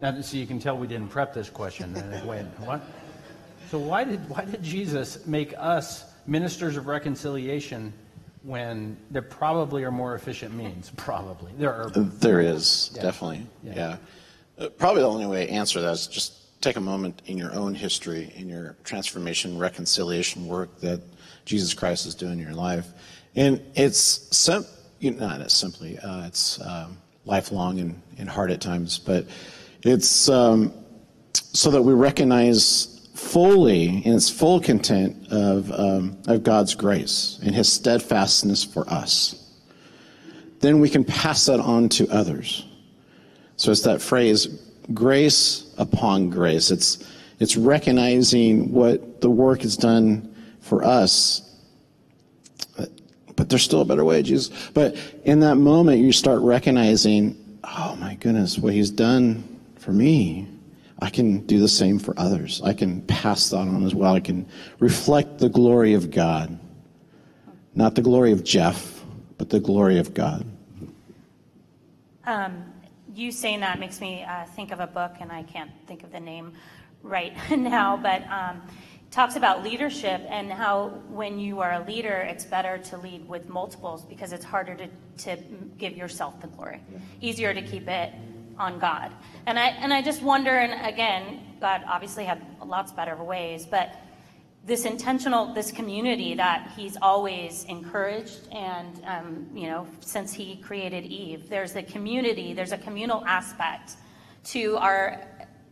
Now, 0.00 0.20
so 0.20 0.36
you 0.36 0.46
can 0.46 0.58
tell 0.58 0.76
we 0.76 0.86
didn't 0.86 1.08
prep 1.08 1.32
this 1.32 1.48
question. 1.48 1.94
Went, 2.26 2.48
what? 2.60 2.82
So 3.70 3.78
why 3.78 4.04
did 4.04 4.28
why 4.28 4.44
did 4.44 4.62
Jesus 4.62 5.26
make 5.26 5.54
us 5.58 6.04
ministers 6.26 6.76
of 6.76 6.86
reconciliation 6.86 7.92
when 8.42 8.96
there 9.10 9.22
probably 9.22 9.84
are 9.84 9.90
more 9.90 10.14
efficient 10.14 10.54
means? 10.54 10.90
Probably 10.96 11.52
there 11.58 11.72
are. 11.72 11.90
There 11.90 12.40
is, 12.40 12.90
definitely, 12.94 13.46
Yeah. 13.62 13.74
yeah. 13.74 13.96
Probably 14.78 15.02
the 15.02 15.08
only 15.08 15.26
way 15.26 15.46
to 15.46 15.52
answer 15.52 15.80
that 15.80 15.92
is 15.92 16.06
just 16.06 16.60
take 16.62 16.76
a 16.76 16.80
moment 16.80 17.22
in 17.26 17.36
your 17.38 17.52
own 17.54 17.74
history, 17.74 18.32
in 18.36 18.48
your 18.48 18.76
transformation, 18.84 19.58
reconciliation 19.58 20.46
work 20.46 20.80
that 20.80 21.00
Jesus 21.44 21.74
Christ 21.74 22.06
is 22.06 22.14
doing 22.14 22.34
in 22.34 22.38
your 22.38 22.54
life. 22.54 22.86
And 23.34 23.62
it's, 23.74 23.98
sim- 24.36 24.66
not 25.00 25.40
as 25.40 25.52
simply, 25.52 25.98
uh, 25.98 26.26
it's 26.26 26.60
um, 26.60 26.98
lifelong 27.24 27.78
and, 27.80 28.02
and 28.18 28.28
hard 28.28 28.50
at 28.50 28.60
times, 28.60 28.98
but 28.98 29.26
it's 29.82 30.28
um, 30.28 30.72
so 31.32 31.70
that 31.70 31.82
we 31.82 31.92
recognize 31.92 33.08
fully, 33.14 34.04
in 34.04 34.14
its 34.14 34.28
full 34.28 34.60
content 34.60 35.30
of, 35.30 35.70
um, 35.72 36.18
of 36.26 36.42
God's 36.42 36.74
grace 36.74 37.38
and 37.42 37.54
his 37.54 37.72
steadfastness 37.72 38.64
for 38.64 38.88
us. 38.90 39.42
Then 40.60 40.80
we 40.80 40.88
can 40.88 41.04
pass 41.04 41.46
that 41.46 41.60
on 41.60 41.88
to 41.90 42.08
others. 42.08 42.65
So 43.56 43.72
it's 43.72 43.82
that 43.82 44.00
phrase, 44.00 44.46
grace 44.92 45.74
upon 45.78 46.30
grace. 46.30 46.70
It's, 46.70 47.04
it's 47.40 47.56
recognizing 47.56 48.72
what 48.72 49.20
the 49.20 49.30
work 49.30 49.62
has 49.62 49.76
done 49.76 50.34
for 50.60 50.84
us. 50.84 51.42
But 53.36 53.50
there's 53.50 53.62
still 53.62 53.82
a 53.82 53.84
better 53.84 54.04
way, 54.04 54.22
Jesus. 54.22 54.70
But 54.72 54.96
in 55.24 55.40
that 55.40 55.56
moment, 55.56 56.00
you 56.00 56.10
start 56.10 56.40
recognizing, 56.40 57.36
oh 57.64 57.94
my 57.96 58.14
goodness, 58.14 58.58
what 58.58 58.72
he's 58.72 58.90
done 58.90 59.44
for 59.76 59.92
me. 59.92 60.48
I 61.00 61.10
can 61.10 61.40
do 61.40 61.60
the 61.60 61.68
same 61.68 61.98
for 61.98 62.18
others. 62.18 62.62
I 62.64 62.72
can 62.72 63.02
pass 63.02 63.50
that 63.50 63.58
on 63.58 63.84
as 63.84 63.94
well. 63.94 64.14
I 64.14 64.20
can 64.20 64.48
reflect 64.78 65.38
the 65.38 65.50
glory 65.50 65.92
of 65.92 66.10
God. 66.10 66.58
Not 67.74 67.94
the 67.94 68.00
glory 68.00 68.32
of 68.32 68.42
Jeff, 68.42 69.04
but 69.36 69.50
the 69.50 69.60
glory 69.60 69.98
of 69.98 70.14
God. 70.14 70.46
Um, 72.24 72.64
You 73.16 73.32
saying 73.32 73.60
that 73.60 73.80
makes 73.80 73.98
me 74.02 74.22
uh, 74.22 74.44
think 74.44 74.72
of 74.72 74.80
a 74.80 74.86
book, 74.86 75.12
and 75.20 75.32
I 75.32 75.42
can't 75.42 75.70
think 75.86 76.02
of 76.02 76.12
the 76.12 76.20
name 76.20 76.52
right 77.02 77.32
now, 77.50 77.96
but 77.96 78.22
um, 78.30 78.60
talks 79.10 79.36
about 79.36 79.64
leadership 79.64 80.20
and 80.28 80.52
how 80.52 80.88
when 81.08 81.38
you 81.38 81.60
are 81.60 81.72
a 81.72 81.84
leader, 81.86 82.18
it's 82.28 82.44
better 82.44 82.76
to 82.76 82.98
lead 82.98 83.26
with 83.26 83.48
multiples 83.48 84.04
because 84.04 84.34
it's 84.34 84.44
harder 84.44 84.74
to, 84.74 84.88
to 85.24 85.42
give 85.78 85.96
yourself 85.96 86.38
the 86.42 86.46
glory. 86.48 86.82
Easier 87.22 87.54
to 87.54 87.62
keep 87.62 87.88
it 87.88 88.12
on 88.58 88.78
God. 88.78 89.12
And 89.46 89.58
I, 89.58 89.68
and 89.68 89.94
I 89.94 90.02
just 90.02 90.20
wonder, 90.20 90.54
and 90.54 90.86
again, 90.86 91.40
God 91.58 91.84
obviously 91.88 92.26
had 92.26 92.44
lots 92.62 92.92
better 92.92 93.16
ways, 93.16 93.64
but 93.64 93.94
this 94.66 94.84
intentional, 94.84 95.54
this 95.54 95.70
community 95.70 96.34
that 96.34 96.72
he's 96.76 96.96
always 97.00 97.64
encouraged, 97.64 98.48
and 98.50 99.00
um, 99.06 99.46
you 99.54 99.68
know, 99.68 99.86
since 100.00 100.32
he 100.32 100.56
created 100.56 101.04
Eve, 101.04 101.48
there's 101.48 101.76
a 101.76 101.82
community, 101.84 102.52
there's 102.52 102.72
a 102.72 102.78
communal 102.78 103.24
aspect 103.26 103.92
to 104.42 104.76
our 104.78 105.24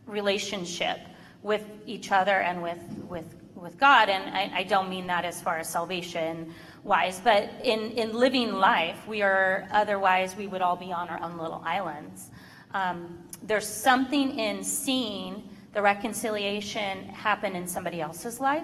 relationship 0.05 0.99
with 1.43 1.65
each 1.85 2.13
other 2.13 2.39
and 2.39 2.63
with 2.63 2.79
with 3.09 3.35
with 3.53 3.77
God. 3.77 4.07
And 4.07 4.33
I, 4.33 4.59
I 4.59 4.63
don't 4.63 4.89
mean 4.89 5.07
that 5.07 5.25
as 5.25 5.41
far 5.41 5.57
as 5.57 5.67
salvation 5.67 6.53
wise, 6.85 7.19
but 7.19 7.49
in 7.63 7.91
in 7.91 8.13
living 8.13 8.53
life, 8.53 9.05
we 9.09 9.21
are 9.21 9.67
otherwise 9.73 10.37
we 10.37 10.47
would 10.47 10.61
all 10.61 10.77
be 10.77 10.93
on 10.93 11.09
our 11.09 11.21
own 11.21 11.37
little 11.37 11.61
islands. 11.65 12.29
Um, 12.73 13.19
there's 13.43 13.67
something 13.67 14.39
in 14.39 14.63
seeing 14.63 15.43
the 15.73 15.81
reconciliation 15.81 17.09
happen 17.09 17.57
in 17.57 17.67
somebody 17.67 17.99
else's 17.99 18.39
life 18.39 18.63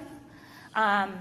um, 0.75 1.19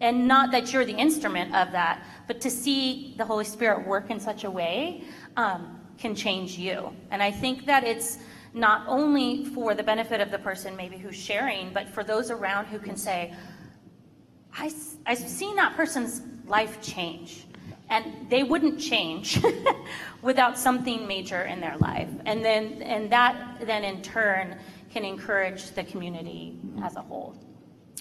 and 0.00 0.28
not 0.28 0.50
that 0.52 0.72
you're 0.72 0.84
the 0.84 0.96
instrument 0.96 1.54
of 1.54 1.72
that, 1.72 2.04
but 2.26 2.40
to 2.42 2.50
see 2.50 3.14
the 3.16 3.24
Holy 3.24 3.44
Spirit 3.44 3.86
work 3.86 4.10
in 4.10 4.20
such 4.20 4.44
a 4.44 4.50
way 4.50 5.02
um, 5.36 5.80
can 5.98 6.14
change 6.14 6.56
you. 6.56 6.92
And 7.10 7.22
I 7.22 7.30
think 7.30 7.66
that 7.66 7.84
it's 7.84 8.18
not 8.54 8.84
only 8.86 9.44
for 9.44 9.74
the 9.74 9.82
benefit 9.82 10.20
of 10.20 10.30
the 10.30 10.38
person 10.38 10.76
maybe 10.76 10.96
who's 10.96 11.16
sharing, 11.16 11.72
but 11.72 11.88
for 11.88 12.04
those 12.04 12.30
around 12.30 12.66
who 12.66 12.78
can 12.78 12.96
say, 12.96 13.34
I, 14.56 14.72
I've 15.06 15.18
seen 15.18 15.56
that 15.56 15.76
person's 15.76 16.22
life 16.46 16.80
change. 16.80 17.44
And 17.90 18.28
they 18.28 18.42
wouldn't 18.42 18.78
change 18.78 19.42
without 20.22 20.58
something 20.58 21.06
major 21.06 21.42
in 21.42 21.60
their 21.60 21.76
life. 21.78 22.10
And 22.26 22.44
then 22.44 22.82
and 22.82 23.10
that 23.10 23.62
then 23.66 23.82
in 23.82 24.02
turn 24.02 24.58
can 24.90 25.04
encourage 25.04 25.70
the 25.70 25.84
community 25.84 26.58
as 26.82 26.96
a 26.96 27.00
whole. 27.00 27.34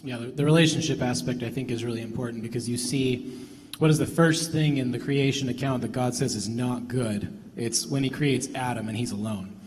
Yeah, 0.04 0.18
the, 0.18 0.28
the 0.28 0.46
relationship 0.46 1.02
aspect 1.02 1.44
I 1.44 1.50
think 1.50 1.72
is 1.72 1.84
really 1.84 2.02
important 2.02 2.44
because 2.44 2.70
you 2.70 2.78
see 2.78 3.48
what 3.80 3.92
is 3.92 4.00
the 4.00 4.08
first 4.08 4.52
thing 4.52 4.78
in 4.78 4.92
the 4.92 5.00
creation 5.00 5.50
account 5.50 5.82
that 5.82 5.92
God 5.92 6.16
says 6.16 6.36
is 6.36 6.50
not 6.50 6.88
good? 6.88 7.38
It's 7.56 7.86
when 7.86 8.04
he 8.04 8.10
creates 8.10 8.48
Adam 8.56 8.88
and 8.88 8.98
he's 8.98 9.12
alone. 9.12 9.60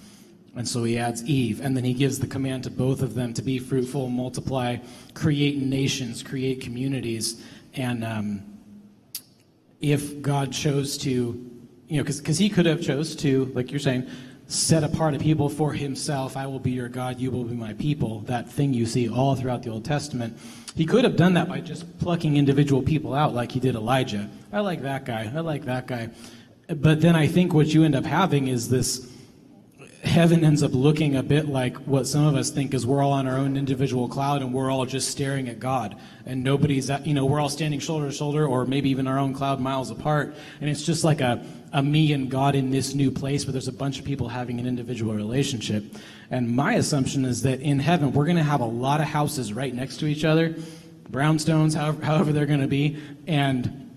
And 0.56 0.66
so 0.66 0.82
he 0.82 0.98
adds 0.98 1.24
Eve, 1.24 1.60
and 1.60 1.76
then 1.76 1.84
he 1.84 1.94
gives 1.94 2.18
the 2.18 2.26
command 2.26 2.64
to 2.64 2.70
both 2.70 3.02
of 3.02 3.14
them 3.14 3.32
to 3.34 3.42
be 3.42 3.60
fruitful, 3.60 4.08
multiply, 4.08 4.78
create 5.14 5.58
nations, 5.58 6.24
create 6.24 6.60
communities. 6.60 7.44
And 7.74 8.04
um, 8.04 8.42
if 9.80 10.20
God 10.20 10.52
chose 10.52 10.98
to, 10.98 11.08
you 11.86 11.96
know, 11.96 12.02
because 12.02 12.38
he 12.38 12.48
could 12.48 12.66
have 12.66 12.82
chose 12.82 13.14
to, 13.16 13.44
like 13.54 13.70
you're 13.70 13.78
saying, 13.78 14.08
set 14.50 14.82
apart 14.82 15.14
a 15.14 15.18
people 15.18 15.48
for 15.48 15.72
himself. 15.72 16.36
I 16.36 16.46
will 16.46 16.58
be 16.58 16.72
your 16.72 16.88
God, 16.88 17.20
you 17.20 17.30
will 17.30 17.44
be 17.44 17.54
my 17.54 17.72
people. 17.74 18.20
That 18.22 18.50
thing 18.50 18.74
you 18.74 18.84
see 18.84 19.08
all 19.08 19.36
throughout 19.36 19.62
the 19.62 19.70
Old 19.70 19.84
Testament. 19.84 20.36
He 20.74 20.86
could 20.86 21.04
have 21.04 21.16
done 21.16 21.34
that 21.34 21.48
by 21.48 21.60
just 21.60 21.98
plucking 22.00 22.36
individual 22.36 22.82
people 22.82 23.14
out 23.14 23.32
like 23.32 23.52
he 23.52 23.60
did 23.60 23.76
Elijah. 23.76 24.28
I 24.52 24.60
like 24.60 24.82
that 24.82 25.04
guy. 25.04 25.30
I 25.34 25.40
like 25.40 25.64
that 25.66 25.86
guy. 25.86 26.10
But 26.68 27.00
then 27.00 27.14
I 27.14 27.28
think 27.28 27.54
what 27.54 27.68
you 27.68 27.84
end 27.84 27.94
up 27.94 28.04
having 28.04 28.48
is 28.48 28.68
this 28.68 29.08
heaven 30.02 30.44
ends 30.44 30.62
up 30.62 30.72
looking 30.72 31.16
a 31.16 31.22
bit 31.22 31.48
like 31.48 31.76
what 31.78 32.06
some 32.06 32.26
of 32.26 32.34
us 32.34 32.50
think 32.50 32.72
is 32.72 32.86
we're 32.86 33.02
all 33.02 33.12
on 33.12 33.26
our 33.26 33.36
own 33.36 33.56
individual 33.56 34.08
cloud 34.08 34.40
and 34.40 34.52
we're 34.52 34.70
all 34.70 34.86
just 34.86 35.10
staring 35.10 35.48
at 35.48 35.60
God. 35.60 35.96
And 36.24 36.42
nobody's, 36.42 36.88
at, 36.88 37.06
you 37.06 37.12
know, 37.12 37.26
we're 37.26 37.40
all 37.40 37.50
standing 37.50 37.80
shoulder 37.80 38.06
to 38.06 38.12
shoulder 38.12 38.46
or 38.46 38.64
maybe 38.64 38.90
even 38.90 39.06
our 39.06 39.18
own 39.18 39.34
cloud 39.34 39.60
miles 39.60 39.90
apart. 39.90 40.34
And 40.60 40.70
it's 40.70 40.84
just 40.84 41.04
like 41.04 41.20
a, 41.20 41.44
a 41.72 41.82
me 41.82 42.12
and 42.12 42.30
God 42.30 42.54
in 42.54 42.70
this 42.70 42.94
new 42.94 43.10
place, 43.10 43.44
but 43.44 43.52
there's 43.52 43.68
a 43.68 43.72
bunch 43.72 43.98
of 43.98 44.04
people 44.06 44.28
having 44.28 44.58
an 44.58 44.66
individual 44.66 45.14
relationship. 45.14 45.84
And 46.30 46.50
my 46.50 46.74
assumption 46.74 47.24
is 47.26 47.42
that 47.42 47.60
in 47.60 47.78
heaven, 47.78 48.12
we're 48.12 48.26
going 48.26 48.36
to 48.38 48.42
have 48.42 48.60
a 48.60 48.66
lot 48.66 49.00
of 49.00 49.06
houses 49.06 49.52
right 49.52 49.74
next 49.74 49.98
to 49.98 50.06
each 50.06 50.24
other, 50.24 50.54
brownstones, 51.10 51.74
however, 51.74 52.04
however 52.04 52.32
they're 52.32 52.46
going 52.46 52.60
to 52.60 52.68
be. 52.68 52.96
And 53.26 53.89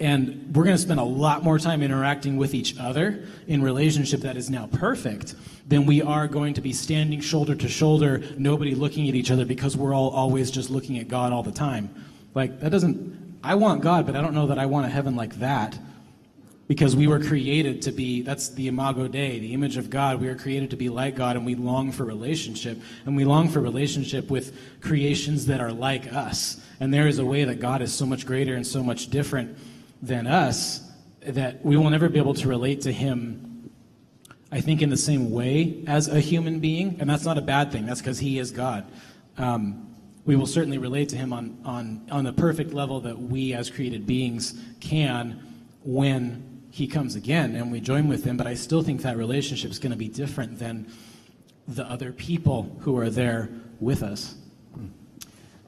and 0.00 0.56
we're 0.56 0.64
going 0.64 0.76
to 0.76 0.82
spend 0.82 0.98
a 0.98 1.04
lot 1.04 1.44
more 1.44 1.58
time 1.58 1.82
interacting 1.82 2.38
with 2.38 2.54
each 2.54 2.78
other 2.78 3.22
in 3.46 3.62
relationship 3.62 4.20
that 4.20 4.36
is 4.36 4.48
now 4.48 4.66
perfect 4.66 5.34
than 5.68 5.84
we 5.84 6.00
are 6.00 6.26
going 6.26 6.54
to 6.54 6.62
be 6.62 6.72
standing 6.72 7.20
shoulder 7.20 7.54
to 7.54 7.68
shoulder, 7.68 8.22
nobody 8.38 8.74
looking 8.74 9.08
at 9.08 9.14
each 9.14 9.30
other 9.30 9.44
because 9.44 9.76
we're 9.76 9.94
all 9.94 10.10
always 10.10 10.50
just 10.50 10.70
looking 10.70 10.98
at 10.98 11.06
God 11.06 11.32
all 11.32 11.42
the 11.42 11.52
time. 11.52 11.94
Like, 12.34 12.60
that 12.60 12.70
doesn't, 12.70 13.38
I 13.44 13.56
want 13.56 13.82
God, 13.82 14.06
but 14.06 14.16
I 14.16 14.22
don't 14.22 14.34
know 14.34 14.46
that 14.46 14.58
I 14.58 14.66
want 14.66 14.86
a 14.86 14.88
heaven 14.88 15.16
like 15.16 15.34
that 15.36 15.78
because 16.66 16.96
we 16.96 17.06
were 17.06 17.20
created 17.20 17.82
to 17.82 17.92
be, 17.92 18.22
that's 18.22 18.48
the 18.50 18.68
imago 18.68 19.06
Dei, 19.06 19.38
the 19.38 19.52
image 19.52 19.76
of 19.76 19.90
God. 19.90 20.20
We 20.20 20.28
are 20.28 20.36
created 20.36 20.70
to 20.70 20.76
be 20.76 20.88
like 20.88 21.16
God 21.16 21.36
and 21.36 21.44
we 21.44 21.56
long 21.56 21.92
for 21.92 22.04
relationship. 22.04 22.80
And 23.04 23.16
we 23.16 23.24
long 23.24 23.48
for 23.48 23.60
relationship 23.60 24.30
with 24.30 24.56
creations 24.80 25.46
that 25.46 25.60
are 25.60 25.72
like 25.72 26.12
us. 26.12 26.58
And 26.78 26.94
there 26.94 27.08
is 27.08 27.18
a 27.18 27.24
way 27.24 27.44
that 27.44 27.60
God 27.60 27.82
is 27.82 27.92
so 27.92 28.06
much 28.06 28.24
greater 28.24 28.54
and 28.54 28.64
so 28.64 28.82
much 28.82 29.08
different 29.08 29.58
than 30.02 30.26
us 30.26 30.82
that 31.22 31.64
we 31.64 31.76
will 31.76 31.90
never 31.90 32.08
be 32.08 32.18
able 32.18 32.34
to 32.34 32.48
relate 32.48 32.82
to 32.82 32.92
him, 32.92 33.70
I 34.50 34.60
think, 34.60 34.82
in 34.82 34.90
the 34.90 34.96
same 34.96 35.30
way 35.30 35.84
as 35.86 36.08
a 36.08 36.20
human 36.20 36.60
being. 36.60 36.96
And 37.00 37.08
that's 37.08 37.24
not 37.24 37.38
a 37.38 37.42
bad 37.42 37.70
thing, 37.70 37.86
that's 37.86 38.00
because 38.00 38.18
he 38.18 38.38
is 38.38 38.50
God. 38.50 38.86
Um, 39.36 39.86
we 40.24 40.36
will 40.36 40.46
certainly 40.46 40.78
relate 40.78 41.08
to 41.10 41.16
him 41.16 41.32
on, 41.32 41.58
on, 41.64 42.06
on 42.10 42.24
the 42.24 42.32
perfect 42.32 42.72
level 42.72 43.00
that 43.00 43.18
we 43.18 43.54
as 43.54 43.70
created 43.70 44.06
beings 44.06 44.54
can 44.80 45.42
when 45.82 46.62
he 46.70 46.86
comes 46.86 47.16
again 47.16 47.56
and 47.56 47.72
we 47.72 47.80
join 47.80 48.06
with 48.06 48.24
him. 48.24 48.36
But 48.36 48.46
I 48.46 48.54
still 48.54 48.82
think 48.82 49.02
that 49.02 49.16
relationship 49.16 49.70
is 49.70 49.78
going 49.78 49.92
to 49.92 49.98
be 49.98 50.08
different 50.08 50.58
than 50.58 50.86
the 51.66 51.84
other 51.84 52.12
people 52.12 52.76
who 52.80 52.96
are 52.98 53.10
there 53.10 53.50
with 53.80 54.02
us. 54.02 54.34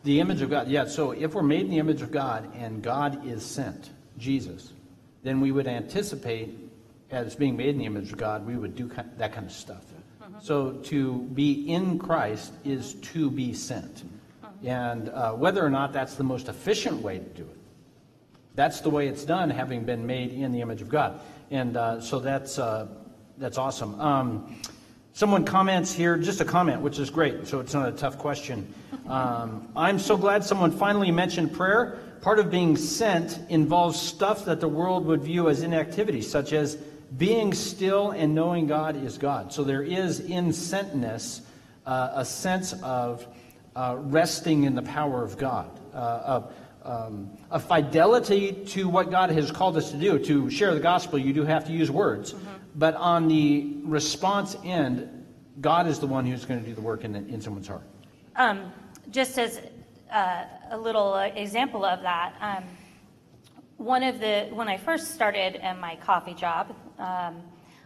The 0.05 0.21
image 0.21 0.43
of 0.43 0.51
God. 0.51 0.69
Yeah, 0.69 0.87
so 0.87 1.13
if 1.13 1.35
we're 1.35 1.43
made 1.43 1.63
in 1.63 1.71
the 1.71 1.79
image 1.79 2.03
of 2.03 2.11
God 2.11 2.53
and 2.57 2.83
God 2.83 3.25
is 3.27 3.45
sent, 3.45 3.91
Jesus, 4.19 4.73
then 5.23 5.41
we 5.41 5.53
would 5.53 5.67
anticipate, 5.67 6.51
as 7.11 7.35
being 7.35 7.57
made 7.57 7.71
in 7.71 7.79
the 7.79 7.87
image 7.87 8.13
of 8.13 8.19
God, 8.19 8.47
we 8.47 8.57
would 8.57 8.75
do 8.75 8.91
that 9.19 9.33
kind 9.33 9.47
of 9.47 9.53
stuff. 9.53 9.85
Mm-hmm. 10.23 10.35
So 10.41 10.73
to 10.85 11.19
be 11.35 11.69
in 11.69 11.99
Christ 11.99 12.53
is 12.65 12.95
to 12.95 13.31
be 13.31 13.53
sent. 13.53 14.05
Mm-hmm. 14.05 14.69
And 14.69 15.09
uh, 15.11 15.33
whether 15.33 15.65
or 15.65 15.71
not 15.71 15.93
that's 15.93 16.15
the 16.15 16.25
most 16.25 16.49
efficient 16.49 17.01
way 17.01 17.19
to 17.19 17.25
do 17.25 17.43
it, 17.43 17.59
that's 18.55 18.81
the 18.81 18.91
way 18.91 19.09
it's 19.09 19.25
done, 19.25 19.51
having 19.51 19.85
been 19.85 20.07
made 20.07 20.33
in 20.33 20.53
the 20.53 20.61
image 20.61 20.83
of 20.83 20.89
God. 20.89 21.21
And 21.51 21.77
uh, 21.77 22.01
so 22.01 22.19
that's, 22.19 22.59
uh, 22.59 22.87
that's 23.39 23.59
awesome. 23.59 23.99
Um, 24.01 24.57
someone 25.13 25.45
comments 25.45 25.93
here, 25.93 26.17
just 26.19 26.41
a 26.41 26.45
comment, 26.45 26.83
which 26.83 26.99
is 26.99 27.11
great, 27.11 27.47
so 27.47 27.61
it's 27.61 27.75
not 27.75 27.89
a 27.89 27.93
tough 27.93 28.19
question. 28.19 28.73
Um, 29.09 29.67
I'm 29.75 29.99
so 29.99 30.17
glad 30.17 30.45
someone 30.45 30.71
finally 30.71 31.11
mentioned 31.11 31.53
prayer 31.53 31.99
part 32.23 32.39
of 32.39 32.51
being 32.51 32.77
sent 32.77 33.41
involves 33.51 34.01
stuff 34.01 34.47
that 34.47 34.61
the 34.61 34.69
world 34.69 35.05
would 35.05 35.23
view 35.23 35.51
as 35.51 35.63
inactivity, 35.63 36.23
such 36.23 36.53
as 36.53 36.77
being 37.19 37.53
still 37.53 38.13
and 38.13 38.35
knowing 38.35 38.67
God 38.67 39.05
is 39.05 39.19
God. 39.19 39.53
So 39.53 39.65
there 39.65 39.83
is 39.83 40.21
in 40.21 40.47
sentness 40.49 41.43
uh, 41.85 42.13
a 42.15 42.25
sense 42.25 42.73
of 42.83 43.27
uh, 43.75 43.97
resting 43.99 44.65
in 44.65 44.75
the 44.75 44.83
power 44.83 45.23
of 45.23 45.37
God, 45.37 45.69
uh, 45.93 46.43
um, 46.85 47.31
a 47.51 47.59
fidelity 47.59 48.53
to 48.53 48.89
what 48.89 49.11
God 49.11 49.31
has 49.31 49.51
called 49.51 49.77
us 49.77 49.91
to 49.91 49.97
do. 49.97 50.19
To 50.21 50.49
share 50.49 50.75
the 50.75 50.81
gospel, 50.81 51.19
you 51.19 51.33
do 51.33 51.45
have 51.45 51.67
to 51.67 51.73
use 51.73 51.91
words. 51.91 52.33
Mm-hmm. 52.33 52.47
But 52.77 52.95
on 52.95 53.29
the 53.29 53.77
response 53.83 54.57
end, 54.65 55.27
God 55.61 55.87
is 55.87 55.99
the 55.99 56.07
one 56.07 56.25
who's 56.25 56.45
going 56.45 56.61
to 56.61 56.67
do 56.67 56.75
the 56.75 56.81
work 56.81 57.05
in, 57.05 57.15
in 57.15 57.41
someone's 57.41 57.69
heart. 57.69 57.83
Um, 58.37 58.73
just 59.11 59.39
as 59.39 59.61
uh, 60.11 60.45
a 60.73 60.77
little 60.77 61.13
uh, 61.13 61.27
example 61.37 61.85
of 61.85 62.01
that. 62.01 62.35
Um, 62.41 62.65
one 63.77 64.03
of 64.03 64.21
the 64.21 64.49
when 64.53 64.69
I 64.69 64.79
first 64.79 65.15
started 65.15 65.57
in 65.57 65.79
my 65.79 65.97
coffee 65.97 66.33
job, 66.33 66.75
um, 66.99 67.43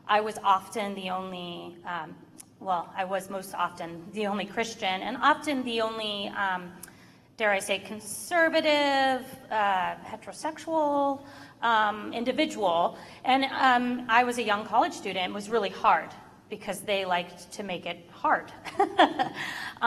I 0.06 0.20
was 0.20 0.38
often 0.44 0.94
the 0.94 1.10
only. 1.10 1.76
Um, 1.84 2.14
well, 2.60 2.90
I 2.96 3.04
was 3.04 3.28
most 3.28 3.54
often 3.54 4.02
the 4.12 4.26
only 4.28 4.46
Christian, 4.46 5.02
and 5.02 5.16
often 5.18 5.62
the 5.64 5.82
only, 5.82 6.28
um, 6.28 6.72
dare 7.36 7.52
I 7.52 7.58
say, 7.58 7.80
conservative, 7.80 9.26
uh, 9.50 9.96
heterosexual 9.96 11.20
um, 11.60 12.14
individual. 12.14 12.96
And 13.24 13.44
um, 13.44 14.06
I 14.08 14.24
was 14.24 14.38
a 14.38 14.42
young 14.42 14.64
college 14.64 14.94
student. 14.94 15.32
It 15.32 15.34
was 15.34 15.50
really 15.50 15.68
hard 15.68 16.10
because 16.48 16.80
they 16.80 17.04
liked 17.04 17.52
to 17.52 17.62
make 17.62 17.84
it 17.84 18.08
hard. 18.10 18.52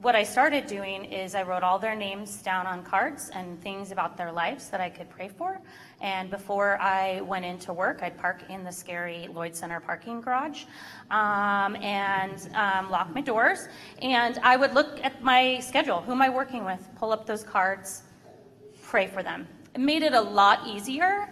what 0.00 0.14
I 0.14 0.22
started 0.22 0.68
doing 0.68 1.06
is 1.06 1.34
I 1.34 1.42
wrote 1.42 1.64
all 1.64 1.76
their 1.80 1.96
names 1.96 2.40
down 2.40 2.68
on 2.68 2.84
cards 2.84 3.30
and 3.34 3.60
things 3.60 3.90
about 3.90 4.16
their 4.16 4.30
lives 4.30 4.68
that 4.68 4.80
I 4.80 4.88
could 4.88 5.10
pray 5.10 5.28
for. 5.28 5.60
And 6.00 6.30
before 6.30 6.80
I 6.80 7.20
went 7.22 7.44
into 7.44 7.72
work, 7.72 7.98
I'd 8.00 8.16
park 8.16 8.44
in 8.48 8.62
the 8.62 8.70
scary 8.70 9.28
Lloyd 9.32 9.56
Center 9.56 9.80
parking 9.80 10.20
garage 10.20 10.66
um, 11.10 11.74
and 11.82 12.48
um, 12.54 12.90
lock 12.90 13.12
my 13.12 13.20
doors. 13.20 13.66
And 14.00 14.38
I 14.44 14.56
would 14.56 14.72
look 14.72 15.00
at 15.02 15.20
my 15.24 15.58
schedule 15.58 16.00
who 16.00 16.12
am 16.12 16.22
I 16.22 16.28
working 16.28 16.64
with? 16.64 16.88
Pull 16.96 17.10
up 17.10 17.26
those 17.26 17.42
cards, 17.42 18.04
pray 18.82 19.08
for 19.08 19.24
them. 19.24 19.48
It 19.74 19.80
made 19.80 20.04
it 20.04 20.12
a 20.12 20.20
lot 20.20 20.64
easier 20.64 21.28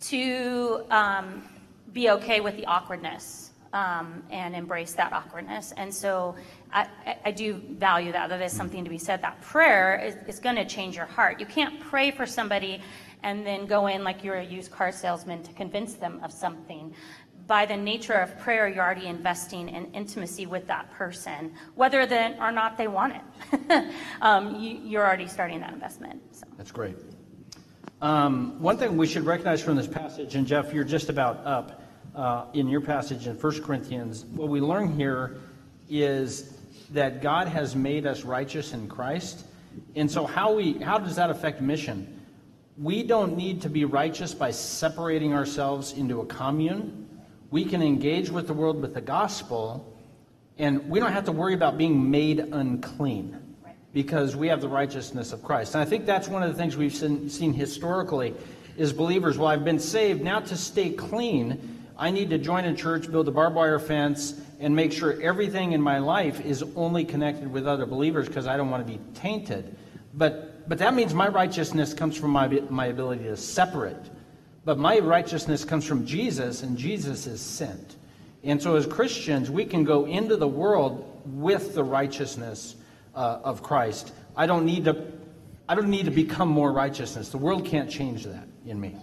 to 0.00 0.84
um, 0.90 1.48
be 1.92 2.10
okay 2.10 2.40
with 2.40 2.56
the 2.56 2.66
awkwardness 2.66 3.41
um, 3.72 4.22
and 4.30 4.54
embrace 4.54 4.92
that 4.94 5.12
awkwardness. 5.12 5.72
And 5.76 5.92
so 5.92 6.36
I, 6.72 6.86
I 7.24 7.30
do 7.30 7.54
value 7.54 8.12
that. 8.12 8.28
That 8.28 8.42
is 8.42 8.52
something 8.52 8.84
to 8.84 8.90
be 8.90 8.98
said. 8.98 9.22
That 9.22 9.40
prayer 9.40 10.02
is, 10.04 10.16
is 10.26 10.38
going 10.38 10.56
to 10.56 10.64
change 10.64 10.96
your 10.96 11.06
heart. 11.06 11.40
You 11.40 11.46
can't 11.46 11.80
pray 11.80 12.10
for 12.10 12.26
somebody 12.26 12.82
and 13.22 13.46
then 13.46 13.66
go 13.66 13.86
in 13.86 14.04
like 14.04 14.24
you're 14.24 14.36
a 14.36 14.44
used 14.44 14.70
car 14.70 14.92
salesman 14.92 15.42
to 15.44 15.52
convince 15.52 15.94
them 15.94 16.20
of 16.22 16.32
something. 16.32 16.94
By 17.46 17.66
the 17.66 17.76
nature 17.76 18.14
of 18.14 18.38
prayer, 18.38 18.68
you're 18.68 18.84
already 18.84 19.06
investing 19.06 19.68
in 19.68 19.92
intimacy 19.92 20.46
with 20.46 20.66
that 20.68 20.90
person, 20.92 21.52
whether 21.74 22.00
or 22.00 22.52
not 22.52 22.76
they 22.78 22.88
want 22.88 23.14
it. 23.14 23.94
um, 24.22 24.56
you, 24.60 24.98
are 24.98 25.06
already 25.06 25.26
starting 25.26 25.60
that 25.60 25.72
investment. 25.72 26.22
So. 26.32 26.46
That's 26.56 26.70
great. 26.70 26.96
Um, 28.00 28.60
one 28.60 28.78
thing 28.78 28.96
we 28.96 29.06
should 29.06 29.24
recognize 29.24 29.62
from 29.62 29.76
this 29.76 29.86
passage, 29.86 30.34
and 30.34 30.46
Jeff, 30.46 30.72
you're 30.72 30.84
just 30.84 31.08
about 31.08 31.44
up 31.46 31.81
uh, 32.14 32.44
in 32.52 32.68
your 32.68 32.80
passage 32.80 33.26
in 33.26 33.36
1 33.38 33.62
Corinthians, 33.62 34.24
what 34.26 34.48
we 34.48 34.60
learn 34.60 34.94
here 34.94 35.38
is 35.88 36.58
that 36.90 37.22
God 37.22 37.48
has 37.48 37.74
made 37.74 38.06
us 38.06 38.22
righteous 38.22 38.72
in 38.72 38.88
Christ. 38.88 39.44
And 39.96 40.10
so 40.10 40.26
how 40.26 40.54
we 40.54 40.74
how 40.74 40.98
does 40.98 41.16
that 41.16 41.30
affect 41.30 41.60
mission? 41.60 42.20
We 42.78 43.02
don't 43.02 43.36
need 43.36 43.62
to 43.62 43.68
be 43.68 43.84
righteous 43.84 44.34
by 44.34 44.50
separating 44.50 45.32
ourselves 45.32 45.92
into 45.92 46.20
a 46.20 46.26
commune. 46.26 47.08
We 47.50 47.64
can 47.64 47.82
engage 47.82 48.30
with 48.30 48.46
the 48.46 48.54
world 48.54 48.80
with 48.80 48.94
the 48.94 49.00
gospel, 49.00 49.94
and 50.58 50.88
we 50.88 51.00
don't 51.00 51.12
have 51.12 51.24
to 51.26 51.32
worry 51.32 51.54
about 51.54 51.76
being 51.76 52.10
made 52.10 52.40
unclean 52.40 53.38
because 53.92 54.34
we 54.34 54.48
have 54.48 54.62
the 54.62 54.68
righteousness 54.68 55.32
of 55.32 55.42
Christ. 55.42 55.74
And 55.74 55.82
I 55.82 55.84
think 55.84 56.06
that's 56.06 56.28
one 56.28 56.42
of 56.42 56.50
the 56.50 56.56
things 56.56 56.76
we've 56.76 56.94
seen, 56.94 57.28
seen 57.28 57.52
historically 57.52 58.34
is 58.78 58.90
believers, 58.90 59.36
well, 59.36 59.48
I've 59.48 59.64
been 59.64 59.78
saved. 59.78 60.22
Now 60.22 60.40
to 60.40 60.56
stay 60.56 60.90
clean, 60.90 61.81
I 62.02 62.10
need 62.10 62.30
to 62.30 62.38
join 62.38 62.64
a 62.64 62.74
church, 62.74 63.08
build 63.08 63.28
a 63.28 63.30
barbed 63.30 63.54
wire 63.54 63.78
fence, 63.78 64.34
and 64.58 64.74
make 64.74 64.90
sure 64.90 65.22
everything 65.22 65.70
in 65.70 65.80
my 65.80 66.00
life 66.00 66.44
is 66.44 66.64
only 66.74 67.04
connected 67.04 67.52
with 67.52 67.68
other 67.68 67.86
believers 67.86 68.26
because 68.26 68.48
I 68.48 68.56
don't 68.56 68.70
want 68.70 68.84
to 68.84 68.92
be 68.92 68.98
tainted. 69.14 69.76
But, 70.12 70.68
but 70.68 70.78
that 70.78 70.94
means 70.94 71.14
my 71.14 71.28
righteousness 71.28 71.94
comes 71.94 72.16
from 72.16 72.30
my, 72.30 72.48
my 72.48 72.86
ability 72.86 73.22
to 73.22 73.36
separate. 73.36 74.10
But 74.64 74.80
my 74.80 74.98
righteousness 74.98 75.64
comes 75.64 75.86
from 75.86 76.04
Jesus, 76.04 76.64
and 76.64 76.76
Jesus 76.76 77.28
is 77.28 77.40
sent. 77.40 77.94
And 78.42 78.60
so 78.60 78.74
as 78.74 78.84
Christians, 78.84 79.48
we 79.48 79.64
can 79.64 79.84
go 79.84 80.04
into 80.06 80.36
the 80.36 80.48
world 80.48 81.22
with 81.24 81.76
the 81.76 81.84
righteousness 81.84 82.74
uh, 83.14 83.38
of 83.44 83.62
Christ. 83.62 84.12
I 84.34 84.46
don't 84.46 84.66
need 84.66 84.86
to 84.86 85.06
I 85.68 85.76
don't 85.76 85.88
need 85.88 86.06
to 86.06 86.10
become 86.10 86.48
more 86.48 86.72
righteousness. 86.72 87.28
The 87.28 87.38
world 87.38 87.64
can't 87.64 87.88
change 87.88 88.24
that 88.24 88.48
in 88.66 88.80
me. 88.80 88.96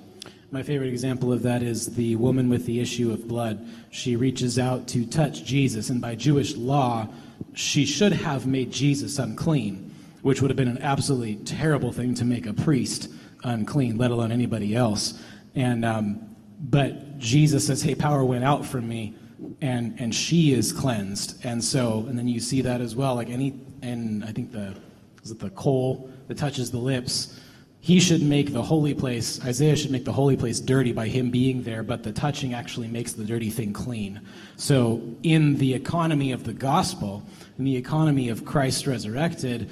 My 0.51 0.63
favorite 0.63 0.89
example 0.89 1.31
of 1.31 1.43
that 1.43 1.61
is 1.61 1.95
the 1.95 2.15
woman 2.15 2.49
with 2.49 2.65
the 2.65 2.79
issue 2.79 3.11
of 3.11 3.27
blood. 3.27 3.63
She 3.91 4.15
reaches 4.15 4.57
out 4.57 4.87
to 4.87 5.05
touch 5.05 5.43
Jesus, 5.43 5.91
and 5.91 6.01
by 6.01 6.15
Jewish 6.15 6.55
law, 6.55 7.07
she 7.53 7.85
should 7.85 8.13
have 8.13 8.47
made 8.47 8.71
Jesus 8.71 9.19
unclean, 9.19 9.93
which 10.23 10.41
would 10.41 10.49
have 10.49 10.57
been 10.57 10.67
an 10.67 10.81
absolutely 10.81 11.35
terrible 11.35 11.91
thing 11.91 12.15
to 12.15 12.25
make 12.25 12.47
a 12.47 12.53
priest 12.53 13.11
unclean, 13.43 13.99
let 13.99 14.09
alone 14.09 14.31
anybody 14.31 14.75
else. 14.75 15.21
And 15.53 15.85
um, 15.85 16.35
but 16.59 17.19
Jesus 17.19 17.67
says, 17.67 17.83
"Hey, 17.83 17.93
power 17.93 18.23
went 18.23 18.43
out 18.43 18.65
from 18.65 18.89
me, 18.89 19.13
and 19.61 19.99
and 19.99 20.15
she 20.15 20.53
is 20.53 20.71
cleansed." 20.71 21.45
And 21.45 21.63
so, 21.63 22.05
and 22.09 22.17
then 22.17 22.27
you 22.27 22.39
see 22.39 22.61
that 22.61 22.81
as 22.81 22.95
well. 22.95 23.13
Like 23.13 23.29
any, 23.29 23.53
and 23.83 24.23
I 24.25 24.31
think 24.31 24.51
the 24.51 24.75
is 25.23 25.29
it 25.29 25.39
the 25.39 25.51
coal 25.51 26.09
that 26.27 26.39
touches 26.39 26.71
the 26.71 26.79
lips 26.79 27.39
he 27.81 27.99
should 27.99 28.21
make 28.21 28.51
the 28.51 28.61
holy 28.61 28.93
place, 28.93 29.43
Isaiah 29.45 29.75
should 29.75 29.91
make 29.91 30.03
the 30.03 30.11
holy 30.11 30.35
place 30.35 30.59
dirty 30.59 30.91
by 30.91 31.07
him 31.07 31.31
being 31.31 31.63
there, 31.63 31.81
but 31.81 32.03
the 32.03 32.11
touching 32.11 32.53
actually 32.53 32.87
makes 32.87 33.13
the 33.13 33.23
dirty 33.23 33.49
thing 33.49 33.71
clean. 33.71 34.19
So, 34.57 35.01
in 35.23 35.55
the 35.55 35.73
economy 35.73 36.33
of 36.33 36.43
the 36.43 36.53
gospel, 36.53 37.23
in 37.57 37.63
the 37.63 37.77
economy 37.77 38.29
of 38.29 38.43
Christ 38.43 38.85
resurrected, 38.85 39.69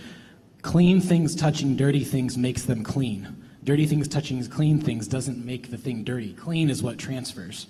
clean 0.62 1.02
things 1.02 1.36
touching 1.36 1.76
dirty 1.76 2.06
things 2.06 2.38
makes 2.38 2.64
them 2.64 2.82
clean. 2.82 3.44
Dirty 3.66 3.86
things 3.86 4.08
touching 4.08 4.46
clean 4.48 4.80
things 4.80 5.10
doesn't 5.10 5.46
make 5.46 5.70
the 5.70 5.78
thing 5.78 6.06
dirty. 6.06 6.32
Clean 6.34 6.70
is 6.70 6.82
what 6.82 6.98
transfers. 6.98 7.68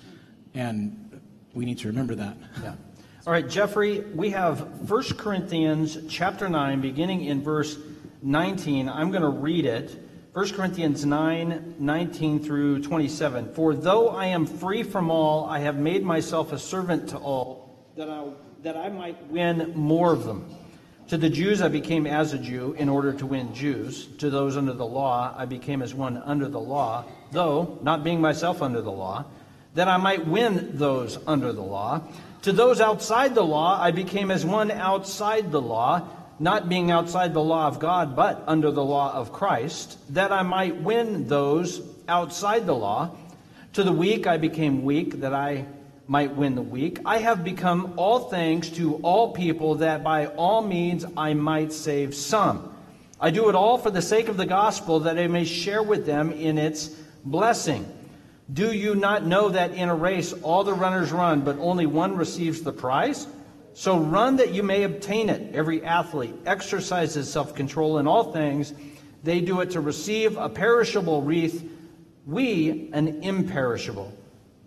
And 0.53 1.19
we 1.55 1.65
need 1.65 1.79
to 1.79 1.87
remember 1.87 2.13
that. 2.13 2.37
Yeah. 2.61 2.75
All 3.25 3.33
right, 3.33 3.49
Jeffrey, 3.49 4.01
we 4.13 4.29
have 4.29 4.89
1 4.89 5.03
Corinthians 5.17 5.97
chapter 6.07 6.47
9, 6.47 6.79
beginning 6.79 7.25
in 7.25 7.41
verse 7.41 7.79
19. 8.21 8.87
I'm 8.87 9.09
going 9.09 9.23
to 9.23 9.29
read 9.29 9.65
it. 9.65 10.06
1 10.37 10.49
Corinthians 10.49 11.03
9 11.03 11.77
19 11.79 12.43
through 12.43 12.83
27. 12.83 13.53
For 13.53 13.73
though 13.73 14.09
I 14.09 14.27
am 14.27 14.45
free 14.45 14.83
from 14.83 15.09
all, 15.09 15.45
I 15.45 15.57
have 15.61 15.77
made 15.77 16.03
myself 16.03 16.51
a 16.51 16.59
servant 16.59 17.09
to 17.09 17.17
all, 17.17 17.75
that 17.95 18.07
I, 18.07 18.23
that 18.61 18.77
I 18.77 18.89
might 18.89 19.31
win 19.31 19.73
more 19.75 20.13
of 20.13 20.25
them. 20.25 20.47
To 21.07 21.17
the 21.17 21.27
Jews 21.27 21.63
I 21.63 21.69
became 21.69 22.05
as 22.05 22.33
a 22.33 22.37
Jew 22.37 22.75
in 22.77 22.87
order 22.87 23.13
to 23.13 23.25
win 23.25 23.51
Jews. 23.55 24.05
To 24.19 24.29
those 24.29 24.57
under 24.57 24.73
the 24.73 24.85
law 24.85 25.33
I 25.35 25.47
became 25.47 25.81
as 25.81 25.95
one 25.95 26.17
under 26.17 26.47
the 26.47 26.59
law, 26.59 27.05
though 27.31 27.79
not 27.81 28.03
being 28.03 28.21
myself 28.21 28.61
under 28.61 28.83
the 28.83 28.91
law, 28.91 29.25
that 29.73 29.87
I 29.87 29.97
might 29.97 30.27
win 30.27 30.77
those 30.77 31.17
under 31.25 31.51
the 31.51 31.63
law. 31.63 32.03
To 32.43 32.51
those 32.51 32.79
outside 32.79 33.33
the 33.33 33.41
law 33.41 33.81
I 33.81 33.89
became 33.89 34.29
as 34.29 34.45
one 34.45 34.69
outside 34.69 35.51
the 35.51 35.63
law 35.63 36.07
not 36.39 36.69
being 36.69 36.91
outside 36.91 37.33
the 37.33 37.43
law 37.43 37.67
of 37.67 37.79
God, 37.79 38.15
but 38.15 38.43
under 38.47 38.71
the 38.71 38.83
law 38.83 39.13
of 39.13 39.33
Christ, 39.33 39.97
that 40.13 40.31
I 40.31 40.43
might 40.43 40.81
win 40.81 41.27
those 41.27 41.81
outside 42.07 42.65
the 42.65 42.75
law. 42.75 43.11
To 43.73 43.83
the 43.83 43.91
weak 43.91 44.27
I 44.27 44.37
became 44.37 44.83
weak, 44.83 45.21
that 45.21 45.33
I 45.33 45.65
might 46.07 46.35
win 46.35 46.55
the 46.55 46.61
weak. 46.61 46.99
I 47.05 47.17
have 47.17 47.43
become 47.43 47.93
all 47.97 48.29
things 48.29 48.69
to 48.71 48.95
all 48.97 49.33
people, 49.33 49.75
that 49.75 50.03
by 50.03 50.27
all 50.27 50.61
means 50.61 51.05
I 51.15 51.33
might 51.33 51.73
save 51.73 52.15
some. 52.15 52.73
I 53.19 53.31
do 53.31 53.49
it 53.49 53.55
all 53.55 53.77
for 53.77 53.89
the 53.89 54.01
sake 54.01 54.27
of 54.27 54.37
the 54.37 54.45
gospel, 54.45 55.01
that 55.01 55.17
I 55.17 55.27
may 55.27 55.43
share 55.43 55.81
with 55.81 56.05
them 56.05 56.31
in 56.31 56.57
its 56.57 56.89
blessing. 57.25 57.91
Do 58.53 58.71
you 58.71 58.95
not 58.95 59.25
know 59.25 59.49
that 59.49 59.71
in 59.73 59.89
a 59.89 59.95
race 59.95 60.33
all 60.33 60.63
the 60.63 60.73
runners 60.73 61.11
run, 61.11 61.41
but 61.41 61.57
only 61.59 61.85
one 61.85 62.15
receives 62.15 62.61
the 62.61 62.71
prize? 62.71 63.27
So 63.77 63.99
run 63.99 64.37
that 64.37 64.55
you 64.55 64.63
may 64.63 64.81
obtain 64.81 65.29
it. 65.29 65.53
Every 65.53 65.83
athlete 65.83 66.33
exercises 66.47 67.31
self 67.31 67.53
control 67.53 67.99
in 67.99 68.07
all 68.07 68.31
things. 68.33 68.73
They 69.23 69.39
do 69.39 69.61
it 69.61 69.69
to 69.71 69.81
receive 69.81 70.35
a 70.35 70.49
perishable 70.49 71.21
wreath, 71.21 71.63
we 72.25 72.89
an 72.93 73.21
imperishable. 73.21 74.11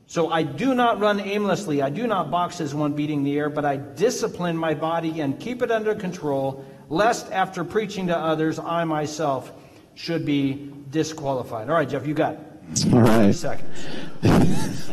So 0.06 0.30
I 0.30 0.44
do 0.44 0.76
not 0.76 1.00
run 1.00 1.18
aimlessly. 1.18 1.82
I 1.82 1.90
do 1.90 2.06
not 2.06 2.30
box 2.30 2.61
as 2.61 2.72
one 2.72 2.92
beating 2.92 3.24
the 3.24 3.36
air, 3.36 3.50
but 3.50 3.64
I 3.64 3.78
discipline 3.78 4.56
my 4.56 4.74
body 4.74 5.20
and 5.20 5.40
keep 5.40 5.61
it 5.61 5.72
under 5.72 5.96
control, 5.96 6.64
lest 6.88 7.32
after 7.32 7.64
preaching 7.64 8.06
to 8.06 8.16
others, 8.16 8.61
I 8.61 8.84
myself 8.84 9.50
should 9.96 10.24
be 10.24 10.72
disqualified. 10.90 11.68
All 11.68 11.74
right, 11.74 11.88
Jeff, 11.88 12.06
you 12.06 12.14
got 12.14 12.34
it. 12.34 12.94
All 12.94 13.00
right. 13.00 13.34
Seconds. 13.34 14.88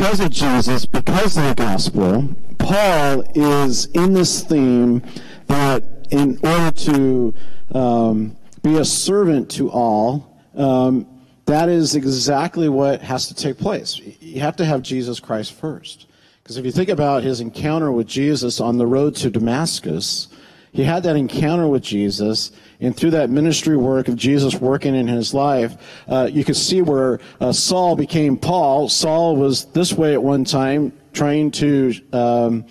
because 0.00 0.20
of 0.20 0.30
Jesus, 0.30 0.86
because 0.86 1.36
of 1.36 1.44
the 1.44 1.54
gospel, 1.54 2.26
Paul 2.58 3.22
is 3.34 3.84
in 3.88 4.14
this 4.14 4.42
theme 4.42 5.02
that 5.46 6.06
in 6.10 6.40
order 6.42 6.70
to 6.70 7.34
um, 7.74 8.34
be 8.62 8.78
a 8.78 8.84
servant 8.86 9.50
to 9.50 9.70
all, 9.70 10.40
um, 10.54 11.06
that 11.44 11.68
is 11.68 11.96
exactly 11.96 12.70
what 12.70 13.02
has 13.02 13.26
to 13.28 13.34
take 13.34 13.58
place. 13.58 13.98
You 13.98 14.40
have 14.40 14.56
to 14.56 14.64
have 14.64 14.80
Jesus 14.80 15.20
Christ 15.20 15.52
first. 15.52 16.06
Because 16.42 16.56
if 16.56 16.64
you 16.64 16.72
think 16.72 16.88
about 16.88 17.22
his 17.22 17.42
encounter 17.42 17.92
with 17.92 18.06
Jesus 18.06 18.58
on 18.58 18.78
the 18.78 18.86
road 18.86 19.14
to 19.16 19.28
Damascus, 19.28 20.28
he 20.72 20.84
had 20.84 21.02
that 21.02 21.16
encounter 21.16 21.66
with 21.66 21.82
Jesus, 21.82 22.52
and 22.80 22.96
through 22.96 23.10
that 23.10 23.28
ministry 23.28 23.76
work 23.76 24.08
of 24.08 24.16
Jesus 24.16 24.54
working 24.54 24.94
in 24.94 25.08
his 25.08 25.34
life, 25.34 25.76
uh, 26.08 26.28
you 26.30 26.44
can 26.44 26.54
see 26.54 26.80
where 26.80 27.18
uh, 27.40 27.52
Saul 27.52 27.96
became 27.96 28.36
Paul. 28.36 28.88
Saul 28.88 29.36
was 29.36 29.64
this 29.66 29.92
way 29.92 30.12
at 30.12 30.22
one 30.22 30.44
time, 30.44 30.92
trying 31.12 31.50
to 31.52 31.92
um, 32.12 32.64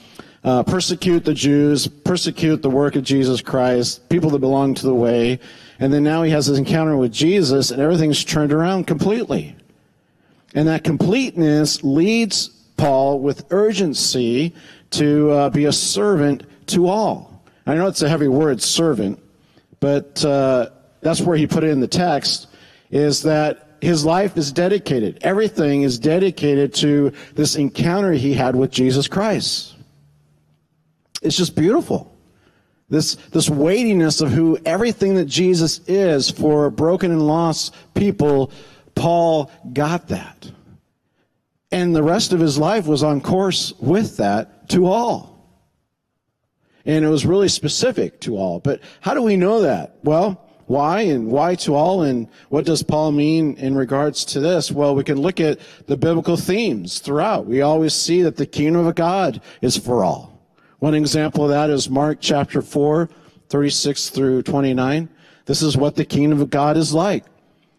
uh, 0.44 0.64
persecute 0.64 1.26
the 1.26 1.34
Jews, 1.34 1.88
persecute 1.88 2.62
the 2.62 2.70
work 2.70 2.96
of 2.96 3.04
Jesus 3.04 3.42
Christ, 3.42 4.08
people 4.08 4.30
that 4.30 4.40
belong 4.40 4.74
to 4.76 4.84
the 4.84 4.96
way. 4.96 5.40
And 5.80 5.94
then 5.94 6.04
now 6.04 6.24
he 6.24 6.32
has 6.32 6.48
this 6.48 6.58
encounter 6.58 6.96
with 6.96 7.12
Jesus, 7.12 7.72
and 7.72 7.82
everything's 7.82 8.24
turned 8.24 8.54
around 8.54 8.88
completely. 8.88 9.56
And 10.56 10.68
that 10.68 10.84
completeness 10.84 11.84
leads 11.84 12.50
Paul 12.78 13.20
with 13.20 13.46
urgency 13.52 14.56
to 14.92 15.32
uh, 15.32 15.50
be 15.50 15.66
a 15.66 15.72
servant 15.72 16.44
to 16.68 16.88
all. 16.88 17.29
I 17.70 17.76
know 17.76 17.86
it's 17.86 18.02
a 18.02 18.10
heavy 18.10 18.28
word, 18.28 18.64
servant, 18.64 19.22
but 19.80 20.26
uh, 20.26 20.70
that's 21.02 21.22
where 21.22 21.38
he 21.38 21.46
put 21.46 21.64
it 21.64 21.70
in 21.70 21.82
the 21.82 21.88
text, 21.88 22.48
is 22.90 23.22
that 23.24 23.78
his 23.80 24.04
life 24.04 24.38
is 24.38 24.52
dedicated. 24.52 25.20
Everything 25.22 25.84
is 25.84 26.00
dedicated 26.00 26.74
to 26.76 27.14
this 27.36 27.56
encounter 27.56 28.12
he 28.12 28.34
had 28.34 28.56
with 28.56 28.72
Jesus 28.72 29.08
Christ. 29.08 29.76
It's 31.22 31.38
just 31.38 31.56
beautiful. 31.56 32.12
This, 32.90 33.16
this 33.32 33.52
weightiness 33.52 34.20
of 34.22 34.32
who 34.32 34.58
everything 34.66 35.14
that 35.16 35.26
Jesus 35.26 35.80
is 35.88 36.32
for 36.32 36.72
broken 36.72 37.12
and 37.12 37.28
lost 37.28 37.76
people, 37.94 38.52
Paul 38.96 39.52
got 39.74 40.08
that. 40.08 40.52
And 41.72 41.96
the 41.96 42.02
rest 42.02 42.34
of 42.34 42.40
his 42.40 42.58
life 42.58 42.88
was 42.88 43.04
on 43.04 43.22
course 43.22 43.74
with 43.80 44.18
that 44.18 44.70
to 44.70 44.88
all. 44.88 45.39
And 46.90 47.06
it 47.06 47.10
was 47.10 47.24
really 47.24 47.50
specific 47.50 48.20
to 48.22 48.36
all. 48.36 48.60
But 48.60 48.82
how 49.02 49.14
do 49.14 49.22
we 49.22 49.38
know 49.38 49.62
that? 49.62 50.00
Well, 50.04 50.44
why 50.66 51.02
and 51.02 51.28
why 51.28 51.54
to 51.58 51.76
all 51.76 52.02
and 52.02 52.28
what 52.50 52.66
does 52.66 52.82
Paul 52.82 53.12
mean 53.12 53.56
in 53.58 53.76
regards 53.76 54.26
to 54.26 54.40
this? 54.40 54.72
Well, 54.72 54.96
we 54.96 55.04
can 55.04 55.22
look 55.22 55.40
at 55.40 55.60
the 55.86 55.96
biblical 55.96 56.36
themes 56.36 56.98
throughout. 56.98 57.46
We 57.46 57.62
always 57.62 57.94
see 57.94 58.24
that 58.24 58.38
the 58.38 58.48
kingdom 58.48 58.88
of 58.88 58.96
God 58.96 59.40
is 59.62 59.78
for 59.78 60.04
all. 60.04 60.42
One 60.80 60.96
example 60.96 61.44
of 61.44 61.52
that 61.52 61.70
is 61.70 61.92
Mark 61.92 62.18
chapter 62.22 62.60
4, 62.60 63.08
36 63.50 64.10
through 64.10 64.42
29. 64.42 65.10
This 65.46 65.62
is 65.62 65.78
what 65.78 65.96
the 65.96 66.06
kingdom 66.06 66.42
of 66.42 66.50
God 66.50 66.76
is 66.76 66.92
like. 66.92 67.24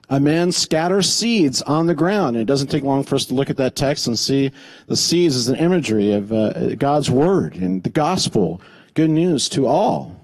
A 0.09 0.21
man 0.21 0.53
scatters 0.53 1.13
seeds 1.13 1.63
on 1.63 1.89
the 1.89 1.97
ground. 1.97 2.37
And 2.37 2.43
it 2.43 2.47
doesn't 2.47 2.69
take 2.69 2.85
long 2.85 3.03
for 3.03 3.17
us 3.17 3.25
to 3.25 3.35
look 3.35 3.51
at 3.51 3.57
that 3.57 3.75
text 3.75 4.07
and 4.07 4.17
see 4.17 4.53
the 4.87 4.97
seeds 4.97 5.35
as 5.35 5.49
an 5.49 5.57
imagery 5.57 6.13
of 6.13 6.33
uh, 6.33 6.77
God's 6.77 7.11
word 7.11 7.57
and 7.57 7.83
the 7.83 7.91
gospel. 7.91 8.61
Good 9.01 9.09
news 9.09 9.49
to 9.49 9.67
all. 9.67 10.15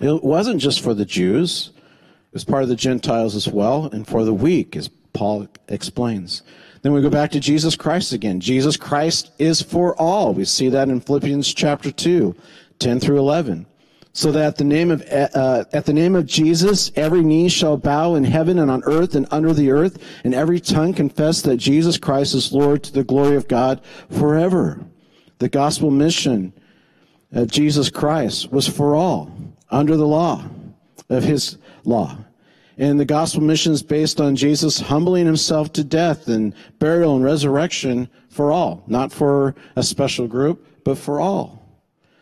It 0.00 0.24
wasn't 0.24 0.62
just 0.62 0.80
for 0.80 0.94
the 0.94 1.04
Jews. 1.04 1.70
It 1.76 2.32
was 2.32 2.46
part 2.46 2.62
of 2.62 2.70
the 2.70 2.74
Gentiles 2.74 3.36
as 3.36 3.46
well, 3.46 3.90
and 3.92 4.06
for 4.06 4.24
the 4.24 4.32
weak, 4.32 4.74
as 4.74 4.88
Paul 5.12 5.48
explains. 5.68 6.42
Then 6.80 6.94
we 6.94 7.02
go 7.02 7.10
back 7.10 7.30
to 7.32 7.40
Jesus 7.40 7.76
Christ 7.76 8.14
again. 8.14 8.40
Jesus 8.40 8.78
Christ 8.78 9.32
is 9.38 9.60
for 9.60 9.94
all. 10.00 10.32
We 10.32 10.46
see 10.46 10.70
that 10.70 10.88
in 10.88 11.02
Philippians 11.02 11.52
chapter 11.52 11.92
2, 11.92 12.34
10 12.78 13.00
through 13.00 13.18
11. 13.18 13.66
So 14.14 14.32
that 14.32 14.46
at 14.46 14.56
the 14.56 14.64
name 14.64 14.90
of, 14.90 15.02
uh, 15.02 15.64
at 15.74 15.84
the 15.84 15.92
name 15.92 16.14
of 16.14 16.24
Jesus, 16.24 16.90
every 16.96 17.22
knee 17.22 17.50
shall 17.50 17.76
bow 17.76 18.14
in 18.14 18.24
heaven 18.24 18.58
and 18.58 18.70
on 18.70 18.82
earth 18.86 19.14
and 19.14 19.26
under 19.30 19.52
the 19.52 19.70
earth, 19.70 20.02
and 20.24 20.32
every 20.32 20.58
tongue 20.58 20.94
confess 20.94 21.42
that 21.42 21.58
Jesus 21.58 21.98
Christ 21.98 22.34
is 22.34 22.50
Lord 22.50 22.82
to 22.84 22.94
the 22.94 23.04
glory 23.04 23.36
of 23.36 23.46
God 23.46 23.82
forever. 24.08 24.86
The 25.38 25.50
gospel 25.50 25.90
mission 25.90 26.54
of 27.32 27.48
Jesus 27.48 27.90
Christ 27.90 28.50
was 28.52 28.66
for 28.66 28.94
all, 28.94 29.30
under 29.70 29.96
the 29.96 30.06
law 30.06 30.44
of 31.08 31.24
his 31.24 31.58
law. 31.84 32.16
And 32.78 32.98
the 32.98 33.04
gospel 33.04 33.42
mission 33.42 33.72
is 33.72 33.82
based 33.82 34.20
on 34.20 34.36
Jesus 34.36 34.80
humbling 34.80 35.26
himself 35.26 35.72
to 35.74 35.84
death 35.84 36.28
and 36.28 36.54
burial 36.78 37.14
and 37.14 37.24
resurrection 37.24 38.08
for 38.30 38.50
all, 38.50 38.82
not 38.86 39.12
for 39.12 39.54
a 39.76 39.82
special 39.82 40.26
group, 40.26 40.66
but 40.84 40.96
for 40.96 41.20
all. 41.20 41.60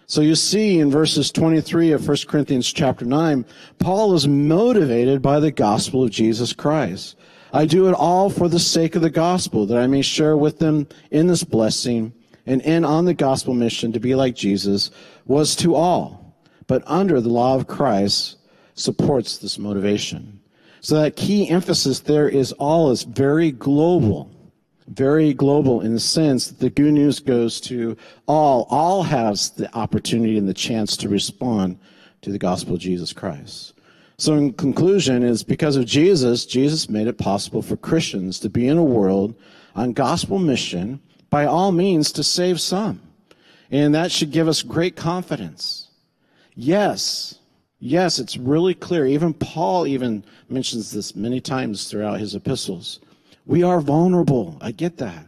So 0.07 0.21
you 0.23 0.35
see 0.35 0.81
in 0.81 0.91
verses 0.91 1.31
23 1.31 1.93
of 1.93 2.09
1 2.09 2.17
Corinthians 2.27 2.73
chapter 2.73 3.05
9, 3.05 3.45
Paul 3.79 4.15
is 4.15 4.27
motivated 4.27 5.23
by 5.23 5.39
the 5.39 5.53
gospel 5.53 6.03
of 6.03 6.11
Jesus 6.11 6.53
Christ. 6.53 7.17
I 7.53 7.67
do 7.67 7.89
it 7.89 7.95
all 7.95 8.29
for 8.31 8.49
the 8.49 8.59
sake 8.59 8.97
of 8.97 9.03
the 9.03 9.11
gospel, 9.11 9.67
that 9.67 9.79
I 9.79 9.87
may 9.87 10.03
share 10.03 10.37
with 10.37 10.59
them 10.59 10.89
in 11.11 11.27
this 11.27 11.45
blessing 11.45 12.13
and 12.49 12.63
in 12.63 12.85
on 12.85 13.05
the 13.05 13.15
gospel 13.15 13.53
mission 13.53 13.93
to 13.93 14.01
be 14.01 14.15
like 14.15 14.35
Jesus 14.35 14.91
was 15.27 15.55
to 15.57 15.75
all, 15.75 16.35
but 16.67 16.83
under 16.87 17.21
the 17.21 17.29
law 17.29 17.55
of 17.55 17.67
Christ 17.67 18.39
supports 18.75 19.37
this 19.37 19.59
motivation. 19.59 20.41
So 20.81 20.95
that 21.03 21.17
key 21.17 21.49
emphasis 21.51 22.01
there 22.01 22.29
is 22.29 22.53
all 22.53 22.91
is 22.91 23.03
very 23.03 23.53
global. 23.53 24.31
Very 24.87 25.35
global 25.35 25.83
in 25.83 25.93
the 25.93 26.01
sense 26.01 26.47
that 26.47 26.61
the 26.61 26.71
good 26.71 26.95
news 26.95 27.21
goes 27.21 27.61
to 27.63 27.95
all. 28.27 28.67
All 28.71 29.03
has 29.03 29.51
the 29.51 29.73
opportunity 29.77 30.39
and 30.39 30.49
the 30.49 30.55
chance 30.55 30.97
to 30.99 31.11
respond 31.11 31.79
to 32.23 32.33
the 32.33 32.39
gospel 32.39 32.75
of 32.75 32.81
Jesus 32.81 33.13
Christ. 33.13 33.75
So 34.17 34.35
in 34.35 34.55
conclusion 34.55 35.23
is 35.23 35.45
because 35.45 35.77
of 35.77 35.85
Jesus, 35.85 36.47
Jesus 36.47 36.89
made 36.89 37.07
it 37.07 37.19
possible 37.19 37.61
for 37.61 37.77
Christians 37.77 38.41
to 38.41 38.49
be 38.49 38.67
in 38.67 38.79
a 38.79 38.83
world 38.83 39.35
on 39.77 39.93
gospel 39.93 40.39
mission 40.39 41.01
by 41.31 41.45
all 41.45 41.73
means 41.73 42.13
to 42.13 42.25
save 42.25 42.61
some. 42.61 43.01
And 43.71 43.95
that 43.95 44.11
should 44.11 44.31
give 44.31 44.49
us 44.49 44.63
great 44.63 44.97
confidence. 44.97 45.91
Yes, 46.55 47.39
Yes, 47.81 48.19
it's 48.19 48.37
really 48.37 48.75
clear. 48.75 49.07
Even 49.07 49.33
Paul 49.33 49.87
even 49.87 50.25
mentions 50.49 50.91
this 50.91 51.15
many 51.15 51.41
times 51.41 51.89
throughout 51.89 52.19
his 52.19 52.35
epistles. 52.35 53.01
We 53.47 53.63
are 53.63 53.81
vulnerable. 53.81 54.59
I 54.61 54.73
get 54.73 54.97
that. 54.99 55.27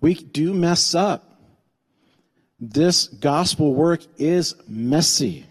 We 0.00 0.14
do 0.14 0.54
mess 0.54 0.94
up. 0.94 1.40
This 2.58 3.06
gospel 3.06 3.74
work 3.74 4.00
is 4.16 4.54
messy. 4.66 5.46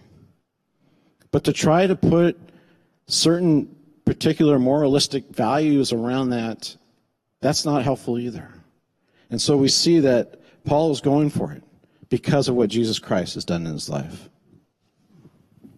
But 1.30 1.44
to 1.46 1.54
try 1.54 1.88
to 1.88 1.96
put 1.96 2.38
certain 3.08 3.74
particular 4.06 4.58
moralistic 4.58 5.30
values 5.30 5.94
around 5.94 6.32
that, 6.32 6.76
that's 7.42 7.64
not 7.64 7.84
helpful 7.84 8.18
either. 8.18 8.50
And 9.32 9.42
so 9.42 9.56
we 9.56 9.70
see 9.70 10.02
that 10.02 10.42
Paul 10.66 10.92
is 10.92 11.02
going 11.02 11.30
for 11.30 11.54
it 11.54 11.64
because 12.10 12.50
of 12.50 12.56
what 12.56 12.70
Jesus 12.70 13.00
Christ 13.00 13.34
has 13.36 13.46
done 13.46 13.66
in 13.66 13.74
his 13.74 13.90
life 13.90 14.30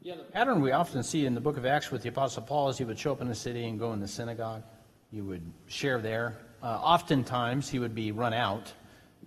Yeah, 0.02 0.16
the 0.16 0.24
pattern 0.24 0.62
we 0.62 0.72
often 0.72 1.04
see 1.04 1.28
in 1.28 1.36
the 1.36 1.40
book 1.40 1.56
of 1.56 1.66
Acts 1.66 1.92
with 1.92 2.02
the 2.02 2.10
Apostle 2.10 2.42
Paul 2.42 2.70
is 2.70 2.78
he 2.78 2.84
would 2.84 3.00
show 3.00 3.12
up 3.12 3.22
in 3.22 3.28
a 3.30 3.36
city 3.36 3.68
and 3.68 3.80
go 3.80 3.94
in 3.94 4.00
the 4.00 4.08
synagogue. 4.08 4.64
He 5.12 5.22
would 5.22 5.44
share 5.68 6.02
there. 6.02 6.40
Uh, 6.64 6.80
oftentimes 6.82 7.70
he 7.70 7.78
would 7.78 7.94
be 7.94 8.12
run 8.12 8.34
out. 8.34 8.74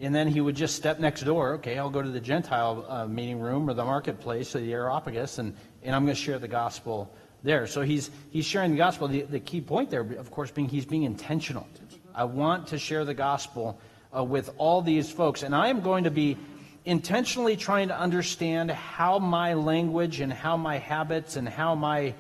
And 0.01 0.15
then 0.15 0.27
he 0.27 0.41
would 0.41 0.57
just 0.57 0.75
step 0.75 0.99
next 0.99 1.23
door. 1.23 1.55
Okay, 1.55 1.79
I'll 1.79 1.89
go 1.89 2.03
to 2.03 2.11
the 2.11 2.21
Gentile 2.21 2.85
uh, 2.89 3.07
meeting 3.07 3.39
room 3.39 3.71
or 3.71 3.75
the 3.75 3.85
marketplace 3.85 4.55
or 4.55 4.61
the 4.61 4.73
Areopagus, 4.73 5.39
and, 5.39 5.57
and 5.83 5.95
I'm 5.95 6.05
going 6.05 6.15
to 6.15 6.21
share 6.21 6.39
the 6.39 6.49
gospel 6.49 7.15
there. 7.43 7.67
So 7.67 7.83
he's, 7.83 8.11
he's 8.31 8.45
sharing 8.45 8.73
the 8.73 8.77
gospel. 8.77 9.07
The, 9.07 9.23
the 9.23 9.41
key 9.41 9.61
point 9.61 9.89
there, 9.89 10.03
of 10.03 10.31
course, 10.31 10.51
being 10.51 10.69
he's 10.69 10.85
being 10.85 11.05
intentional. 11.05 11.67
I 12.15 12.25
want 12.25 12.67
to 12.69 12.79
share 12.79 13.05
the 13.05 13.15
gospel 13.15 13.79
uh, 14.17 14.25
with 14.25 14.51
all 14.59 14.83
these 14.83 15.11
folks, 15.11 15.43
and 15.43 15.55
I 15.55 15.69
am 15.69 15.81
going 15.81 16.05
to 16.05 16.11
be 16.11 16.37
intentionally 16.85 17.57
trying 17.57 17.89
to 17.89 17.99
understand 17.99 18.71
how 18.71 19.19
my 19.19 19.55
language 19.55 20.21
and 20.21 20.33
how 20.33 20.57
my 20.57 20.79
habits 20.79 21.37
and 21.37 21.49
how 21.49 21.75
my 21.75 22.15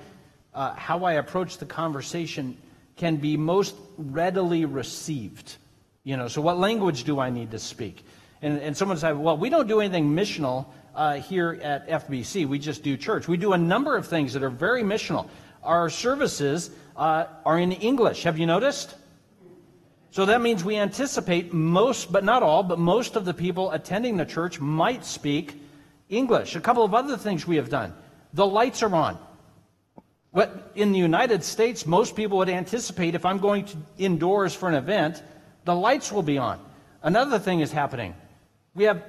uh, 0.53 0.75
how 0.75 1.05
I 1.05 1.15
approach 1.15 1.59
the 1.59 1.67
conversation 1.67 2.57
can 2.97 3.17
be 3.17 3.37
most 3.37 3.75
readily 3.99 4.65
received. 4.65 5.57
You 6.03 6.17
know, 6.17 6.29
so 6.29 6.41
what 6.41 6.59
language 6.59 7.05
do 7.05 7.21
I 7.21 7.31
need 7.31 7.51
to 7.51 7.59
speak? 7.59 8.05
And, 8.41 8.59
and 8.61 8.77
someone 8.77 8.97
said, 8.97 9.19
well, 9.19 9.37
we 9.37 9.51
don't 9.51 9.69
do 9.69 9.81
anything 9.81 10.09
missional 10.09 10.67
uh, 10.95 11.15
here 11.15 11.59
at 11.63 11.89
FBC. 11.89 12.47
We 12.47 12.59
just 12.59 12.83
do 12.83 12.97
church. 12.97 13.29
We 13.29 13.37
do 13.37 13.53
a 13.53 13.59
number 13.59 13.97
of 13.97 14.07
things 14.07 14.33
that 14.33 14.43
are 14.43 14.51
very 14.51 14.83
missional. 14.83 15.29
Our 15.63 15.91
services 15.91 16.71
uh, 16.97 17.27
are 17.45 17.59
in 17.59 17.73
English. 17.73 18.23
Have 18.23 18.39
you 18.39 18.47
noticed? 18.47 18.95
So 20.17 20.25
that 20.25 20.41
means 20.41 20.64
we 20.64 20.77
anticipate 20.77 21.53
most, 21.53 22.11
but 22.11 22.25
not 22.25 22.43
all, 22.43 22.62
but 22.62 22.79
most 22.79 23.17
of 23.17 23.27
the 23.27 23.35
people 23.35 23.71
attending 23.73 24.17
the 24.17 24.25
church 24.25 24.59
might 24.59 25.05
speak 25.05 25.61
English. 26.09 26.57
A 26.57 26.61
couple 26.62 26.85
of 26.85 26.95
other 26.95 27.19
things 27.19 27.47
we 27.47 27.57
have 27.57 27.69
done. 27.69 27.93
The 28.33 28.47
lights 28.47 28.83
are 28.83 28.95
on. 28.95 29.19
What 30.31 30.73
in 30.75 30.93
the 30.93 30.99
United 30.99 31.45
States, 31.45 31.85
most 31.85 32.17
people 32.17 32.39
would 32.39 32.49
anticipate 32.49 33.14
if 33.14 33.27
I'm 33.27 33.37
going 33.37 33.67
to 33.67 33.77
indoors 33.99 34.55
for 34.55 34.71
an 34.71 34.75
event, 34.75 35.23
the 35.67 35.75
lights 35.75 36.11
will 36.11 36.23
be 36.23 36.39
on. 36.39 36.61
Another 37.03 37.39
thing 37.39 37.61
is 37.61 37.71
happening. 37.71 38.14
We 38.75 38.85
have 38.85 39.03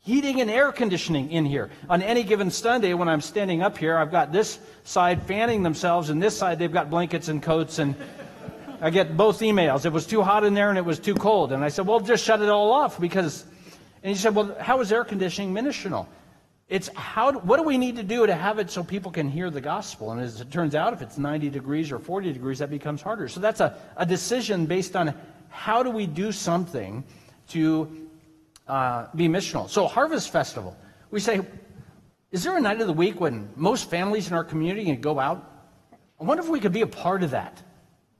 heating 0.00 0.40
and 0.40 0.50
air 0.50 0.72
conditioning 0.72 1.30
in 1.30 1.44
here. 1.44 1.70
On 1.88 2.02
any 2.02 2.24
given 2.24 2.50
Sunday, 2.50 2.92
when 2.94 3.08
I'm 3.08 3.20
standing 3.20 3.62
up 3.62 3.78
here, 3.78 3.96
I've 3.96 4.10
got 4.10 4.32
this 4.32 4.58
side 4.82 5.22
fanning 5.28 5.62
themselves, 5.62 6.10
and 6.10 6.20
this 6.20 6.36
side 6.36 6.58
they've 6.58 6.72
got 6.72 6.90
blankets 6.90 7.28
and 7.28 7.40
coats 7.40 7.78
and 7.78 7.94
I 8.80 8.90
get 8.90 9.16
both 9.16 9.40
emails. 9.40 9.84
It 9.84 9.92
was 9.92 10.06
too 10.06 10.22
hot 10.22 10.44
in 10.44 10.54
there 10.54 10.68
and 10.68 10.78
it 10.78 10.84
was 10.84 10.98
too 10.98 11.14
cold. 11.14 11.52
And 11.52 11.64
I 11.64 11.68
said, 11.68 11.86
well, 11.86 12.00
just 12.00 12.24
shut 12.24 12.40
it 12.42 12.48
all 12.48 12.72
off 12.72 13.00
because. 13.00 13.44
And 14.02 14.10
he 14.10 14.18
said, 14.20 14.34
well, 14.34 14.54
how 14.60 14.80
is 14.80 14.92
air 14.92 15.02
conditioning 15.02 15.54
missional? 15.54 16.06
It's 16.68 16.88
how, 16.94 17.32
what 17.32 17.56
do 17.56 17.62
we 17.62 17.78
need 17.78 17.96
to 17.96 18.02
do 18.02 18.26
to 18.26 18.34
have 18.34 18.58
it 18.58 18.70
so 18.70 18.82
people 18.82 19.10
can 19.10 19.30
hear 19.30 19.50
the 19.50 19.60
gospel? 19.60 20.12
And 20.12 20.20
as 20.20 20.40
it 20.40 20.50
turns 20.50 20.74
out, 20.74 20.92
if 20.92 21.02
it's 21.02 21.18
90 21.18 21.50
degrees 21.50 21.92
or 21.92 21.98
40 21.98 22.32
degrees, 22.32 22.58
that 22.58 22.70
becomes 22.70 23.00
harder. 23.00 23.28
So 23.28 23.40
that's 23.40 23.60
a, 23.60 23.78
a 23.96 24.04
decision 24.04 24.66
based 24.66 24.96
on 24.96 25.14
how 25.48 25.82
do 25.82 25.90
we 25.90 26.06
do 26.06 26.32
something 26.32 27.04
to 27.48 28.08
uh, 28.66 29.06
be 29.14 29.28
missional. 29.28 29.68
So, 29.68 29.86
Harvest 29.86 30.32
Festival, 30.32 30.76
we 31.10 31.20
say, 31.20 31.42
is 32.32 32.42
there 32.42 32.56
a 32.56 32.60
night 32.60 32.80
of 32.80 32.86
the 32.86 32.92
week 32.92 33.20
when 33.20 33.48
most 33.56 33.88
families 33.88 34.28
in 34.28 34.34
our 34.34 34.44
community 34.44 34.86
can 34.86 35.00
go 35.00 35.20
out? 35.20 35.68
I 36.20 36.24
wonder 36.24 36.42
if 36.42 36.48
we 36.48 36.60
could 36.60 36.72
be 36.72 36.80
a 36.80 36.86
part 36.86 37.22
of 37.22 37.30
that. 37.30 37.62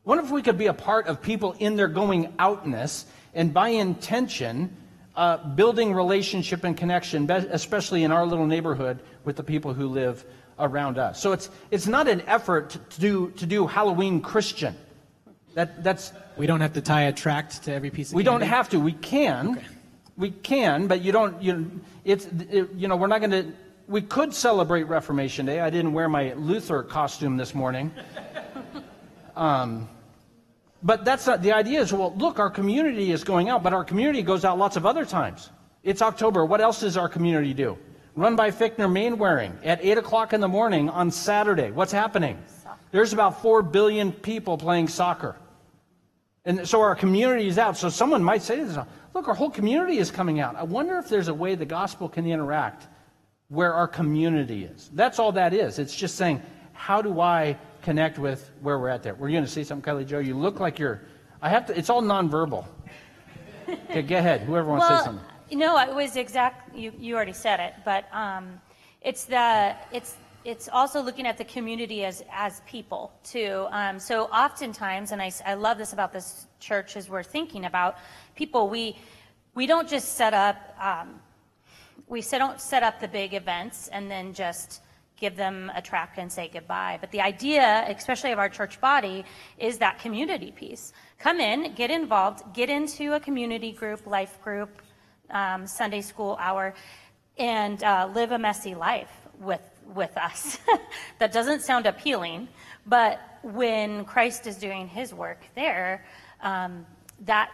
What 0.05 0.19
if 0.19 0.31
we 0.31 0.43
could 0.43 0.59
be 0.59 0.67
a 0.67 0.75
part 0.75 1.07
of 1.07 1.23
people 1.23 1.57
in 1.59 1.77
their 1.77 1.89
going 1.89 2.35
outness 2.39 3.07
and 3.35 3.53
by 3.53 3.69
intention 3.69 4.77
uh, 5.17 5.39
building 5.39 5.95
relationship 5.95 6.65
and 6.65 6.77
connection, 6.77 7.31
especially 7.31 8.05
in 8.05 8.13
our 8.13 8.27
little 8.27 8.47
neighborhood 8.47 9.01
with 9.25 9.37
the 9.37 9.43
people 9.43 9.73
who 9.73 9.89
live 9.89 10.25
around 10.59 10.99
us. 10.99 11.21
So 11.21 11.33
it's 11.33 11.51
it's 11.71 11.87
not 11.87 12.09
an 12.09 12.21
effort 12.23 12.77
to 12.91 13.01
do 13.01 13.31
to 13.33 13.47
do 13.47 13.67
Halloween 13.67 14.21
Christian. 14.21 14.77
That 15.55 15.83
that's 15.83 16.13
we 16.37 16.47
don't 16.47 16.61
have 16.61 16.73
to 16.75 16.81
tie 16.81 17.03
a 17.03 17.13
tract 17.13 17.63
to 17.65 17.73
every 17.73 17.91
piece 17.91 18.11
of. 18.11 18.15
We 18.15 18.25
candy? 18.25 18.41
don't 18.41 18.49
have 18.49 18.69
to. 18.71 18.81
We 18.81 18.93
can, 18.93 19.51
okay. 19.53 19.67
we 20.17 20.31
can, 20.31 20.87
but 20.87 21.01
you 21.03 21.13
don't. 21.13 21.41
You 21.43 21.81
it's 22.05 22.27
it, 22.51 22.73
you 22.75 22.89
know 22.89 22.97
we're 22.97 23.07
not 23.07 23.21
going 23.21 23.31
to. 23.31 23.53
We 23.87 24.03
could 24.03 24.35
celebrate 24.35 24.85
Reformation 24.85 25.47
Day. 25.47 25.61
I 25.61 25.71
didn't 25.71 25.93
wear 25.93 26.09
my 26.09 26.33
Luther 26.35 26.83
costume 26.83 27.37
this 27.37 27.55
morning. 27.55 27.93
Um, 29.37 29.89
but 30.82 31.05
that's 31.05 31.26
not 31.26 31.43
the 31.43 31.53
idea. 31.53 31.80
Is 31.80 31.93
well, 31.93 32.14
look, 32.16 32.39
our 32.39 32.51
community 32.51 33.11
is 33.11 33.24
going 33.24 33.49
out, 33.49 33.62
but 33.62 33.72
our 33.72 33.85
community 33.85 34.22
goes 34.22 34.45
out 34.45 34.59
lots 34.59 34.76
of 34.76 34.87
other 34.87 35.05
times. 35.05 35.51
It's 35.82 36.03
October. 36.03 36.45
What 36.45 36.61
else 36.61 36.80
does 36.80 36.97
our 36.97 37.09
community 37.09 37.55
do? 37.55 37.78
Run 38.16 38.37
by 38.37 38.51
Fichtner 38.51 38.91
Mainwaring 38.91 39.59
at 39.64 39.80
eight 39.82 39.99
o'clock 39.99 40.32
in 40.32 40.41
the 40.41 40.49
morning 40.49 40.89
on 40.89 41.11
Saturday. 41.11 41.70
What's 41.70 41.93
happening? 41.93 42.39
There's 42.93 43.12
about 43.12 43.43
four 43.43 43.62
billion 43.62 44.12
people 44.12 44.57
playing 44.57 44.89
soccer. 44.89 45.37
And 46.45 46.68
so 46.68 46.80
our 46.80 46.95
community 46.95 47.49
is 47.49 47.59
out. 47.59 47.76
So 47.76 47.89
someone 47.89 48.22
might 48.22 48.43
say 48.43 48.62
this, 48.62 48.78
look, 49.14 49.26
our 49.26 49.35
whole 49.35 49.51
community 49.51 49.99
is 49.99 50.11
coming 50.11 50.39
out. 50.39 50.55
I 50.55 50.62
wonder 50.62 50.99
if 50.99 51.09
there's 51.09 51.28
a 51.28 51.35
way 51.35 51.55
the 51.55 51.64
gospel 51.64 52.09
can 52.09 52.26
interact 52.26 52.87
where 53.49 53.74
our 53.74 53.89
community 53.89 54.64
is. 54.64 54.91
That's 54.95 55.18
all 55.18 55.32
that 55.32 55.53
is. 55.53 55.78
It's 55.78 55.97
just 55.97 56.16
saying, 56.16 56.41
how 56.72 57.03
do 57.03 57.20
I 57.20 57.59
connect 57.85 58.18
with 58.18 58.51
where 58.62 58.78
we're 58.78 58.89
at 58.89 59.03
there? 59.03 59.14
Were 59.14 59.28
you 59.28 59.35
going 59.35 59.45
to 59.45 59.51
say 59.51 59.62
something, 59.62 59.95
Kylie 59.95 60.07
Joe? 60.07 60.18
You 60.18 60.37
look 60.37 60.59
like 60.59 60.78
you're, 60.78 61.03
I 61.41 61.51
have 61.51 61.66
to, 61.66 61.78
it's 61.78 61.91
all 61.91 62.03
nonverbal. 62.03 62.66
Okay, 63.68 64.03
go 64.03 64.16
ahead. 64.16 64.41
Whoever 64.41 64.68
wants 64.68 64.89
to 64.89 64.99
say 64.99 65.05
something. 65.05 65.24
You 65.51 65.59
know, 65.59 65.78
it 65.78 65.95
was 65.95 66.16
exact, 66.16 66.74
you, 66.74 66.93
you 66.99 67.14
already 67.14 67.35
said 67.35 67.61
it, 67.61 67.74
but 67.85 68.07
um, 68.12 68.61
it's 69.03 69.26
the, 69.26 69.76
it's, 69.93 70.16
it's 70.45 70.68
also 70.68 71.01
looking 71.01 71.26
at 71.26 71.39
the 71.39 71.45
community 71.45 72.05
as, 72.05 72.24
as 72.32 72.61
people 72.66 73.12
too. 73.22 73.66
Um, 73.70 73.99
so 73.99 74.24
oftentimes, 74.24 75.12
and 75.12 75.22
I, 75.22 75.30
I 75.47 75.55
love 75.55 75.78
this 75.78 75.93
about 75.93 76.12
this 76.12 76.47
church 76.61 76.97
as 76.97 77.09
we're 77.09 77.22
thinking 77.22 77.66
about 77.66 77.97
people, 78.35 78.68
we, 78.68 78.97
we 79.55 79.66
don't 79.66 79.89
just 79.89 80.16
set 80.16 80.35
up, 80.35 80.57
um, 80.80 81.20
we 82.09 82.20
set, 82.20 82.39
don't 82.39 82.61
set 82.61 82.82
up 82.82 83.01
the 83.01 83.09
big 83.09 83.32
events 83.35 83.89
and 83.89 84.11
then 84.11 84.35
just 84.35 84.80
give 85.19 85.37
them 85.37 85.71
a 85.75 85.83
tract 85.83 86.19
and 86.19 86.31
say 86.31 86.51
goodbye. 86.53 86.99
But 87.01 87.11
the 87.11 87.21
idea, 87.21 87.85
especially 87.89 88.33
of 88.33 88.39
our 88.39 88.49
church 88.49 88.81
body, 88.81 89.25
is 89.59 89.79
that 89.79 89.99
community 89.99 90.51
piece. 90.51 90.93
Come 91.19 91.41
in, 91.41 91.75
get 91.75 91.91
involved, 91.91 92.43
get 92.55 92.69
into 92.69 93.15
a 93.15 93.21
community 93.21 93.73
group, 93.73 94.07
life 94.07 94.41
group, 94.43 94.83
um, 95.31 95.67
Sunday 95.67 96.01
school 96.01 96.37
hour, 96.41 96.75
and 97.39 97.83
uh, 97.83 98.11
live 98.15 98.33
a 98.33 98.39
messy 98.39 98.75
life 98.75 99.11
with 99.41 99.62
with 99.95 100.17
us. 100.17 100.59
that 101.19 101.33
doesn't 101.33 101.61
sound 101.61 101.87
appealing, 101.87 102.49
but 102.87 103.21
when 103.43 104.05
Christ 104.05 104.47
is 104.47 104.57
doing 104.57 104.89
His 104.89 105.12
work 105.12 105.41
there, 105.55 106.05
um, 106.41 106.87
that 107.21 107.51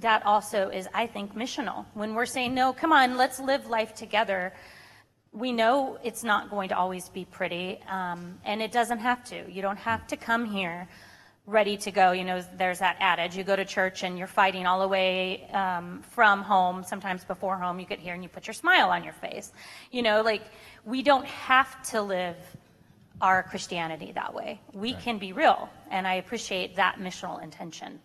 that 0.00 0.24
also 0.26 0.70
is, 0.70 0.88
I 0.92 1.06
think, 1.06 1.34
missional. 1.34 1.86
When 1.94 2.14
we're 2.14 2.26
saying, 2.26 2.54
no, 2.54 2.72
come 2.72 2.92
on, 2.92 3.16
let's 3.16 3.38
live 3.38 3.68
life 3.68 3.94
together, 3.94 4.52
we 5.34 5.50
know 5.52 5.98
it's 6.04 6.22
not 6.22 6.48
going 6.48 6.68
to 6.68 6.78
always 6.78 7.08
be 7.08 7.24
pretty, 7.24 7.80
um, 7.90 8.38
and 8.44 8.62
it 8.62 8.70
doesn't 8.70 8.98
have 8.98 9.24
to. 9.24 9.50
You 9.50 9.62
don't 9.62 9.78
have 9.78 10.06
to 10.06 10.16
come 10.16 10.44
here 10.44 10.88
ready 11.46 11.76
to 11.76 11.90
go. 11.90 12.12
You 12.12 12.24
know, 12.24 12.42
there's 12.56 12.78
that 12.78 12.96
adage 13.00 13.36
you 13.36 13.44
go 13.44 13.56
to 13.56 13.64
church 13.64 14.04
and 14.04 14.16
you're 14.16 14.26
fighting 14.28 14.66
all 14.66 14.80
the 14.80 14.88
way 14.88 15.46
um, 15.50 16.02
from 16.08 16.40
home, 16.40 16.84
sometimes 16.84 17.24
before 17.24 17.58
home, 17.58 17.78
you 17.80 17.86
get 17.86 17.98
here 17.98 18.14
and 18.14 18.22
you 18.22 18.28
put 18.28 18.46
your 18.46 18.54
smile 18.54 18.90
on 18.90 19.04
your 19.04 19.12
face. 19.12 19.52
You 19.90 20.02
know, 20.02 20.22
like 20.22 20.42
we 20.84 21.02
don't 21.02 21.26
have 21.26 21.82
to 21.90 22.00
live 22.00 22.36
our 23.20 23.42
Christianity 23.42 24.12
that 24.12 24.32
way. 24.32 24.60
We 24.72 24.94
right. 24.94 25.02
can 25.02 25.18
be 25.18 25.32
real, 25.32 25.68
and 25.90 26.06
I 26.06 26.14
appreciate 26.14 26.76
that 26.76 26.98
missional 26.98 27.42
intention 27.42 28.00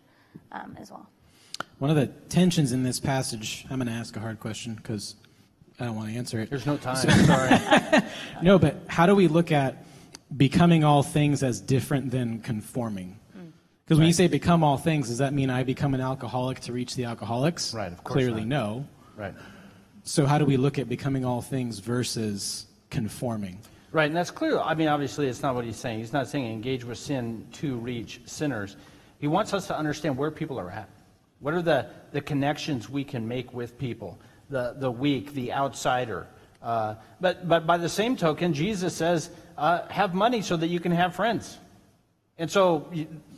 um, 0.52 0.76
as 0.80 0.92
well. 0.92 1.08
One 1.78 1.90
of 1.92 1.96
the 1.96 2.08
tensions 2.08 2.72
in 2.72 2.84
this 2.84 3.00
passage, 3.00 3.66
I'm 3.70 3.78
going 3.78 3.88
to 3.88 3.94
ask 3.94 4.16
a 4.16 4.20
hard 4.20 4.40
question 4.40 4.76
because 4.76 5.16
I 5.80 5.86
don't 5.86 5.96
want 5.96 6.10
to 6.10 6.18
answer 6.18 6.40
it. 6.40 6.50
There's 6.50 6.66
no 6.66 6.78
time. 6.78 6.96
So, 6.98 7.10
sorry. 7.26 8.04
no, 8.42 8.60
but 8.60 8.78
how 8.88 9.06
do 9.06 9.16
we 9.16 9.28
look 9.28 9.52
at 9.52 9.84
becoming 10.36 10.84
all 10.84 11.04
things 11.04 11.42
as 11.42 11.62
different 11.62 12.12
than 12.12 12.40
conforming? 12.42 13.18
Mm. 13.38 13.52
Because 13.86 13.98
when 13.98 14.08
you 14.08 14.14
say 14.14 14.28
become 14.28 14.64
all 14.64 14.78
things, 14.78 15.08
does 15.08 15.20
that 15.20 15.34
mean 15.34 15.50
I 15.50 15.64
become 15.64 15.94
an 15.94 16.02
alcoholic 16.02 16.60
to 16.62 16.74
reach 16.74 16.96
the 16.96 17.06
alcoholics? 17.06 17.74
Right, 17.74 17.92
of 17.92 18.04
course. 18.04 18.16
Clearly, 18.16 18.44
not. 18.44 18.48
no. 18.48 18.88
Right. 19.16 19.34
So, 20.04 20.26
how 20.26 20.38
do 20.38 20.46
we 20.46 20.58
look 20.58 20.80
at 20.80 20.90
becoming 20.90 21.24
all 21.24 21.42
things 21.42 21.80
versus 21.80 22.66
conforming? 22.90 23.60
Right, 23.92 24.06
and 24.06 24.16
that's 24.16 24.32
clear. 24.32 24.60
I 24.60 24.76
mean, 24.76 24.88
obviously, 24.88 25.28
it's 25.28 25.42
not 25.42 25.56
what 25.56 25.66
he's 25.66 25.78
saying. 25.78 26.00
He's 26.00 26.14
not 26.14 26.28
saying 26.28 26.52
engage 26.52 26.84
with 26.84 26.98
sin 26.98 27.48
to 27.54 27.76
reach 27.78 28.22
sinners. 28.26 28.76
He 29.20 29.28
wants 29.28 29.54
us 29.54 29.68
to 29.68 29.78
understand 29.78 30.16
where 30.16 30.30
people 30.30 30.60
are 30.60 30.70
at. 30.70 30.90
What 31.40 31.54
are 31.54 31.62
the, 31.62 31.88
the 32.12 32.22
connections 32.22 32.90
we 32.90 33.04
can 33.04 33.28
make 33.28 33.54
with 33.54 33.78
people? 33.78 34.20
The, 34.50 34.76
the 34.78 34.92
weak, 34.92 35.34
the 35.34 35.54
outsider. 35.54 36.28
Uh, 36.62 36.96
but, 37.22 37.48
but 37.48 37.68
by 37.68 37.78
the 37.78 37.90
same 37.90 38.18
token, 38.18 38.54
Jesus 38.54 38.96
says, 38.96 39.30
uh, 39.58 39.88
have 39.88 40.14
money 40.14 40.42
so 40.42 40.58
that 40.58 40.68
you 40.68 40.80
can 40.80 40.92
have 40.92 41.16
friends. 41.16 41.58
And 42.38 42.50
so 42.50 42.92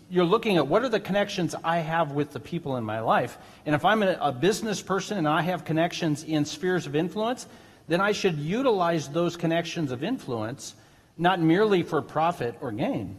you're 0.10 0.26
looking 0.26 0.58
at 0.58 0.68
what 0.68 0.84
are 0.84 0.90
the 0.90 1.00
connections 1.00 1.56
I 1.64 1.80
have 1.80 2.12
with 2.12 2.32
the 2.32 2.40
people 2.40 2.78
in 2.78 2.84
my 2.84 3.00
life. 3.00 3.38
And 3.66 3.74
if 3.74 3.84
I'm 3.84 4.04
a 4.04 4.32
business 4.32 4.82
person 4.82 5.18
and 5.18 5.28
I 5.28 5.42
have 5.42 5.66
connections 5.66 6.24
in 6.24 6.46
spheres 6.46 6.86
of 6.86 6.96
influence, 6.96 7.48
then 7.88 8.02
I 8.02 8.12
should 8.12 8.38
utilize 8.38 9.10
those 9.10 9.36
connections 9.36 9.92
of 9.92 10.04
influence 10.04 10.76
not 11.18 11.40
merely 11.40 11.84
for 11.84 12.02
profit 12.02 12.56
or 12.62 12.72
gain, 12.72 13.16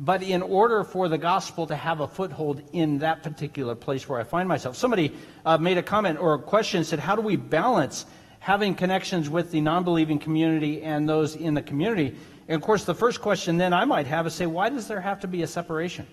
but 0.00 0.22
in 0.22 0.40
order 0.40 0.82
for 0.82 1.08
the 1.08 1.18
gospel 1.18 1.66
to 1.66 1.76
have 1.76 2.00
a 2.00 2.08
foothold 2.08 2.62
in 2.72 2.98
that 2.98 3.22
particular 3.22 3.74
place 3.74 4.08
where 4.08 4.18
I 4.18 4.24
find 4.24 4.48
myself. 4.48 4.74
Somebody 4.74 5.14
uh, 5.44 5.58
made 5.58 5.76
a 5.76 5.82
comment 5.82 6.18
or 6.18 6.32
a 6.34 6.38
question 6.38 6.82
said, 6.84 6.98
How 6.98 7.14
do 7.14 7.20
we 7.20 7.36
balance 7.36 8.06
having 8.38 8.74
connections 8.74 9.28
with 9.28 9.50
the 9.50 9.60
non 9.60 9.84
believing 9.84 10.18
community 10.18 10.82
and 10.82 11.06
those 11.06 11.36
in 11.36 11.52
the 11.52 11.60
community? 11.62 12.16
And 12.48 12.56
of 12.56 12.62
course, 12.62 12.84
the 12.84 12.94
first 12.94 13.20
question 13.20 13.58
then 13.58 13.72
I 13.74 13.84
might 13.84 14.06
have 14.08 14.26
is 14.26 14.34
say, 14.34 14.46
why 14.46 14.70
does 14.70 14.88
there 14.88 15.00
have 15.00 15.20
to 15.20 15.28
be 15.28 15.42
a 15.42 15.46
separation? 15.46 16.06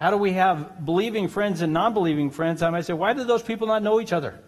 How 0.00 0.10
do 0.10 0.16
we 0.16 0.32
have 0.32 0.86
believing 0.86 1.28
friends 1.28 1.60
and 1.60 1.72
non 1.72 1.92
believing 1.92 2.30
friends? 2.30 2.62
I 2.62 2.70
might 2.70 2.86
say, 2.86 2.94
why 2.94 3.12
do 3.12 3.24
those 3.24 3.42
people 3.42 3.66
not 3.66 3.82
know 3.82 4.00
each 4.00 4.12
other? 4.12 4.38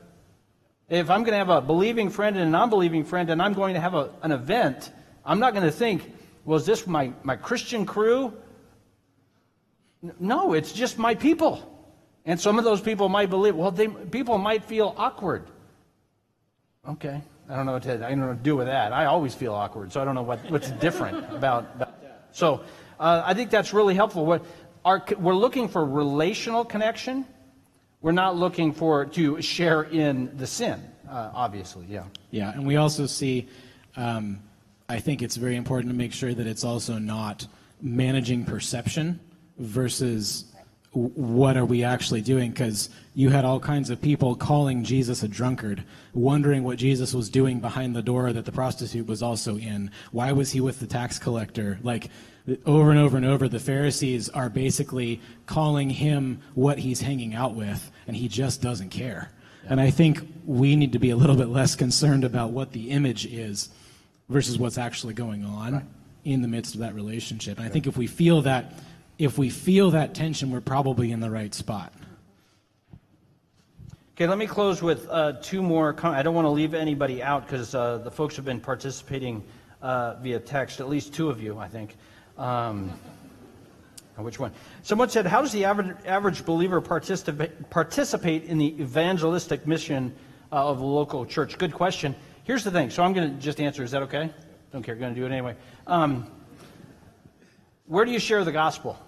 If 0.88 1.10
I'm 1.10 1.22
going 1.22 1.32
to 1.32 1.38
have 1.38 1.50
a 1.50 1.60
believing 1.60 2.08
friend 2.08 2.36
and 2.36 2.46
a 2.46 2.50
non 2.50 2.70
believing 2.70 3.04
friend 3.04 3.28
and 3.28 3.42
I'm 3.42 3.52
going 3.52 3.74
to 3.74 3.80
have 3.80 3.94
a, 3.94 4.10
an 4.22 4.30
event, 4.30 4.92
I'm 5.24 5.40
not 5.40 5.52
going 5.52 5.66
to 5.66 5.72
think, 5.72 6.10
well, 6.44 6.56
is 6.56 6.64
this 6.64 6.86
my, 6.86 7.12
my 7.22 7.36
Christian 7.36 7.84
crew? 7.84 8.32
No, 10.18 10.54
it's 10.54 10.72
just 10.72 10.98
my 10.98 11.14
people. 11.14 11.66
And 12.24 12.40
some 12.40 12.58
of 12.58 12.64
those 12.64 12.80
people 12.80 13.08
might 13.08 13.30
believe, 13.30 13.56
well, 13.56 13.70
they, 13.70 13.88
people 13.88 14.38
might 14.38 14.64
feel 14.64 14.94
awkward. 14.96 15.48
Okay. 16.88 17.20
I 17.48 17.56
don't 17.56 17.66
know 17.66 17.72
what 17.72 17.82
to, 17.84 17.94
I 17.94 18.10
don't 18.10 18.20
know 18.20 18.28
what 18.28 18.38
to 18.38 18.42
do 18.42 18.56
with 18.56 18.66
that. 18.66 18.92
I 18.92 19.06
always 19.06 19.34
feel 19.34 19.52
awkward, 19.54 19.92
so 19.92 20.00
I 20.00 20.04
don't 20.04 20.14
know 20.14 20.22
what, 20.22 20.38
what's 20.50 20.70
different 20.72 21.18
about, 21.34 21.66
about 21.74 22.00
that. 22.00 22.28
So 22.32 22.62
uh, 22.98 23.22
I 23.24 23.34
think 23.34 23.50
that's 23.50 23.72
really 23.72 23.94
helpful. 23.94 24.24
What 24.24 24.44
our, 24.84 25.04
we're 25.18 25.34
looking 25.34 25.68
for 25.68 25.84
relational 25.84 26.64
connection. 26.64 27.26
We're 28.00 28.12
not 28.12 28.36
looking 28.36 28.72
for 28.72 29.06
to 29.06 29.42
share 29.42 29.82
in 29.82 30.36
the 30.36 30.46
sin, 30.46 30.82
uh, 31.08 31.30
obviously. 31.34 31.86
Yeah. 31.88 32.04
Yeah, 32.30 32.52
and 32.52 32.66
we 32.66 32.76
also 32.76 33.06
see. 33.06 33.48
Um, 33.96 34.40
I 34.88 34.98
think 34.98 35.22
it's 35.22 35.36
very 35.36 35.56
important 35.56 35.92
to 35.92 35.96
make 35.96 36.12
sure 36.12 36.32
that 36.34 36.46
it's 36.46 36.64
also 36.64 36.98
not 36.98 37.46
managing 37.80 38.44
perception 38.44 39.20
versus 39.60 40.44
what 40.92 41.56
are 41.56 41.64
we 41.64 41.84
actually 41.84 42.20
doing? 42.20 42.50
Because 42.50 42.90
you 43.14 43.30
had 43.30 43.44
all 43.44 43.60
kinds 43.60 43.90
of 43.90 44.02
people 44.02 44.34
calling 44.34 44.82
Jesus 44.82 45.22
a 45.22 45.28
drunkard, 45.28 45.84
wondering 46.14 46.64
what 46.64 46.78
Jesus 46.78 47.14
was 47.14 47.30
doing 47.30 47.60
behind 47.60 47.94
the 47.94 48.02
door 48.02 48.32
that 48.32 48.44
the 48.44 48.52
prostitute 48.52 49.06
was 49.06 49.22
also 49.22 49.56
in. 49.56 49.92
Why 50.10 50.32
was 50.32 50.50
he 50.50 50.60
with 50.60 50.80
the 50.80 50.86
tax 50.86 51.18
collector? 51.18 51.78
Like, 51.82 52.10
over 52.66 52.90
and 52.90 52.98
over 52.98 53.16
and 53.16 53.26
over, 53.26 53.48
the 53.48 53.60
Pharisees 53.60 54.28
are 54.30 54.50
basically 54.50 55.20
calling 55.46 55.90
him 55.90 56.40
what 56.54 56.78
he's 56.78 57.00
hanging 57.00 57.34
out 57.34 57.54
with, 57.54 57.90
and 58.08 58.16
he 58.16 58.26
just 58.26 58.60
doesn't 58.60 58.88
care. 58.88 59.30
And 59.68 59.80
I 59.80 59.90
think 59.90 60.26
we 60.44 60.74
need 60.74 60.92
to 60.92 60.98
be 60.98 61.10
a 61.10 61.16
little 61.16 61.36
bit 61.36 61.48
less 61.48 61.76
concerned 61.76 62.24
about 62.24 62.50
what 62.50 62.72
the 62.72 62.90
image 62.90 63.26
is 63.26 63.68
versus 64.28 64.58
what's 64.58 64.78
actually 64.78 65.14
going 65.14 65.44
on 65.44 65.72
right. 65.74 65.84
in 66.24 66.42
the 66.42 66.48
midst 66.48 66.74
of 66.74 66.80
that 66.80 66.94
relationship. 66.94 67.58
And 67.58 67.66
I 67.66 67.70
think 67.70 67.86
if 67.86 67.96
we 67.96 68.06
feel 68.06 68.42
that 68.42 68.72
if 69.20 69.36
we 69.36 69.50
feel 69.50 69.90
that 69.90 70.14
tension, 70.14 70.50
we're 70.50 70.62
probably 70.62 71.12
in 71.12 71.20
the 71.20 71.30
right 71.30 71.52
spot. 71.54 71.92
Okay, 74.14 74.26
let 74.26 74.38
me 74.38 74.46
close 74.46 74.82
with 74.82 75.06
uh, 75.10 75.32
two 75.42 75.60
more. 75.60 75.92
Com- 75.92 76.14
I 76.14 76.22
don't 76.22 76.34
want 76.34 76.46
to 76.46 76.50
leave 76.50 76.72
anybody 76.72 77.22
out 77.22 77.46
because 77.46 77.74
uh, 77.74 77.98
the 77.98 78.10
folks 78.10 78.34
have 78.36 78.46
been 78.46 78.60
participating 78.60 79.44
uh, 79.82 80.14
via 80.14 80.40
text, 80.40 80.80
at 80.80 80.88
least 80.88 81.12
two 81.12 81.28
of 81.28 81.42
you, 81.42 81.58
I 81.58 81.68
think. 81.68 81.96
Um, 82.38 82.90
which 84.16 84.40
one? 84.40 84.52
Someone 84.82 85.10
said, 85.10 85.26
How 85.26 85.42
does 85.42 85.52
the 85.52 85.66
average, 85.66 85.96
average 86.06 86.44
believer 86.46 86.80
participate, 86.80 87.68
participate 87.68 88.44
in 88.44 88.56
the 88.56 88.80
evangelistic 88.80 89.66
mission 89.66 90.14
uh, 90.50 90.66
of 90.66 90.80
a 90.80 90.84
local 90.84 91.26
church? 91.26 91.58
Good 91.58 91.74
question. 91.74 92.14
Here's 92.44 92.64
the 92.64 92.70
thing. 92.70 92.88
So 92.88 93.02
I'm 93.02 93.12
going 93.12 93.34
to 93.34 93.40
just 93.40 93.60
answer. 93.60 93.82
Is 93.82 93.90
that 93.90 94.02
okay? 94.04 94.30
Don't 94.72 94.82
care. 94.82 94.94
Going 94.94 95.14
to 95.14 95.20
do 95.20 95.26
it 95.26 95.32
anyway. 95.32 95.56
Um, 95.86 96.26
where 97.86 98.06
do 98.06 98.12
you 98.12 98.18
share 98.18 98.44
the 98.44 98.52
gospel? 98.52 98.98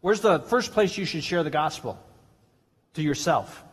Where's 0.00 0.20
the 0.20 0.40
first 0.40 0.72
place 0.72 0.96
you 0.96 1.04
should 1.04 1.24
share 1.24 1.42
the 1.42 1.50
gospel? 1.50 1.98
To 2.94 3.02
yourself. 3.02 3.64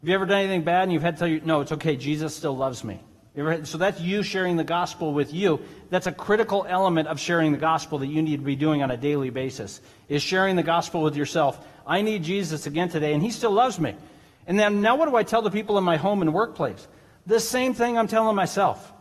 Have 0.00 0.08
you 0.08 0.14
ever 0.14 0.26
done 0.26 0.40
anything 0.40 0.62
bad 0.62 0.84
and 0.84 0.92
you've 0.92 1.02
had 1.02 1.16
to 1.16 1.18
tell 1.20 1.28
you, 1.28 1.40
no, 1.44 1.60
it's 1.60 1.72
okay, 1.72 1.96
Jesus 1.96 2.34
still 2.34 2.56
loves 2.56 2.82
me? 2.82 3.00
Ever- 3.36 3.64
So 3.64 3.78
that's 3.78 4.00
you 4.00 4.22
sharing 4.22 4.56
the 4.56 4.64
gospel 4.64 5.12
with 5.12 5.32
you. 5.32 5.60
That's 5.90 6.06
a 6.06 6.12
critical 6.12 6.66
element 6.68 7.08
of 7.08 7.18
sharing 7.20 7.52
the 7.52 7.58
gospel 7.58 7.98
that 7.98 8.06
you 8.06 8.22
need 8.22 8.38
to 8.38 8.44
be 8.44 8.56
doing 8.56 8.82
on 8.82 8.90
a 8.90 8.96
daily 8.96 9.30
basis, 9.30 9.80
is 10.08 10.22
sharing 10.22 10.56
the 10.56 10.62
gospel 10.62 11.02
with 11.02 11.16
yourself. 11.16 11.64
I 11.86 12.02
need 12.02 12.22
Jesus 12.22 12.66
again 12.66 12.88
today, 12.88 13.12
and 13.12 13.22
he 13.22 13.30
still 13.30 13.52
loves 13.52 13.78
me. 13.78 13.94
And 14.46 14.58
then 14.58 14.80
now 14.82 14.96
what 14.96 15.08
do 15.08 15.16
I 15.16 15.22
tell 15.22 15.42
the 15.42 15.50
people 15.50 15.78
in 15.78 15.84
my 15.84 15.96
home 15.96 16.22
and 16.22 16.34
workplace? 16.34 16.86
The 17.26 17.40
same 17.40 17.74
thing 17.74 17.96
I'm 17.96 18.08
telling 18.08 18.34
myself. 18.34 18.92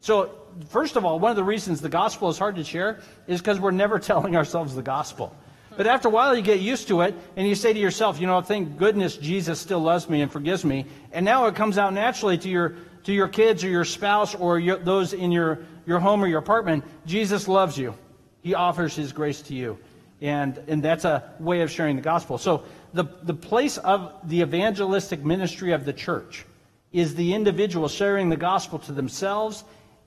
So, 0.00 0.32
first 0.68 0.96
of 0.96 1.04
all, 1.04 1.20
one 1.20 1.30
of 1.30 1.36
the 1.36 1.44
reasons 1.44 1.80
the 1.80 1.88
gospel 1.88 2.28
is 2.28 2.38
hard 2.38 2.56
to 2.56 2.64
share 2.64 3.00
is 3.28 3.40
because 3.40 3.60
we're 3.60 3.70
never 3.70 3.98
telling 4.10 4.36
ourselves 4.36 4.74
the 4.74 4.82
gospel. 4.82 5.34
But 5.76 5.86
after 5.86 6.08
a 6.08 6.10
while, 6.10 6.36
you 6.36 6.42
get 6.42 6.60
used 6.60 6.88
to 6.88 7.00
it, 7.02 7.14
and 7.36 7.46
you 7.46 7.54
say 7.54 7.72
to 7.72 7.78
yourself, 7.78 8.20
you 8.20 8.26
know, 8.26 8.40
thank 8.40 8.76
goodness 8.76 9.16
Jesus 9.16 9.60
still 9.60 9.80
loves 9.80 10.08
me 10.08 10.20
and 10.20 10.30
forgives 10.30 10.64
me. 10.64 10.86
And 11.12 11.24
now 11.24 11.46
it 11.46 11.54
comes 11.54 11.78
out 11.78 11.92
naturally 11.92 12.38
to 12.38 12.48
your, 12.48 12.76
to 13.04 13.12
your 13.12 13.28
kids 13.28 13.64
or 13.64 13.68
your 13.68 13.84
spouse 13.84 14.34
or 14.34 14.58
your, 14.58 14.76
those 14.76 15.12
in 15.12 15.32
your, 15.32 15.60
your 15.86 16.00
home 16.00 16.22
or 16.22 16.26
your 16.26 16.38
apartment. 16.38 16.84
Jesus 17.06 17.48
loves 17.48 17.78
you. 17.78 17.94
He 18.42 18.54
offers 18.54 18.94
his 18.94 19.12
grace 19.12 19.42
to 19.42 19.54
you. 19.54 19.78
And, 20.20 20.58
and 20.68 20.82
that's 20.82 21.04
a 21.04 21.32
way 21.40 21.62
of 21.62 21.70
sharing 21.70 21.96
the 21.96 22.02
gospel. 22.02 22.38
So, 22.38 22.64
the, 22.94 23.04
the 23.22 23.34
place 23.34 23.78
of 23.78 24.28
the 24.28 24.42
evangelistic 24.42 25.24
ministry 25.24 25.72
of 25.72 25.84
the 25.84 25.92
church 25.92 26.44
is 26.92 27.14
the 27.14 27.32
individual 27.32 27.88
sharing 27.88 28.28
the 28.28 28.36
gospel 28.36 28.78
to 28.80 28.92
themselves, 28.92 29.64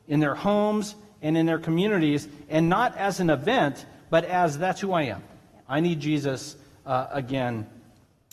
in 0.07 0.19
their 0.19 0.35
homes, 0.35 0.95
and 1.21 1.35
in 1.35 1.47
their 1.47 1.57
communities, 1.57 2.27
and 2.47 2.69
not 2.69 2.95
as 2.97 3.19
an 3.19 3.31
event, 3.31 3.85
but 4.11 4.23
as 4.25 4.57
that's 4.59 4.79
who 4.79 4.93
I 4.93 5.03
am. 5.03 5.23
I 5.67 5.79
need 5.79 5.99
Jesus 5.99 6.55
uh, 6.85 7.07
again 7.11 7.67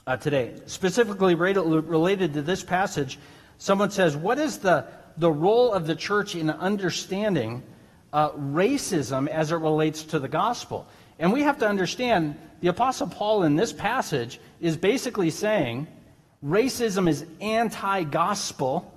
uh, 0.06 0.16
today. 0.16 0.54
Specifically 0.66 1.34
related, 1.34 2.34
to 2.34 2.42
this 2.42 2.62
passage, 2.62 3.18
someone 3.58 3.90
says, 3.90 4.16
What 4.16 4.38
is 4.38 4.58
the, 4.58 4.86
the 5.16 5.30
role 5.30 5.72
of 5.72 5.86
the 5.86 5.94
church 5.94 6.34
in 6.34 6.50
understanding 6.50 7.62
uh, 8.12 8.30
racism 8.30 9.28
as 9.28 9.52
it 9.52 9.56
relates 9.56 10.04
to 10.04 10.18
the 10.18 10.28
gospel? 10.28 10.86
And 11.18 11.32
we 11.32 11.42
have 11.42 11.58
to 11.58 11.68
understand 11.68 12.36
the 12.60 12.68
Apostle 12.68 13.06
Paul 13.06 13.44
in 13.44 13.56
this 13.56 13.72
passage 13.72 14.38
is 14.60 14.76
basically 14.76 15.30
saying 15.30 15.86
racism 16.44 17.08
is 17.08 17.24
anti 17.40 18.04
gospel. 18.04 18.92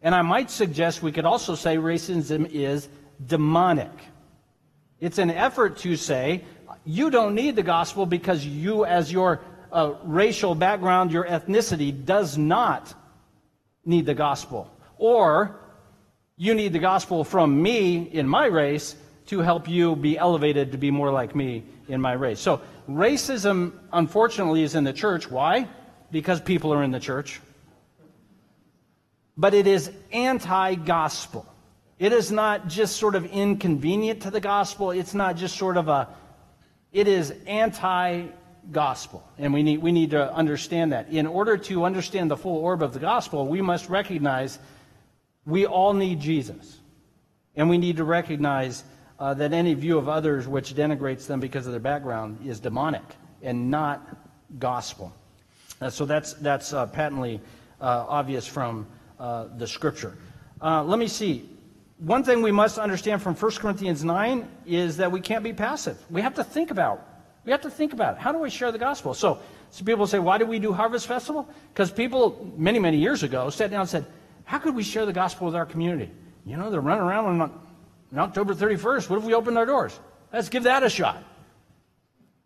And 0.00 0.14
I 0.14 0.22
might 0.22 0.50
suggest 0.50 1.02
we 1.02 1.12
could 1.12 1.24
also 1.24 1.54
say 1.54 1.76
racism 1.76 2.48
is 2.52 2.88
demonic. 3.26 3.90
It's 5.00 5.18
an 5.18 5.30
effort 5.30 5.78
to 5.78 5.96
say 5.96 6.44
you 6.84 7.10
don't 7.10 7.34
need 7.34 7.56
the 7.56 7.62
gospel 7.62 8.06
because 8.06 8.44
you, 8.46 8.84
as 8.84 9.10
your 9.10 9.40
uh, 9.72 9.94
racial 10.04 10.54
background, 10.54 11.12
your 11.12 11.24
ethnicity, 11.24 12.04
does 12.04 12.38
not 12.38 12.94
need 13.84 14.06
the 14.06 14.14
gospel. 14.14 14.70
Or 14.98 15.60
you 16.36 16.54
need 16.54 16.72
the 16.72 16.78
gospel 16.78 17.24
from 17.24 17.62
me 17.62 17.96
in 17.96 18.28
my 18.28 18.46
race 18.46 18.96
to 19.26 19.40
help 19.40 19.68
you 19.68 19.96
be 19.96 20.18
elevated 20.18 20.72
to 20.72 20.78
be 20.78 20.90
more 20.90 21.10
like 21.10 21.34
me 21.34 21.64
in 21.88 22.00
my 22.00 22.12
race. 22.12 22.40
So 22.40 22.60
racism, 22.88 23.72
unfortunately, 23.92 24.62
is 24.62 24.74
in 24.74 24.84
the 24.84 24.92
church. 24.92 25.30
Why? 25.30 25.68
Because 26.10 26.40
people 26.40 26.72
are 26.72 26.82
in 26.82 26.90
the 26.90 27.00
church. 27.00 27.40
But 29.36 29.54
it 29.54 29.66
is 29.66 29.90
anti 30.12 30.74
gospel. 30.74 31.46
It 31.98 32.12
is 32.12 32.30
not 32.30 32.68
just 32.68 32.96
sort 32.96 33.14
of 33.14 33.24
inconvenient 33.26 34.22
to 34.22 34.30
the 34.30 34.40
gospel. 34.40 34.90
It's 34.90 35.14
not 35.14 35.36
just 35.36 35.56
sort 35.56 35.76
of 35.76 35.88
a, 35.88 36.08
it 36.94 37.08
is 37.08 37.34
anti 37.46 38.28
gospel. 38.72 39.22
And 39.36 39.52
we 39.52 39.62
need, 39.62 39.78
we 39.82 39.92
need 39.92 40.10
to 40.10 40.32
understand 40.32 40.92
that. 40.92 41.10
In 41.10 41.26
order 41.26 41.58
to 41.58 41.84
understand 41.84 42.30
the 42.30 42.36
full 42.36 42.56
orb 42.56 42.82
of 42.82 42.94
the 42.94 42.98
gospel, 43.00 43.46
we 43.46 43.60
must 43.60 43.90
recognize 43.90 44.58
we 45.44 45.66
all 45.66 45.92
need 45.92 46.20
Jesus. 46.20 46.78
And 47.56 47.68
we 47.68 47.76
need 47.76 47.98
to 47.98 48.04
recognize 48.04 48.84
uh, 49.18 49.34
that 49.34 49.52
any 49.52 49.74
view 49.74 49.98
of 49.98 50.08
others 50.08 50.48
which 50.48 50.74
denigrates 50.74 51.26
them 51.26 51.40
because 51.40 51.66
of 51.66 51.72
their 51.72 51.80
background 51.80 52.38
is 52.46 52.58
demonic 52.58 53.02
and 53.42 53.70
not 53.70 54.16
gospel. 54.58 55.12
Uh, 55.80 55.90
so 55.90 56.06
that's, 56.06 56.32
that's 56.34 56.72
uh, 56.72 56.86
patently 56.86 57.40
uh, 57.80 58.06
obvious 58.08 58.46
from 58.46 58.86
uh, 59.18 59.46
the 59.58 59.66
scripture. 59.66 60.16
Uh, 60.62 60.82
let 60.82 60.98
me 60.98 61.06
see. 61.06 61.48
One 61.98 62.24
thing 62.24 62.42
we 62.42 62.52
must 62.52 62.78
understand 62.78 63.22
from 63.22 63.34
1 63.34 63.52
Corinthians 63.52 64.04
9 64.04 64.48
is 64.66 64.96
that 64.96 65.12
we 65.12 65.20
can't 65.20 65.44
be 65.44 65.52
passive. 65.52 65.96
We 66.10 66.22
have 66.22 66.34
to 66.34 66.44
think 66.44 66.70
about. 66.70 67.06
We 67.44 67.52
have 67.52 67.62
to 67.62 67.70
think 67.70 67.92
about 67.92 68.16
it. 68.16 68.20
How 68.20 68.32
do 68.32 68.38
we 68.38 68.50
share 68.50 68.72
the 68.72 68.78
gospel? 68.78 69.14
So, 69.14 69.40
so 69.70 69.84
people 69.84 70.06
say, 70.06 70.18
why 70.18 70.38
do 70.38 70.46
we 70.46 70.58
do 70.58 70.72
Harvest 70.72 71.06
Festival? 71.06 71.48
Because 71.72 71.90
people 71.90 72.52
many, 72.56 72.78
many 72.78 72.96
years 72.96 73.22
ago 73.22 73.50
sat 73.50 73.70
down 73.70 73.80
and 73.80 73.88
said, 73.88 74.06
how 74.44 74.58
could 74.58 74.74
we 74.74 74.82
share 74.82 75.06
the 75.06 75.12
gospel 75.12 75.46
with 75.46 75.54
our 75.54 75.66
community? 75.66 76.10
You 76.44 76.56
know, 76.56 76.70
they're 76.70 76.80
running 76.80 77.04
around 77.04 77.26
on, 77.26 77.40
on 77.42 78.18
October 78.18 78.54
31st. 78.54 79.08
What 79.08 79.18
if 79.18 79.24
we 79.24 79.34
opened 79.34 79.56
our 79.56 79.66
doors? 79.66 79.98
Let's 80.32 80.48
give 80.48 80.64
that 80.64 80.82
a 80.82 80.90
shot. 80.90 81.22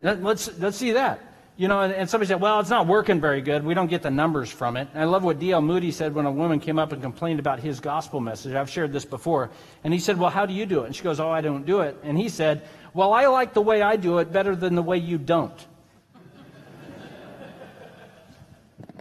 Let- 0.03 0.23
Let's, 0.23 0.59
let's 0.59 0.77
see 0.77 0.93
that. 0.93 1.21
You 1.59 1.67
know, 1.67 1.81
and, 1.81 1.93
and 1.93 2.09
somebody 2.09 2.29
said, 2.29 2.41
well, 2.41 2.61
it's 2.61 2.71
not 2.71 2.87
working 2.87 3.21
very 3.21 3.43
good. 3.43 3.65
We 3.65 3.75
don't 3.75 3.89
get 3.89 4.03
the 4.03 4.13
numbers 4.13 4.49
from 4.49 4.77
it. 4.77 4.87
And 4.95 5.03
I 5.03 5.07
love 5.07 5.25
what 5.25 5.41
D.L. 5.41 5.61
Moody 5.61 5.91
said 5.91 6.15
when 6.15 6.25
a 6.25 6.31
woman 6.31 6.61
came 6.61 6.79
up 6.79 6.93
and 6.93 7.03
complained 7.03 7.41
about 7.41 7.59
his 7.59 7.81
gospel 7.81 8.21
message. 8.21 8.55
I've 8.55 8.71
shared 8.71 8.93
this 8.93 9.05
before. 9.05 9.51
And 9.83 9.93
he 9.93 9.99
said, 9.99 10.19
well, 10.19 10.31
how 10.31 10.47
do 10.47 10.55
you 10.55 10.67
do 10.67 10.85
it? 10.85 10.87
And 10.87 10.95
she 10.95 11.03
goes, 11.03 11.19
oh, 11.19 11.29
I 11.29 11.41
don't 11.41 11.67
do 11.67 11.81
it. 11.81 11.97
And 12.05 12.17
he 12.17 12.29
said, 12.29 12.63
well, 12.95 13.13
I 13.13 13.27
like 13.27 13.55
the 13.55 13.61
way 13.61 13.83
I 13.83 13.97
do 13.97 14.19
it 14.19 14.33
better 14.33 14.55
than 14.55 14.77
the 14.77 14.83
way 14.83 14.99
you 14.99 15.19
don't. 15.19 15.67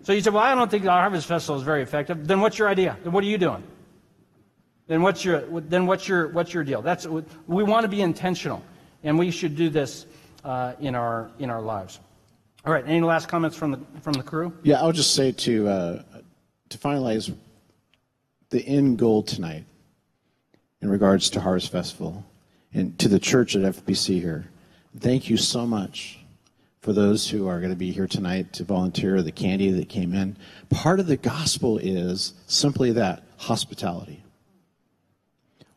so 0.02 0.12
you 0.12 0.22
said, 0.22 0.34
well, 0.34 0.42
I 0.42 0.56
don't 0.56 0.72
think 0.72 0.84
the 0.84 0.90
Harvest 0.90 1.28
Festival 1.28 1.58
is 1.58 1.64
very 1.64 1.84
effective. 1.84 2.28
Then 2.28 2.42
what's 2.42 2.58
your 2.58 2.70
idea? 2.70 2.98
Then 3.04 3.14
what 3.14 3.24
are 3.24 3.28
you 3.28 3.38
doing? 3.38 3.62
Then 4.88 5.04
what's 5.04 5.24
your 5.24 5.42
then 5.42 5.86
what's 5.86 6.08
your 6.08 6.30
what's 6.30 6.54
your 6.54 6.64
deal? 6.64 6.82
That's 6.82 7.06
we 7.06 7.64
want 7.64 7.84
to 7.84 7.90
be 7.90 8.02
intentional, 8.02 8.64
and 9.04 9.20
we 9.20 9.32
should 9.32 9.58
do 9.58 9.70
this 9.70 10.06
uh, 10.46 10.74
in 10.80 10.96
our 10.96 11.30
in 11.40 11.50
our 11.50 11.62
lives. 11.62 12.00
All 12.68 12.74
right. 12.74 12.84
Any 12.86 13.00
last 13.00 13.30
comments 13.30 13.56
from 13.56 13.72
the 13.72 13.80
from 14.02 14.12
the 14.12 14.24
crew? 14.24 14.52
Yeah, 14.62 14.82
I'll 14.82 14.92
just 14.92 15.14
say 15.14 15.32
to 15.32 15.68
uh, 15.70 16.04
to 16.68 16.78
finalize 16.78 17.34
the 18.50 18.62
end 18.68 19.00
goal 19.00 19.24
tonight 19.24 19.64
in 20.82 20.90
regards 20.90 21.30
to 21.30 21.40
Harvest 21.40 21.72
Festival 21.72 22.26
and 22.74 23.00
to 23.00 23.08
the 23.08 23.20
church 23.20 23.56
at 23.56 23.62
FBC 23.62 24.20
here. 24.20 24.50
Thank 25.00 25.30
you 25.30 25.38
so 25.38 25.66
much 25.66 26.20
for 26.82 26.92
those 26.92 27.30
who 27.30 27.48
are 27.48 27.60
going 27.60 27.72
to 27.72 27.78
be 27.78 27.92
here 27.92 28.06
tonight 28.06 28.52
to 28.54 28.66
volunteer, 28.66 29.22
the 29.22 29.32
candy 29.32 29.72
that 29.72 29.88
came 29.88 30.14
in. 30.14 30.36
Part 30.70 31.00
of 31.00 31.08
the 31.08 31.16
gospel 31.16 31.78
is 31.78 32.34
simply 32.48 32.92
that 32.92 33.24
hospitality. 33.38 34.24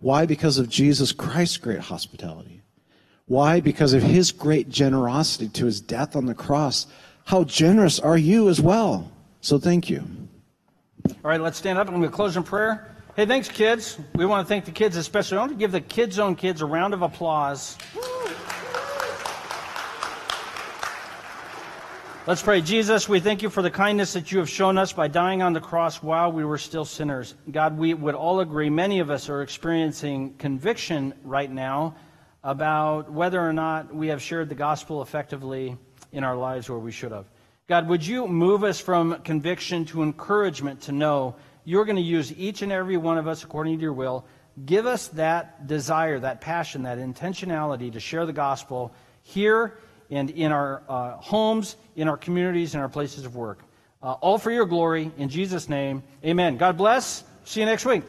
Why? 0.01 0.27
Because 0.27 0.59
of 0.59 0.69
Jesus 0.69 1.13
Christ's 1.13 1.59
great 1.59 1.79
hospitality. 1.79 2.60
Why? 3.31 3.61
Because 3.61 3.93
of 3.93 4.03
his 4.03 4.33
great 4.33 4.69
generosity 4.69 5.49
to 5.51 5.67
his 5.67 5.81
death 5.81 6.17
on 6.17 6.27
the 6.27 6.35
cross. 6.35 6.89
How 7.27 7.45
generous 7.45 8.01
are 8.01 8.19
you 8.19 8.49
as 8.49 8.61
well? 8.61 9.13
So 9.41 9.57
thank 9.57 9.89
you. 9.89 10.03
All 11.07 11.15
right. 11.23 11.41
Let's 11.41 11.57
stand 11.57 11.79
up 11.79 11.87
and 11.87 12.01
we'll 12.01 12.11
close 12.11 12.37
in 12.37 12.43
prayer. 12.43 12.93
Hey, 13.15 13.27
thanks, 13.27 13.49
kids. 13.49 14.01
We 14.17 14.27
want 14.27 14.45
to 14.45 14.49
thank 14.49 14.65
the 14.65 14.73
kids 14.73 14.97
especially. 14.97 15.39
I 15.39 15.43
want 15.43 15.53
to 15.53 15.59
give 15.59 15.71
the 15.71 15.81
Kids 15.81 16.17
Zone 16.17 16.35
kids 16.35 16.61
a 16.61 16.67
round 16.67 16.93
of 16.93 17.03
applause. 17.03 17.79
Let's 22.27 22.43
pray. 22.43 22.61
Jesus, 22.63 23.09
we 23.09 23.21
thank 23.21 23.43
you 23.43 23.49
for 23.49 23.63
the 23.63 23.71
kindness 23.71 24.13
that 24.13 24.33
you 24.33 24.41
have 24.41 24.51
shown 24.51 24.77
us 24.77 24.93
by 24.93 25.07
dying 25.07 25.41
on 25.41 25.53
the 25.53 25.61
cross 25.61 26.03
while 26.03 26.33
we 26.33 26.45
were 26.45 26.59
still 26.59 26.85
sinners. 26.85 27.37
God, 27.53 27.79
we 27.79 27.95
would 27.95 28.17
all 28.17 28.41
agree, 28.41 28.71
many 28.71 28.99
of 28.99 29.09
us 29.09 29.29
are 29.29 29.43
experiencing 29.43 30.35
conviction 30.35 31.15
right 31.23 31.49
now 31.51 31.95
about 32.43 33.11
whether 33.11 33.41
or 33.41 33.53
not 33.53 33.95
we 33.95 34.09
have 34.09 34.23
shared 34.23 34.49
the 34.49 34.55
gospel 34.55 35.03
effectively 35.03 35.77
in 36.13 36.25
our 36.25 36.37
lives 36.37 36.69
where 36.69 36.79
we 36.79 36.93
should 36.93 37.13
have. 37.13 37.27
God, 37.69 37.89
would 37.89 38.05
you 38.05 38.27
move 38.27 38.65
us 38.65 38.81
from 38.81 39.21
conviction 39.23 39.85
to 39.87 40.03
encouragement 40.03 40.83
to 40.83 40.93
know 40.93 41.37
you're 41.65 41.85
going 41.85 41.97
to 41.97 42.03
use 42.03 42.37
each 42.37 42.63
and 42.63 42.73
every 42.73 42.97
one 42.97 43.19
of 43.19 43.29
us 43.29 43.45
according 43.45 43.77
to 43.77 43.83
your 43.83 43.93
will? 43.93 44.25
Give 44.67 44.87
us 44.87 45.09
that 45.09 45.67
desire, 45.67 46.19
that 46.19 46.41
passion, 46.41 46.83
that 46.83 46.99
intentionality 46.99 47.93
to 47.93 48.01
share 48.01 48.27
the 48.27 48.33
gospel 48.33 48.93
here 49.23 49.79
and 50.11 50.31
in 50.31 50.51
our 50.51 50.83
uh, 50.89 51.13
homes, 51.19 51.77
in 51.95 52.09
our 52.09 52.17
communities, 52.17 52.75
in 52.75 52.81
our 52.81 52.89
places 52.89 53.25
of 53.25 53.37
work. 53.37 53.61
Uh, 54.03 54.13
all 54.15 54.39
for 54.39 54.51
your 54.51 54.67
glory. 54.67 55.13
In 55.19 55.29
Jesus' 55.29 55.69
name, 55.69 56.03
amen. 56.25 56.57
God 56.57 56.77
bless. 56.77 57.23
See 57.45 57.61
you 57.61 57.67
next 57.67 57.85
week. 57.85 58.03